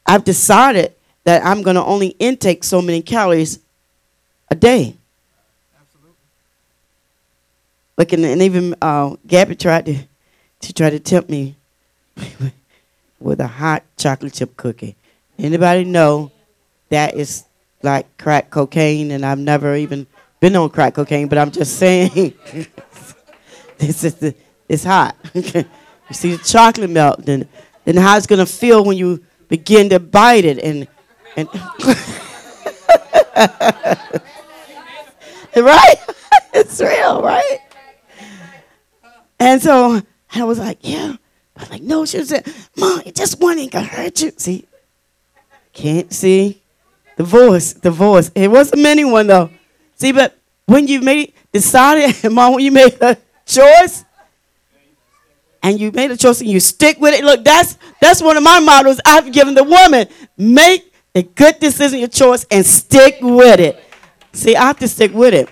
I've 0.07 0.25
decided 0.25 0.95
that 1.25 1.45
I'm 1.45 1.61
going 1.61 1.77
to 1.77 1.85
only 1.85 2.17
intake 2.19 2.65
so 2.65 2.81
many 2.81 3.03
calories 3.03 3.59
a 4.51 4.55
day. 4.55 4.97
Absolutely. 5.79 6.17
Look, 7.99 8.13
and, 8.15 8.25
and 8.25 8.41
even 8.41 8.75
uh, 8.81 9.17
Gabby 9.27 9.57
tried 9.57 9.85
to, 9.85 9.99
to 10.61 10.73
try 10.73 10.89
to 10.89 10.99
tempt 10.99 11.29
me 11.29 11.57
with 13.21 13.41
a 13.41 13.47
hot 13.47 13.83
chocolate 13.99 14.33
chip 14.33 14.57
cookie. 14.57 14.97
Anybody 15.39 15.85
know 15.85 16.33
that 16.93 17.15
is 17.15 17.45
like 17.83 18.07
crack 18.19 18.51
cocaine, 18.51 19.11
and 19.11 19.27
I've 19.27 19.39
never 19.39 19.75
even 19.75 20.07
been 20.41 20.55
on 20.57 20.71
crack 20.71 20.95
cocaine, 20.95 21.27
but 21.27 21.39
I'm 21.39 21.51
just 21.51 21.79
saying, 21.79 22.35
this 23.79 24.05
is 24.05 24.15
the, 24.15 24.35
it's 24.69 24.85
hot. 24.85 25.17
You 26.09 26.15
see 26.15 26.37
the 26.37 26.45
chocolate 26.45 26.91
melt, 26.91 27.25
then 27.25 27.49
then 27.87 27.97
how 27.97 28.19
it's 28.19 28.27
gonna 28.27 28.45
feel 28.45 28.85
when 28.85 28.99
you 28.99 29.25
begin 29.49 29.89
to 29.89 29.99
bite 29.99 30.45
it 30.45 30.59
and 30.59 30.87
and 31.37 31.49
right? 35.57 35.95
it's 36.53 36.79
real, 36.83 37.23
right? 37.23 37.59
And 39.41 39.63
so 39.63 40.03
I 40.35 40.45
was 40.45 40.59
like, 40.59 40.81
yeah. 40.83 41.17
I 41.57 41.61
was 41.61 41.71
like, 41.71 41.83
no, 41.83 42.05
she 42.05 42.23
said, 42.25 42.47
Mom, 42.77 43.01
it 43.07 43.15
just 43.15 43.41
one 43.41 43.59
ain't 43.59 43.73
gonna 43.73 43.87
hurt 43.87 44.21
you. 44.21 44.33
See, 44.37 44.67
can't 45.73 46.13
see 46.13 46.62
the 47.23 47.29
voice, 47.29 47.73
the 47.75 47.91
voice. 47.91 48.31
It 48.35 48.51
wasn't 48.51 48.83
many 48.83 49.05
one 49.05 49.27
though. 49.29 49.51
See, 49.95 50.13
but 50.13 50.37
when 50.67 50.89
you 50.89 51.01
made 51.01 51.33
decided, 51.53 52.31
Mom, 52.33 52.55
when 52.55 52.65
you 52.65 52.73
made 52.73 53.01
a 53.01 53.17
choice, 53.47 54.05
and 55.63 55.79
you 55.79 55.93
made 55.93 56.11
a 56.11 56.17
choice 56.17 56.41
and 56.41 56.51
you 56.51 56.59
stick 56.59 56.99
with 57.01 57.15
it. 57.15 57.23
Look, 57.23 57.45
that's 57.45 57.79
that's 58.01 58.21
one 58.21 58.37
of 58.37 58.43
my 58.43 58.59
models 58.59 59.01
I've 59.07 59.33
given 59.33 59.55
the 59.55 59.63
woman. 59.63 60.09
Make 60.37 60.93
a 61.15 61.23
good 61.23 61.61
decision, 61.61 62.01
your 62.01 62.09
choice, 62.09 62.45
and 62.51 62.67
stick 62.67 63.19
with 63.21 63.61
it. 63.61 63.81
See, 64.33 64.57
I 64.57 64.67
have 64.67 64.79
to 64.81 64.89
stick 64.89 65.13
with 65.15 65.35
it. 65.35 65.49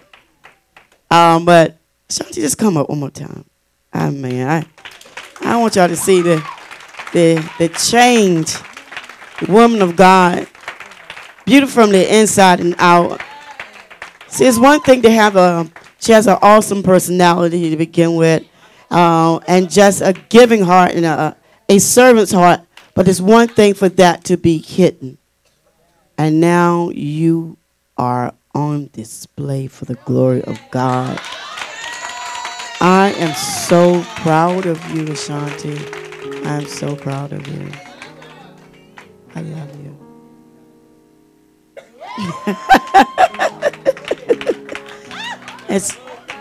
Um, 1.09 1.45
but 1.45 1.77
Shanti, 2.09 2.35
just 2.35 2.59
come 2.59 2.77
up 2.77 2.89
one 2.89 2.99
more 2.99 3.11
time. 3.11 3.45
Ah 3.93 4.11
man, 4.11 4.67
I 5.45 5.49
I 5.49 5.57
want 5.59 5.77
y'all 5.77 5.87
to 5.87 5.97
see 5.97 6.23
the 6.23 6.45
the 7.13 7.49
the 7.59 7.69
change, 7.69 8.57
woman 9.49 9.83
of 9.83 9.95
God 9.95 10.49
Beautiful 11.45 11.83
from 11.83 11.93
the 11.93 12.19
inside 12.19 12.61
and 12.61 12.75
out. 12.79 13.21
See, 14.29 14.47
it's 14.47 14.59
one 14.59 14.81
thing 14.81 15.03
to 15.03 15.11
have 15.11 15.37
a, 15.37 15.71
she 15.99 16.13
has 16.13 16.27
an 16.27 16.39
awesome 16.43 16.83
personality 16.83 17.71
to 17.71 17.77
begin 17.77 18.15
with, 18.15 18.45
uh, 18.91 19.39
and 19.49 19.71
just 19.71 20.01
a 20.03 20.13
giving 20.29 20.63
heart 20.63 20.93
and 20.93 21.05
a, 21.05 21.37
a 21.69 21.79
servant's 21.79 22.33
heart. 22.33 22.61
But 22.95 23.09
it's 23.09 23.21
one 23.21 23.49
thing 23.49 23.75
for 23.75 23.89
that 23.89 24.25
to 24.25 24.37
be 24.37 24.59
hidden. 24.59 25.19
And 26.19 26.41
now 26.41 26.91
you 26.91 27.57
are 27.97 28.35
on 28.55 28.91
display 28.93 29.67
for 29.67 29.85
the 29.85 29.95
glory 29.95 30.43
of 30.45 30.59
God. 30.71 31.19
I 32.81 33.15
am 33.19 33.35
so 33.35 34.03
proud 34.23 34.67
of 34.67 34.83
you, 34.91 35.13
Ashanti. 35.13 35.79
I'm 36.45 36.67
so 36.67 36.97
proud 36.97 37.33
of 37.33 37.47
you. 37.47 37.71
I 39.35 39.43
love 39.43 39.75
you. 39.77 39.80
it's 45.69 45.97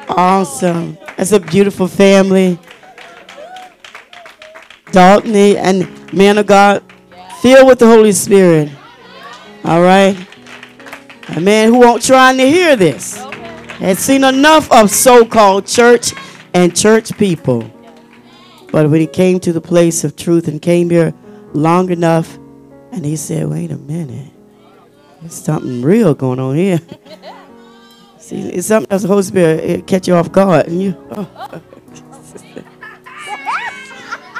awesome. 0.10 0.98
It's 1.18 1.32
a 1.32 1.40
beautiful 1.40 1.88
family. 1.88 2.60
Dalton 4.92 5.36
and 5.36 6.14
man 6.14 6.38
of 6.38 6.48
God, 6.48 6.84
filled 7.42 7.68
with 7.68 7.80
the 7.80 7.88
Holy 7.88 8.12
Spirit. 8.12 8.70
All 9.64 9.82
right? 9.82 10.18
A 11.30 11.40
man 11.40 11.70
who 11.70 11.80
won't 11.80 12.04
trying 12.04 12.38
to 12.38 12.48
hear 12.48 12.76
this 12.76 13.18
has 13.80 14.00
seen 14.00 14.24
enough 14.24 14.72
of 14.72 14.90
so 14.90 15.26
called 15.26 15.68
church 15.68 16.14
and 16.54 16.76
church 16.76 17.16
people. 17.18 17.72
But 18.72 18.90
when 18.90 19.00
he 19.00 19.08
came 19.08 19.40
to 19.42 19.54
the 19.54 19.62
place 19.62 20.04
of 20.04 20.16
truth 20.16 20.48
and 20.48 20.62
came 20.62 20.90
here 20.90 21.14
long 21.54 21.92
enough, 21.92 22.38
and 22.92 23.06
he 23.06 23.16
said, 23.16 23.48
wait 23.48 23.72
a 23.72 23.78
minute, 23.78 24.32
there's 25.22 25.34
something 25.34 25.82
real 25.82 26.14
going 26.14 26.40
on 26.40 26.56
here. 26.56 26.80
See, 28.20 28.42
it's 28.50 28.68
something 28.68 28.92
else 28.92 29.02
the 29.02 29.08
Holy 29.08 29.24
Spirit 29.24 29.64
it 29.64 29.88
catch 29.88 30.08
you 30.08 30.16
off 30.16 30.32
guard. 30.32 30.68
And 30.68 30.82
you, 30.82 31.08
oh. 31.12 31.62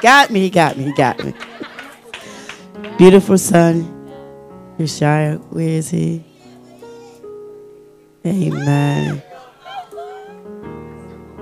got 0.00 0.30
me, 0.30 0.40
he 0.40 0.50
got 0.50 0.76
me, 0.76 0.84
he 0.84 0.92
got 0.92 1.22
me. 1.24 1.34
Beautiful 2.96 3.38
son, 3.38 3.84
Yeshaya, 4.78 5.40
where 5.50 5.68
is 5.68 5.90
he? 5.90 6.24
Amen. 8.24 9.22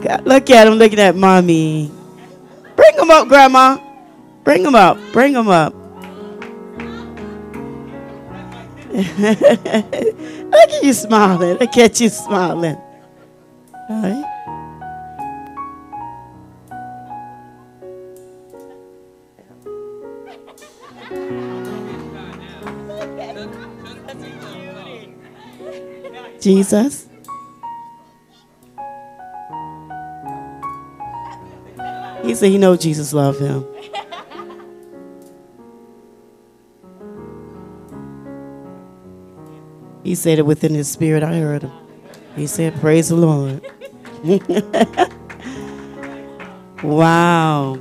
God, 0.00 0.24
look 0.24 0.48
at 0.50 0.66
him 0.66 0.74
looking 0.74 1.00
at 1.00 1.16
mommy. 1.16 1.90
Bring 2.76 2.94
him 2.94 3.10
up, 3.10 3.26
grandma. 3.28 3.78
Bring 4.44 4.64
him 4.64 4.74
up. 4.74 4.96
Bring 5.12 5.34
him 5.34 5.48
up. 5.48 5.74
look 8.92 10.70
at 10.70 10.82
you 10.82 10.92
smiling. 10.92 11.58
Look 11.58 11.76
at 11.76 12.00
you 12.00 12.08
smiling. 12.08 12.78
All 13.90 14.02
right. 14.02 14.24
Jesus. 26.40 27.08
He 32.22 32.34
said 32.34 32.50
he 32.50 32.58
know 32.58 32.76
Jesus 32.76 33.12
loved 33.12 33.40
him. 33.40 33.64
He 40.02 40.14
said 40.14 40.38
it 40.38 40.46
within 40.46 40.74
his 40.74 40.88
spirit. 40.88 41.22
I 41.22 41.38
heard 41.38 41.62
him. 41.62 41.72
He 42.36 42.46
said, 42.46 42.78
Praise 42.80 43.08
the 43.08 43.16
Lord. 43.16 43.64
wow. 46.82 47.78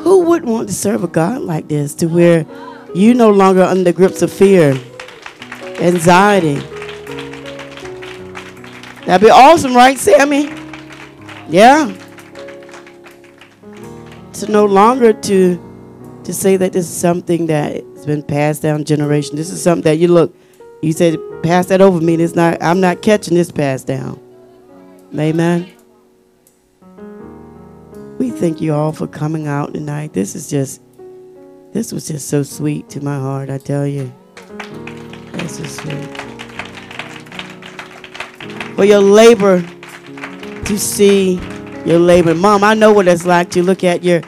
Who 0.00 0.24
would 0.24 0.44
want 0.44 0.68
to 0.68 0.74
serve 0.74 1.04
a 1.04 1.08
God 1.08 1.42
like 1.42 1.68
this 1.68 1.94
to 1.96 2.06
where 2.06 2.46
you 2.94 3.14
no 3.14 3.30
longer 3.30 3.62
under 3.62 3.84
the 3.84 3.92
grips 3.92 4.22
of 4.22 4.32
fear, 4.32 4.78
anxiety? 5.78 6.54
That'd 9.06 9.26
be 9.26 9.30
awesome, 9.30 9.74
right, 9.74 9.98
Sammy? 9.98 10.52
Yeah. 11.48 11.94
To 14.34 14.50
no 14.50 14.64
longer 14.64 15.12
to 15.12 15.69
to 16.30 16.34
say 16.34 16.56
that 16.56 16.72
this 16.72 16.88
is 16.88 16.96
something 16.96 17.46
that's 17.46 18.06
been 18.06 18.22
passed 18.22 18.62
down 18.62 18.84
generation. 18.84 19.34
This 19.34 19.50
is 19.50 19.60
something 19.60 19.82
that 19.82 19.96
you 19.96 20.06
look, 20.06 20.32
you 20.80 20.92
said, 20.92 21.18
pass 21.42 21.66
that 21.66 21.80
over 21.80 22.00
me. 22.00 22.14
It's 22.14 22.36
not, 22.36 22.62
I'm 22.62 22.80
not 22.80 23.02
catching 23.02 23.34
this 23.34 23.50
passed 23.50 23.88
down. 23.88 24.20
Amen. 25.18 25.68
We 28.18 28.30
thank 28.30 28.60
you 28.60 28.72
all 28.72 28.92
for 28.92 29.08
coming 29.08 29.48
out 29.48 29.74
tonight. 29.74 30.12
This 30.12 30.36
is 30.36 30.48
just, 30.48 30.80
this 31.72 31.90
was 31.90 32.06
just 32.06 32.28
so 32.28 32.44
sweet 32.44 32.88
to 32.90 33.02
my 33.02 33.18
heart, 33.18 33.50
I 33.50 33.58
tell 33.58 33.84
you. 33.84 34.12
This 35.32 35.58
is 35.58 35.76
sweet. 35.78 36.16
For 38.76 38.84
your 38.84 39.00
labor 39.00 39.62
to 40.64 40.78
see 40.78 41.40
your 41.84 41.98
labor. 41.98 42.36
Mom, 42.36 42.62
I 42.62 42.74
know 42.74 42.92
what 42.92 43.08
it's 43.08 43.26
like 43.26 43.50
to 43.50 43.64
look 43.64 43.82
at 43.82 44.04
your 44.04 44.20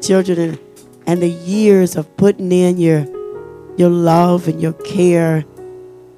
children 0.00 0.38
and 0.38 0.69
and 1.10 1.20
the 1.20 1.28
years 1.28 1.96
of 1.96 2.16
putting 2.16 2.52
in 2.52 2.78
your 2.78 3.04
your 3.76 3.90
love 3.90 4.46
and 4.46 4.62
your 4.62 4.74
care 4.74 5.44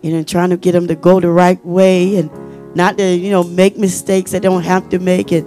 and 0.02 0.28
trying 0.28 0.50
to 0.50 0.58
get 0.58 0.72
them 0.72 0.86
to 0.86 0.94
go 0.94 1.18
the 1.18 1.30
right 1.30 1.64
way 1.64 2.16
and 2.16 2.30
not 2.76 2.98
to 2.98 3.04
you 3.04 3.30
know 3.30 3.42
make 3.42 3.78
mistakes 3.78 4.32
they 4.32 4.40
don't 4.40 4.64
have 4.64 4.88
to 4.90 4.98
make. 4.98 5.32
It 5.32 5.46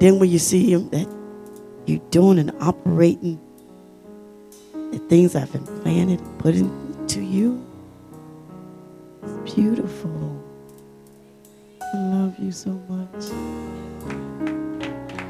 then 0.00 0.18
when 0.18 0.30
you 0.30 0.38
see 0.38 0.72
them 0.74 0.88
that 0.90 1.06
you're 1.84 2.00
doing 2.10 2.38
and 2.38 2.52
operating 2.60 3.38
the 4.72 4.98
things 5.10 5.36
i've 5.36 5.52
been 5.52 5.66
planning 5.82 6.18
put 6.38 6.54
into 6.54 7.20
you 7.20 7.64
it's 9.22 9.54
beautiful. 9.54 10.42
I 11.92 11.98
love 11.98 12.38
you 12.38 12.52
so 12.52 12.70
much. 12.88 13.24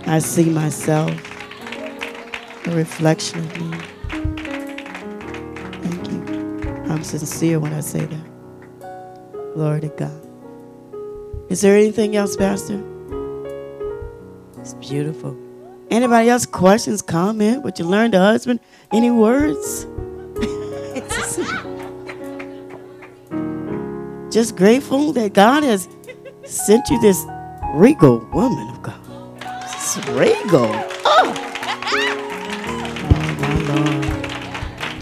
I 0.07 0.19
see 0.21 0.51
myself 0.51 1.40
reflection 2.75 3.41
of 3.41 3.61
me. 3.61 3.79
Thank 5.83 6.11
you. 6.11 6.83
I'm 6.91 7.05
sincere 7.05 7.61
when 7.61 7.73
I 7.73 7.81
say 7.81 8.05
that. 8.05 8.27
Glory 9.55 9.81
to 9.83 9.89
God. 9.89 10.27
Is 11.51 11.61
there 11.61 11.77
anything 11.77 12.17
else, 12.17 12.37
Pastor? 12.37 12.83
It's 14.59 14.75
beautiful. 14.75 15.37
Anybody 15.91 16.29
else 16.29 16.47
questions, 16.47 17.03
comment, 17.03 17.65
what 17.65 17.79
you 17.79 17.85
learned, 17.85 18.15
the 18.15 18.21
husband? 18.21 18.61
Any 18.93 19.11
words? 19.11 19.87
Just 24.33 24.55
grateful 24.55 25.13
that 25.15 25.33
God 25.35 25.65
has 25.65 25.89
sent 26.45 26.89
you 26.89 27.01
this 27.01 27.25
regal 27.75 28.19
woman 28.33 28.69
of 28.69 28.81
God. 28.83 29.01
This 29.63 29.97
regal. 30.11 30.71
Oh. 31.05 31.50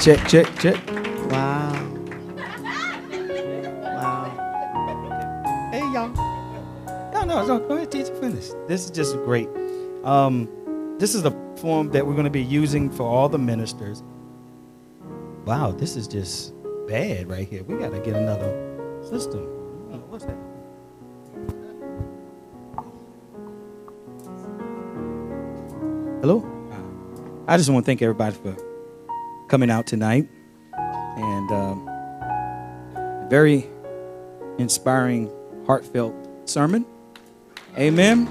Check, 0.01 0.29
check, 0.29 0.47
check. 0.61 0.77
Wow. 1.29 1.73
Wow. 3.83 5.71
Hey, 5.73 5.81
y'all. 5.81 6.09
No, 7.13 7.25
no, 7.25 7.45
no. 7.45 7.59
Go 7.59 7.75
ahead, 7.75 7.91
teacher. 7.91 8.15
Finish. 8.15 8.51
This 8.69 8.85
is 8.85 8.93
just 8.93 9.17
great. 9.25 9.49
Um, 10.05 10.49
this 10.99 11.17
is 11.17 11.23
the 11.23 11.33
form 11.57 11.91
that 11.91 12.07
we're 12.07 12.15
going 12.15 12.25
to 12.25 12.31
be 12.31 12.43
using 12.43 12.91
for 12.91 13.03
all 13.03 13.29
the 13.29 13.39
ministers. 13.39 14.05
Wow, 15.45 15.73
this 15.73 15.97
is 15.97 16.07
just 16.07 16.55
bad 16.87 17.29
right 17.29 17.49
here. 17.49 17.65
We 17.65 17.77
got 17.77 17.91
to 17.91 17.99
get 17.99 18.15
another 18.15 18.53
system. 19.03 19.41
What's 20.11 20.27
that? 20.27 20.37
Hello? 26.21 26.47
I 27.49 27.57
just 27.57 27.69
want 27.69 27.85
to 27.85 27.87
thank 27.87 28.01
everybody 28.01 28.37
for 28.37 28.68
coming 29.49 29.71
out 29.71 29.87
tonight. 29.87 30.29
And 30.77 31.51
um, 31.51 33.29
very 33.29 33.69
inspiring, 34.59 35.31
heartfelt 35.67 36.15
sermon. 36.49 36.87
Amen. 37.77 38.29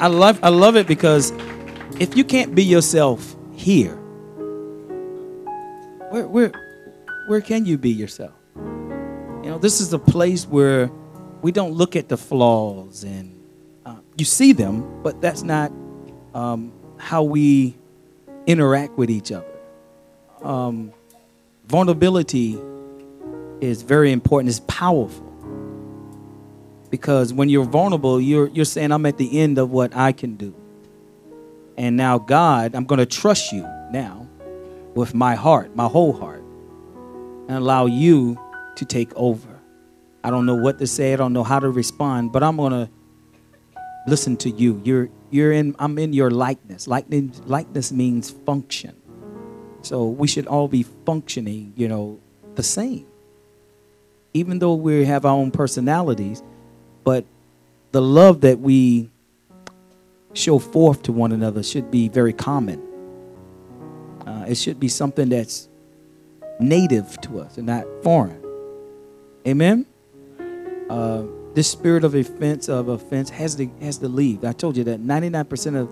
I 0.00 0.06
love 0.06 0.38
I 0.42 0.48
love 0.50 0.76
it 0.76 0.86
because 0.86 1.32
if 1.98 2.16
you 2.16 2.22
can't 2.24 2.54
be 2.54 2.62
yourself 2.62 3.34
here, 3.52 3.96
where 6.10 6.28
where 6.28 6.52
where 7.26 7.40
can 7.40 7.66
you 7.66 7.78
be 7.78 7.90
yourself? 7.90 8.34
You 8.54 9.50
know, 9.50 9.58
this 9.58 9.80
is 9.80 9.92
a 9.92 9.98
place 9.98 10.46
where 10.46 10.90
we 11.42 11.50
don't 11.50 11.72
look 11.72 11.96
at 11.96 12.08
the 12.08 12.16
flaws 12.16 13.02
and 13.02 13.34
uh, 13.84 13.96
you 14.16 14.24
see 14.24 14.52
them, 14.52 15.02
but 15.02 15.20
that's 15.20 15.42
not 15.42 15.72
um, 16.32 16.72
how 16.98 17.22
we 17.22 17.76
interact 18.46 18.96
with 18.98 19.10
each 19.10 19.32
other. 19.32 19.46
Um, 20.42 20.92
vulnerability 21.66 22.58
is 23.60 23.82
very 23.82 24.12
important. 24.12 24.50
It's 24.50 24.60
powerful 24.66 25.24
because 26.90 27.32
when 27.32 27.48
you're 27.48 27.64
vulnerable, 27.64 28.20
you're 28.20 28.48
you're 28.48 28.64
saying, 28.64 28.92
"I'm 28.92 29.06
at 29.06 29.18
the 29.18 29.38
end 29.40 29.58
of 29.58 29.70
what 29.70 29.94
I 29.96 30.12
can 30.12 30.36
do." 30.36 30.54
And 31.76 31.96
now, 31.96 32.18
God, 32.18 32.74
I'm 32.74 32.84
going 32.84 32.98
to 32.98 33.06
trust 33.06 33.52
you 33.52 33.62
now 33.92 34.26
with 34.94 35.14
my 35.14 35.36
heart, 35.36 35.76
my 35.76 35.86
whole 35.86 36.12
heart, 36.12 36.42
and 37.48 37.56
allow 37.56 37.86
you 37.86 38.36
to 38.76 38.84
take 38.84 39.14
over. 39.14 39.48
I 40.24 40.30
don't 40.30 40.46
know 40.46 40.56
what 40.56 40.78
to 40.80 40.86
say, 40.86 41.12
I 41.12 41.16
don't 41.16 41.32
know 41.32 41.44
how 41.44 41.60
to 41.60 41.70
respond, 41.70 42.32
but 42.32 42.42
I'm 42.42 42.56
going 42.56 42.72
to 42.72 42.90
listen 44.08 44.36
to 44.38 44.50
you. 44.50 44.80
You're 44.84 45.08
you're 45.30 45.52
in 45.52 45.76
I'm 45.78 45.98
in 45.98 46.12
your 46.12 46.30
likeness. 46.30 46.88
Likeness 46.88 47.40
likeness 47.46 47.92
means 47.92 48.30
function. 48.30 48.96
So 49.82 50.06
we 50.06 50.26
should 50.26 50.46
all 50.46 50.68
be 50.68 50.82
functioning, 51.06 51.72
you 51.76 51.88
know, 51.88 52.18
the 52.56 52.62
same. 52.62 53.06
Even 54.34 54.58
though 54.58 54.74
we 54.74 55.04
have 55.04 55.24
our 55.24 55.32
own 55.32 55.50
personalities, 55.50 56.42
but 57.04 57.24
the 57.92 58.02
love 58.02 58.42
that 58.42 58.58
we 58.58 59.10
show 60.34 60.58
forth 60.58 61.02
to 61.04 61.12
one 61.12 61.32
another 61.32 61.62
should 61.62 61.90
be 61.90 62.08
very 62.08 62.32
common. 62.32 62.82
Uh, 64.26 64.44
it 64.48 64.56
should 64.56 64.78
be 64.78 64.88
something 64.88 65.28
that's 65.28 65.68
native 66.60 67.20
to 67.22 67.40
us 67.40 67.56
and 67.56 67.66
not 67.66 67.86
foreign. 68.02 68.42
Amen. 69.46 69.86
Uh, 70.90 71.22
this 71.54 71.70
spirit 71.70 72.04
of 72.04 72.14
offense 72.14 72.68
of 72.68 72.88
offense 72.88 73.30
has 73.30 73.54
to 73.56 73.68
has 73.80 73.98
to 73.98 74.08
leave. 74.08 74.44
I 74.44 74.52
told 74.52 74.76
you 74.76 74.84
that 74.84 75.00
99% 75.00 75.80
of 75.80 75.90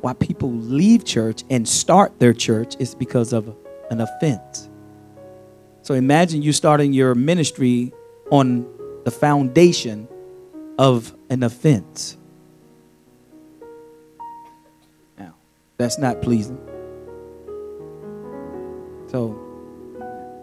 why 0.00 0.14
people 0.14 0.50
leave 0.52 1.04
church 1.04 1.44
and 1.48 1.68
start 1.68 2.18
their 2.18 2.32
church 2.32 2.76
is 2.78 2.94
because 2.94 3.32
of 3.32 3.54
an 3.90 4.00
offense. 4.00 4.68
So 5.82 5.94
imagine 5.94 6.42
you 6.42 6.52
starting 6.52 6.92
your 6.92 7.14
ministry 7.14 7.92
on 8.30 8.66
the 9.04 9.10
foundation 9.10 10.08
of 10.78 11.14
an 11.30 11.42
offense. 11.42 12.16
Now, 15.18 15.34
that's 15.76 15.98
not 15.98 16.22
pleasing. 16.22 16.58
So 19.08 19.38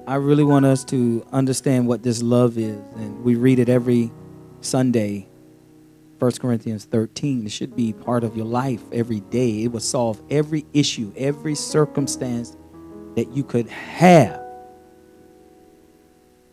I 0.07 0.15
really 0.15 0.43
want 0.43 0.65
us 0.65 0.83
to 0.85 1.25
understand 1.31 1.87
what 1.87 2.03
this 2.03 2.21
love 2.21 2.57
is. 2.57 2.79
And 2.95 3.23
we 3.23 3.35
read 3.35 3.59
it 3.59 3.69
every 3.69 4.11
Sunday. 4.61 5.27
1 6.19 6.31
Corinthians 6.33 6.85
13. 6.85 7.45
It 7.45 7.51
should 7.51 7.75
be 7.75 7.93
part 7.93 8.23
of 8.23 8.35
your 8.35 8.45
life 8.45 8.83
every 8.91 9.21
day. 9.21 9.63
It 9.63 9.71
will 9.71 9.79
solve 9.79 10.21
every 10.29 10.65
issue, 10.73 11.13
every 11.15 11.55
circumstance 11.55 12.57
that 13.15 13.31
you 13.31 13.43
could 13.43 13.67
have. 13.69 14.41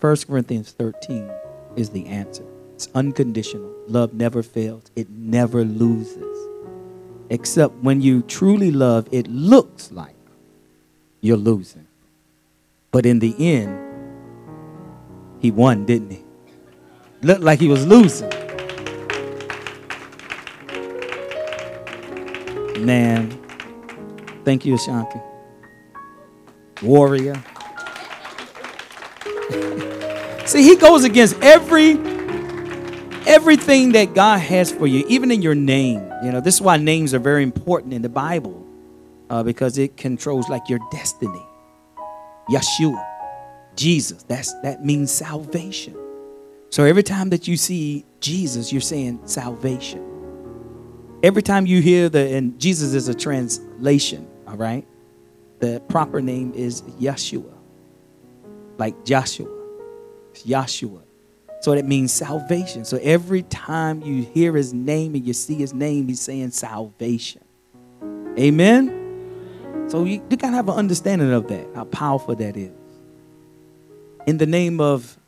1 0.01 0.17
Corinthians 0.29 0.73
13 0.73 1.31
is 1.75 1.91
the 1.91 2.07
answer. 2.07 2.45
It's 2.75 2.89
unconditional. 2.95 3.73
Love 3.89 4.15
never 4.15 4.43
fails, 4.43 4.91
it 4.95 5.09
never 5.11 5.65
loses. 5.65 6.23
Except 7.31 7.75
when 7.83 8.01
you 8.01 8.23
truly 8.23 8.71
love, 8.71 9.09
it 9.11 9.27
looks 9.27 9.91
like 9.91 10.15
you're 11.21 11.37
losing. 11.37 11.87
But 12.91 13.07
in 13.07 13.19
the 13.19 13.35
end, 13.39 13.79
he 15.41 15.51
won, 15.51 15.87
didn't 15.87 16.11
he? 16.11 16.26
Looked 17.27 17.41
like 17.41 17.59
he 17.59 17.67
was 17.67 17.85
losing. 17.85 18.29
Man, 22.87 23.37
thank 24.45 24.65
you, 24.65 24.77
Ashanti. 24.77 25.19
Warrior. 26.83 27.35
See, 30.47 30.63
he 30.63 30.77
goes 30.77 31.03
against 31.03 31.37
every 31.43 31.99
everything 33.27 33.91
that 33.91 34.15
God 34.15 34.39
has 34.39 34.71
for 34.71 34.87
you, 34.87 35.05
even 35.09 35.33
in 35.33 35.43
your 35.43 35.57
name. 35.57 36.09
You 36.23 36.31
know, 36.31 36.41
this 36.41 36.55
is 36.55 36.63
why 36.63 36.77
names 36.77 37.13
are 37.13 37.19
very 37.19 37.43
important 37.43 37.93
in 37.93 38.03
the 38.03 38.09
Bible 38.09 38.65
uh, 39.31 39.43
because 39.43 39.79
it 39.79 39.97
controls 39.97 40.49
like 40.49 40.69
your 40.69 40.79
destiny. 40.93 41.45
Yeshua, 42.49 43.05
Jesus, 43.75 44.23
that's 44.23 44.53
that 44.61 44.85
means 44.85 45.11
salvation. 45.11 46.06
So 46.77 46.85
every 46.85 47.03
time 47.03 47.31
that 47.31 47.49
you 47.49 47.57
see 47.57 48.05
Jesus, 48.21 48.71
you're 48.71 48.83
saying 48.83 49.21
salvation. 49.25 50.05
Every 51.23 51.41
time 51.41 51.65
you 51.65 51.81
hear 51.81 52.11
the 52.11 52.35
and 52.35 52.61
Jesus 52.61 52.93
is 52.93 53.09
a 53.09 53.15
translation, 53.15 54.29
all 54.47 54.59
right? 54.59 54.87
The 55.61 55.83
proper 55.89 56.21
name 56.21 56.53
is 56.53 56.83
Yeshua. 57.01 57.51
Like 58.77 59.07
Joshua. 59.07 59.49
It's 60.33 60.43
Yeshua. 60.43 61.01
So 61.63 61.75
that 61.75 61.87
means 61.87 62.13
salvation. 62.13 62.85
So 62.85 62.99
every 62.99 63.45
time 63.45 64.03
you 64.03 64.25
hear 64.25 64.55
his 64.55 64.75
name 64.75 65.15
and 65.15 65.27
you 65.27 65.33
see 65.33 65.55
his 65.55 65.73
name, 65.73 66.09
he's 66.09 66.21
saying 66.21 66.51
salvation. 66.51 67.43
Amen? 68.39 69.87
So 69.89 70.05
you, 70.05 70.23
you 70.29 70.37
got 70.37 70.51
to 70.51 70.57
have 70.57 70.69
an 70.69 70.75
understanding 70.75 71.33
of 71.33 71.49
that, 71.49 71.69
how 71.75 71.85
powerful 71.85 72.35
that 72.35 72.55
is. 72.55 72.71
In 74.27 74.37
the 74.37 74.47
name 74.47 74.79
of 74.79 75.19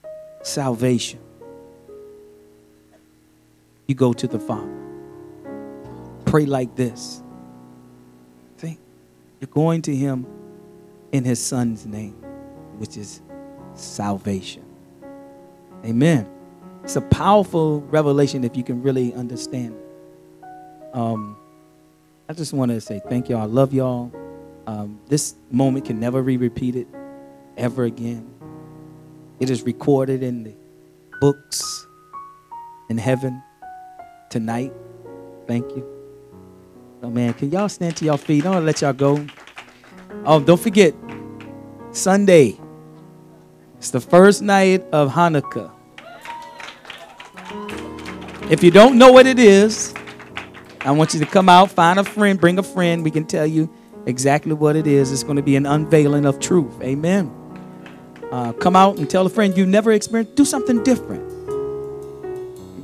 salvation, 0.42 1.20
you 3.88 3.94
go 3.94 4.12
to 4.12 4.28
the 4.28 4.38
Father. 4.38 4.70
Pray 6.26 6.44
like 6.44 6.76
this. 6.76 7.22
See, 8.58 8.78
you're 9.40 9.48
going 9.48 9.82
to 9.82 9.96
him 9.96 10.26
in 11.10 11.24
his 11.24 11.44
son's 11.44 11.86
name, 11.86 12.12
which 12.76 12.98
is 12.98 13.22
salvation. 13.74 14.62
Amen. 15.84 16.28
It's 16.84 16.96
a 16.96 17.00
powerful 17.00 17.80
revelation 17.80 18.44
if 18.44 18.56
you 18.56 18.62
can 18.62 18.82
really 18.82 19.14
understand. 19.14 19.74
Um, 20.92 21.36
I 22.28 22.34
just 22.34 22.52
want 22.52 22.70
to 22.70 22.80
say 22.82 23.00
thank 23.08 23.30
y'all. 23.30 23.40
I 23.40 23.46
love 23.46 23.72
y'all. 23.72 24.12
Um, 24.66 25.00
this 25.06 25.34
moment 25.50 25.86
can 25.86 25.98
never 25.98 26.22
be 26.22 26.36
repeated 26.36 26.86
ever 27.56 27.84
again. 27.84 28.28
It 29.40 29.48
is 29.48 29.62
recorded 29.62 30.22
in 30.22 30.44
the 30.44 30.54
books 31.20 31.86
in 32.90 32.98
heaven 32.98 33.42
tonight. 34.30 34.72
Thank 35.46 35.68
you. 35.76 35.86
Oh 37.02 37.10
man, 37.10 37.32
can 37.34 37.50
y'all 37.50 37.68
stand 37.68 37.96
to 37.98 38.04
your 38.04 38.18
feet? 38.18 38.44
I 38.44 38.52
to 38.54 38.60
let 38.60 38.80
y'all 38.82 38.92
go. 38.92 39.24
Oh, 40.24 40.40
don't 40.40 40.60
forget, 40.60 40.94
Sunday. 41.92 42.58
It's 43.76 43.90
the 43.90 44.00
first 44.00 44.42
night 44.42 44.84
of 44.92 45.12
Hanukkah. 45.12 45.70
If 48.50 48.64
you 48.64 48.70
don't 48.70 48.98
know 48.98 49.12
what 49.12 49.26
it 49.26 49.38
is, 49.38 49.94
I 50.80 50.90
want 50.90 51.14
you 51.14 51.20
to 51.20 51.26
come 51.26 51.48
out, 51.48 51.70
find 51.70 51.98
a 51.98 52.04
friend, 52.04 52.40
bring 52.40 52.58
a 52.58 52.62
friend. 52.62 53.04
We 53.04 53.10
can 53.10 53.26
tell 53.26 53.46
you 53.46 53.72
exactly 54.06 54.54
what 54.54 54.74
it 54.74 54.86
is. 54.86 55.12
It's 55.12 55.22
going 55.22 55.36
to 55.36 55.42
be 55.42 55.54
an 55.54 55.66
unveiling 55.66 56.24
of 56.24 56.40
truth. 56.40 56.80
Amen. 56.82 57.30
Uh, 58.32 58.52
come 58.54 58.74
out 58.74 58.98
and 58.98 59.08
tell 59.08 59.26
a 59.26 59.28
friend 59.28 59.56
you've 59.56 59.68
never 59.68 59.92
experienced. 59.92 60.34
Do 60.34 60.44
something 60.44 60.82
different. 60.82 61.30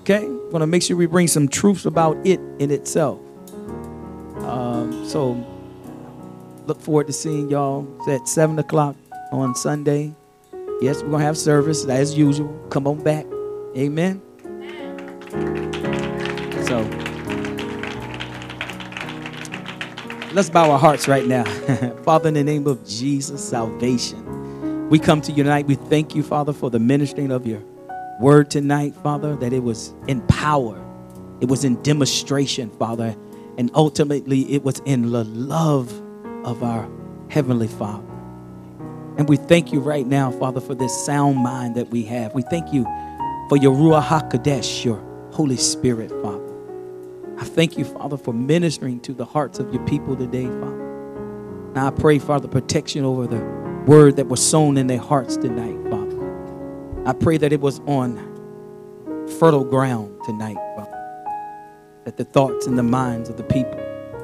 Okay? 0.03 0.29
Want 0.55 0.63
to 0.63 0.69
make 0.69 0.85
sure 0.85 0.97
we 0.97 1.07
bring 1.07 1.27
some 1.27 1.49
truths 1.49 1.85
about 1.85 2.17
it 2.25 2.39
in 2.61 2.71
itself. 2.71 3.19
Um, 4.37 5.05
so 5.05 5.33
look 6.69 6.81
forward 6.81 7.09
to 7.09 7.13
seeing 7.13 7.51
y'all 7.51 7.85
at 8.09 8.29
7 8.29 8.57
o'clock 8.61 8.95
on 9.33 9.57
Sunday. 9.57 10.15
Yes, 10.81 11.03
we're 11.03 11.09
going 11.09 11.23
to 11.23 11.27
have 11.27 11.37
service 11.37 11.85
as 11.87 12.17
usual. 12.17 12.57
Come 12.71 12.87
on 12.87 13.03
back. 13.03 13.27
Amen. 13.77 14.23
So 16.69 16.83
let's 20.35 20.51
bow 20.51 20.71
our 20.71 20.79
hearts 20.79 21.09
right 21.09 21.27
now. 21.27 21.43
Father, 22.05 22.29
in 22.29 22.35
the 22.35 22.45
name 22.45 22.69
of 22.69 22.87
Jesus, 22.87 23.43
salvation. 23.43 24.89
We 24.89 25.01
come 25.01 25.21
to 25.23 25.33
you 25.33 25.43
tonight. 25.43 25.67
We 25.67 25.75
thank 25.75 26.15
you, 26.15 26.23
Father, 26.23 26.53
for 26.53 26.71
the 26.71 26.79
ministering 26.79 27.33
of 27.33 27.45
your 27.45 27.61
word 28.21 28.51
tonight, 28.51 28.95
Father, 29.03 29.37
that 29.37 29.53
it 29.53 29.63
was 29.63 29.93
in 30.07 30.21
power, 30.23 30.81
it 31.41 31.49
was 31.49 31.65
in 31.65 31.83
demonstration, 31.83 32.71
Father, 32.71 33.17
and 33.59 33.71
ultimately 33.75 34.53
it 34.53 34.63
was 34.65 34.81
in 34.85 35.11
the 35.11 35.25
love 35.25 35.93
of 36.45 36.63
our 36.63 36.89
Heavenly 37.29 37.69
Father. 37.69 38.05
And 39.17 39.29
we 39.29 39.37
thank 39.37 39.73
you 39.73 39.81
right 39.81 40.07
now, 40.07 40.33
Father, 40.33 40.61
for 40.61 40.75
this 40.75 40.93
sound 41.05 41.39
mind 41.39 41.77
that 41.77 41.89
we 41.91 42.03
have. 42.05 42.35
We 42.35 42.43
thank 42.43 42.73
you 42.73 42.85
for 43.49 43.57
your 43.57 43.75
Ruach 43.75 44.05
HaKodesh, 44.05 44.85
your 44.85 45.03
Holy 45.33 45.57
Spirit, 45.57 46.11
Father. 46.23 46.43
I 47.39 47.45
thank 47.45 47.77
you, 47.77 47.85
Father, 47.85 48.17
for 48.17 48.33
ministering 48.33 49.01
to 49.01 49.13
the 49.13 49.25
hearts 49.25 49.59
of 49.59 49.73
your 49.73 49.85
people 49.87 50.17
today, 50.17 50.47
Father. 50.47 51.73
Now 51.75 51.89
I 51.89 51.91
pray, 51.91 52.19
Father, 52.19 52.49
protection 52.49 53.05
over 53.05 53.27
the 53.27 53.41
word 53.87 54.17
that 54.17 54.29
was 54.29 54.45
sown 54.45 54.77
in 54.77 54.87
their 54.87 54.99
hearts 54.99 55.37
tonight, 55.37 55.77
Father. 55.91 56.04
I 57.07 57.13
pray 57.13 57.37
that 57.39 57.53
it 57.53 57.61
was 57.61 57.81
on 57.81 58.17
fertile 59.39 59.65
ground 59.65 60.19
tonight, 60.25 60.57
Father. 60.77 60.91
that 62.05 62.17
the 62.17 62.25
thoughts 62.25 62.67
and 62.67 62.79
the 62.79 62.83
minds 62.83 63.29
of 63.29 63.37
the 63.37 63.45
people 63.45 63.79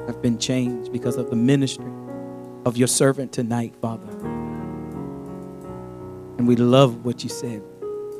have 0.07 0.21
been 0.21 0.37
changed 0.37 0.91
because 0.91 1.17
of 1.17 1.29
the 1.29 1.35
ministry 1.35 1.91
of 2.65 2.77
your 2.77 2.87
servant 2.87 3.31
tonight, 3.31 3.75
Father. 3.81 4.09
And 6.37 6.47
we 6.47 6.55
love 6.55 7.05
what 7.05 7.23
you 7.23 7.29
said. 7.29 7.61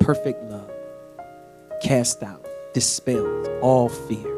Perfect 0.00 0.42
love 0.50 0.70
cast 1.82 2.22
out, 2.22 2.46
dispels 2.74 3.48
all 3.60 3.88
fear. 3.88 4.28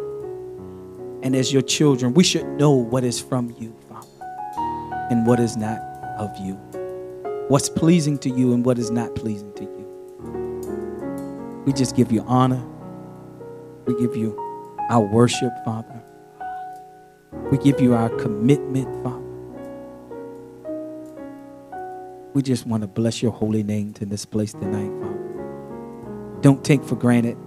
And 1.22 1.37
as 1.37 1.53
your 1.53 1.62
children, 1.62 2.14
we 2.14 2.25
should 2.25 2.47
know 2.47 2.70
what 2.72 3.05
is 3.05 3.20
from 3.20 3.55
you, 3.59 3.75
Father, 3.89 4.09
and 5.11 5.27
what 5.27 5.41
is 5.41 5.57
not 5.57 5.79
of 6.18 6.31
you. 6.39 6.55
What's 7.49 7.68
pleasing 7.68 8.18
to 8.18 8.31
you 8.31 8.55
and 8.55 8.64
what 8.64 8.79
is 8.79 8.91
not 8.91 9.14
pleasing 9.14 9.53
to 9.55 9.64
you. 9.64 9.74
We 11.65 11.73
just 11.73 11.97
give 11.97 12.12
you 12.12 12.23
honor. 12.27 12.62
We 13.87 13.99
give 13.99 14.17
you 14.17 14.39
our 14.91 15.01
worship, 15.01 15.53
Father. 15.65 16.03
We 17.51 17.59
give 17.59 17.81
you 17.81 17.95
our 17.95 18.11
commitment, 18.11 19.03
Father. 19.03 19.21
We 22.35 22.43
just 22.43 22.67
want 22.67 22.83
to 22.83 22.87
bless 22.87 23.23
your 23.23 23.33
holy 23.33 23.62
name 23.62 23.93
to 23.95 24.05
this 24.05 24.25
place 24.27 24.53
tonight, 24.53 24.91
Father. 25.01 26.41
Don't 26.41 26.65
take 26.65 26.85
for 26.85 26.97
granted 26.97 27.39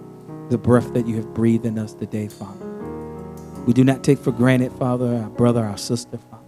the 0.48 0.58
breath 0.58 0.94
that 0.94 1.06
you 1.06 1.16
have 1.16 1.34
breathed 1.34 1.66
in 1.66 1.78
us 1.78 1.94
today, 1.94 2.26
Father. 2.26 2.66
We 3.66 3.72
do 3.72 3.84
not 3.84 4.02
take 4.02 4.18
for 4.18 4.32
granted, 4.32 4.72
Father, 4.72 5.14
our 5.14 5.30
brother, 5.30 5.64
our 5.64 5.76
sister, 5.76 6.18
Father. 6.30 6.44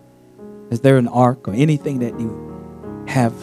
Is 0.71 0.81
there 0.81 0.97
an 0.97 1.07
ark 1.07 1.47
or 1.47 1.53
anything 1.53 1.99
that 1.99 2.19
you 2.19 3.05
have 3.07 3.35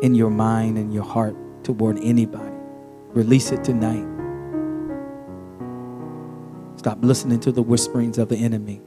in 0.00 0.14
your 0.14 0.30
mind 0.30 0.78
and 0.78 0.94
your 0.94 1.04
heart 1.04 1.36
toward 1.64 1.98
anybody? 1.98 2.54
Release 3.14 3.52
it 3.52 3.62
tonight. 3.62 4.06
Stop 6.76 6.98
listening 7.02 7.40
to 7.40 7.52
the 7.52 7.62
whisperings 7.62 8.18
of 8.18 8.28
the 8.28 8.36
enemy. 8.36 8.80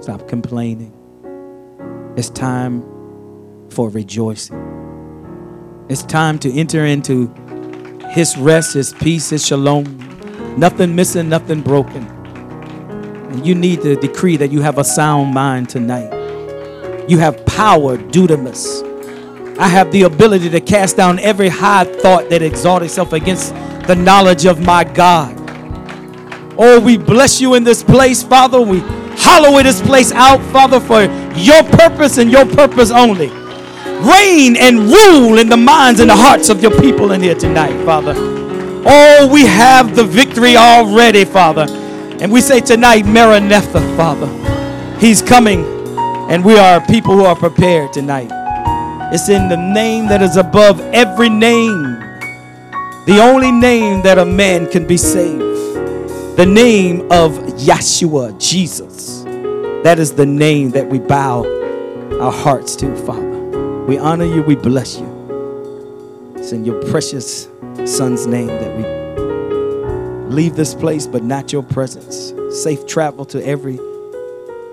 Stop 0.00 0.26
complaining. 0.28 0.92
It's 2.16 2.30
time 2.30 2.82
for 3.70 3.90
rejoicing. 3.90 4.74
It's 5.88 6.02
time 6.02 6.38
to 6.40 6.52
enter 6.52 6.84
into 6.84 7.28
His 8.10 8.36
rest, 8.36 8.74
His 8.74 8.92
peace, 8.94 9.30
His 9.30 9.46
shalom. 9.46 9.84
Nothing 10.56 10.94
missing, 10.94 11.28
nothing 11.28 11.60
broken. 11.60 12.06
And 13.30 13.46
you 13.46 13.54
need 13.54 13.82
to 13.82 13.96
decree 13.96 14.36
that 14.38 14.50
you 14.50 14.62
have 14.62 14.78
a 14.78 14.84
sound 14.84 15.34
mind 15.34 15.68
tonight. 15.68 16.12
You 17.08 17.18
have 17.18 17.44
power, 17.44 17.98
dunamis. 17.98 18.85
I 19.58 19.68
have 19.68 19.90
the 19.90 20.02
ability 20.02 20.50
to 20.50 20.60
cast 20.60 20.98
down 20.98 21.18
every 21.18 21.48
high 21.48 21.84
thought 21.84 22.28
that 22.28 22.42
exalts 22.42 22.84
itself 22.84 23.14
against 23.14 23.54
the 23.86 23.94
knowledge 23.94 24.44
of 24.44 24.60
my 24.60 24.84
God. 24.84 25.34
Oh, 26.58 26.78
we 26.78 26.98
bless 26.98 27.40
you 27.40 27.54
in 27.54 27.64
this 27.64 27.82
place, 27.82 28.22
Father. 28.22 28.60
We 28.60 28.80
hollow 29.16 29.62
this 29.62 29.80
place 29.80 30.12
out, 30.12 30.40
Father, 30.52 30.78
for 30.78 31.04
your 31.34 31.62
purpose 31.64 32.18
and 32.18 32.30
your 32.30 32.44
purpose 32.44 32.90
only. 32.90 33.28
Reign 33.28 34.56
and 34.56 34.78
rule 34.78 35.38
in 35.38 35.48
the 35.48 35.56
minds 35.56 36.00
and 36.00 36.10
the 36.10 36.16
hearts 36.16 36.50
of 36.50 36.60
your 36.60 36.78
people 36.78 37.12
in 37.12 37.22
here 37.22 37.34
tonight, 37.34 37.82
Father. 37.86 38.12
Oh, 38.86 39.28
we 39.32 39.46
have 39.46 39.96
the 39.96 40.04
victory 40.04 40.56
already, 40.56 41.24
Father. 41.24 41.66
And 42.20 42.30
we 42.30 42.42
say 42.42 42.60
tonight, 42.60 43.06
Maranatha, 43.06 43.80
Father. 43.96 44.28
He's 44.98 45.22
coming, 45.22 45.64
and 46.30 46.44
we 46.44 46.58
are 46.58 46.80
people 46.86 47.14
who 47.14 47.24
are 47.24 47.36
prepared 47.36 47.94
tonight. 47.94 48.35
It's 49.12 49.28
in 49.28 49.48
the 49.48 49.56
name 49.56 50.08
that 50.08 50.20
is 50.20 50.36
above 50.36 50.80
every 50.92 51.28
name, 51.28 51.82
the 53.06 53.20
only 53.22 53.52
name 53.52 54.02
that 54.02 54.18
a 54.18 54.24
man 54.24 54.68
can 54.68 54.84
be 54.84 54.96
saved. 54.96 55.40
The 56.36 56.44
name 56.44 57.02
of 57.12 57.32
Yeshua, 57.54 58.38
Jesus. 58.40 59.22
That 59.84 60.00
is 60.00 60.14
the 60.14 60.26
name 60.26 60.70
that 60.72 60.88
we 60.88 60.98
bow 60.98 61.44
our 62.20 62.32
hearts 62.32 62.74
to, 62.76 62.96
Father. 63.06 63.84
We 63.84 63.96
honor 63.96 64.24
you, 64.24 64.42
we 64.42 64.56
bless 64.56 64.98
you. 64.98 66.34
It's 66.36 66.50
in 66.50 66.64
your 66.64 66.82
precious 66.90 67.48
Son's 67.84 68.26
name 68.26 68.48
that 68.48 68.76
we 68.76 70.34
leave 70.34 70.56
this 70.56 70.74
place, 70.74 71.06
but 71.06 71.22
not 71.22 71.52
your 71.52 71.62
presence. 71.62 72.34
Safe 72.62 72.84
travel 72.86 73.24
to 73.26 73.46
every 73.46 73.76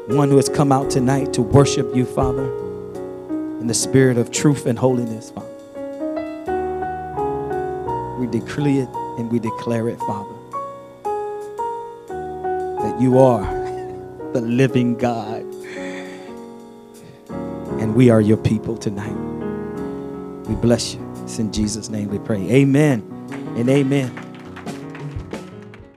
one 0.07 0.29
who 0.29 0.37
has 0.37 0.49
come 0.49 0.71
out 0.71 0.89
tonight 0.89 1.33
to 1.33 1.43
worship 1.43 1.95
you, 1.95 2.05
Father, 2.05 2.49
in 3.63 3.67
the 3.67 3.73
spirit 3.73 4.17
of 4.17 4.29
truth 4.29 4.65
and 4.65 4.77
holiness, 4.77 5.31
Father. 5.31 5.47
We 8.19 8.27
decree 8.27 8.79
it 8.79 8.89
and 9.17 9.31
we 9.31 9.39
declare 9.39 9.87
it, 9.87 9.97
Father, 9.99 10.35
that 12.81 12.97
you 12.99 13.19
are 13.19 13.41
the 14.33 14.41
living 14.41 14.95
God 14.95 15.43
and 17.79 17.95
we 17.95 18.09
are 18.09 18.19
your 18.19 18.35
people 18.35 18.75
tonight. 18.75 19.15
We 20.49 20.55
bless 20.55 20.95
you. 20.95 21.13
It's 21.23 21.39
in 21.39 21.53
Jesus' 21.53 21.87
name 21.87 22.09
we 22.09 22.19
pray. 22.19 22.41
Amen 22.51 22.99
and 23.55 23.69
amen. 23.69 24.32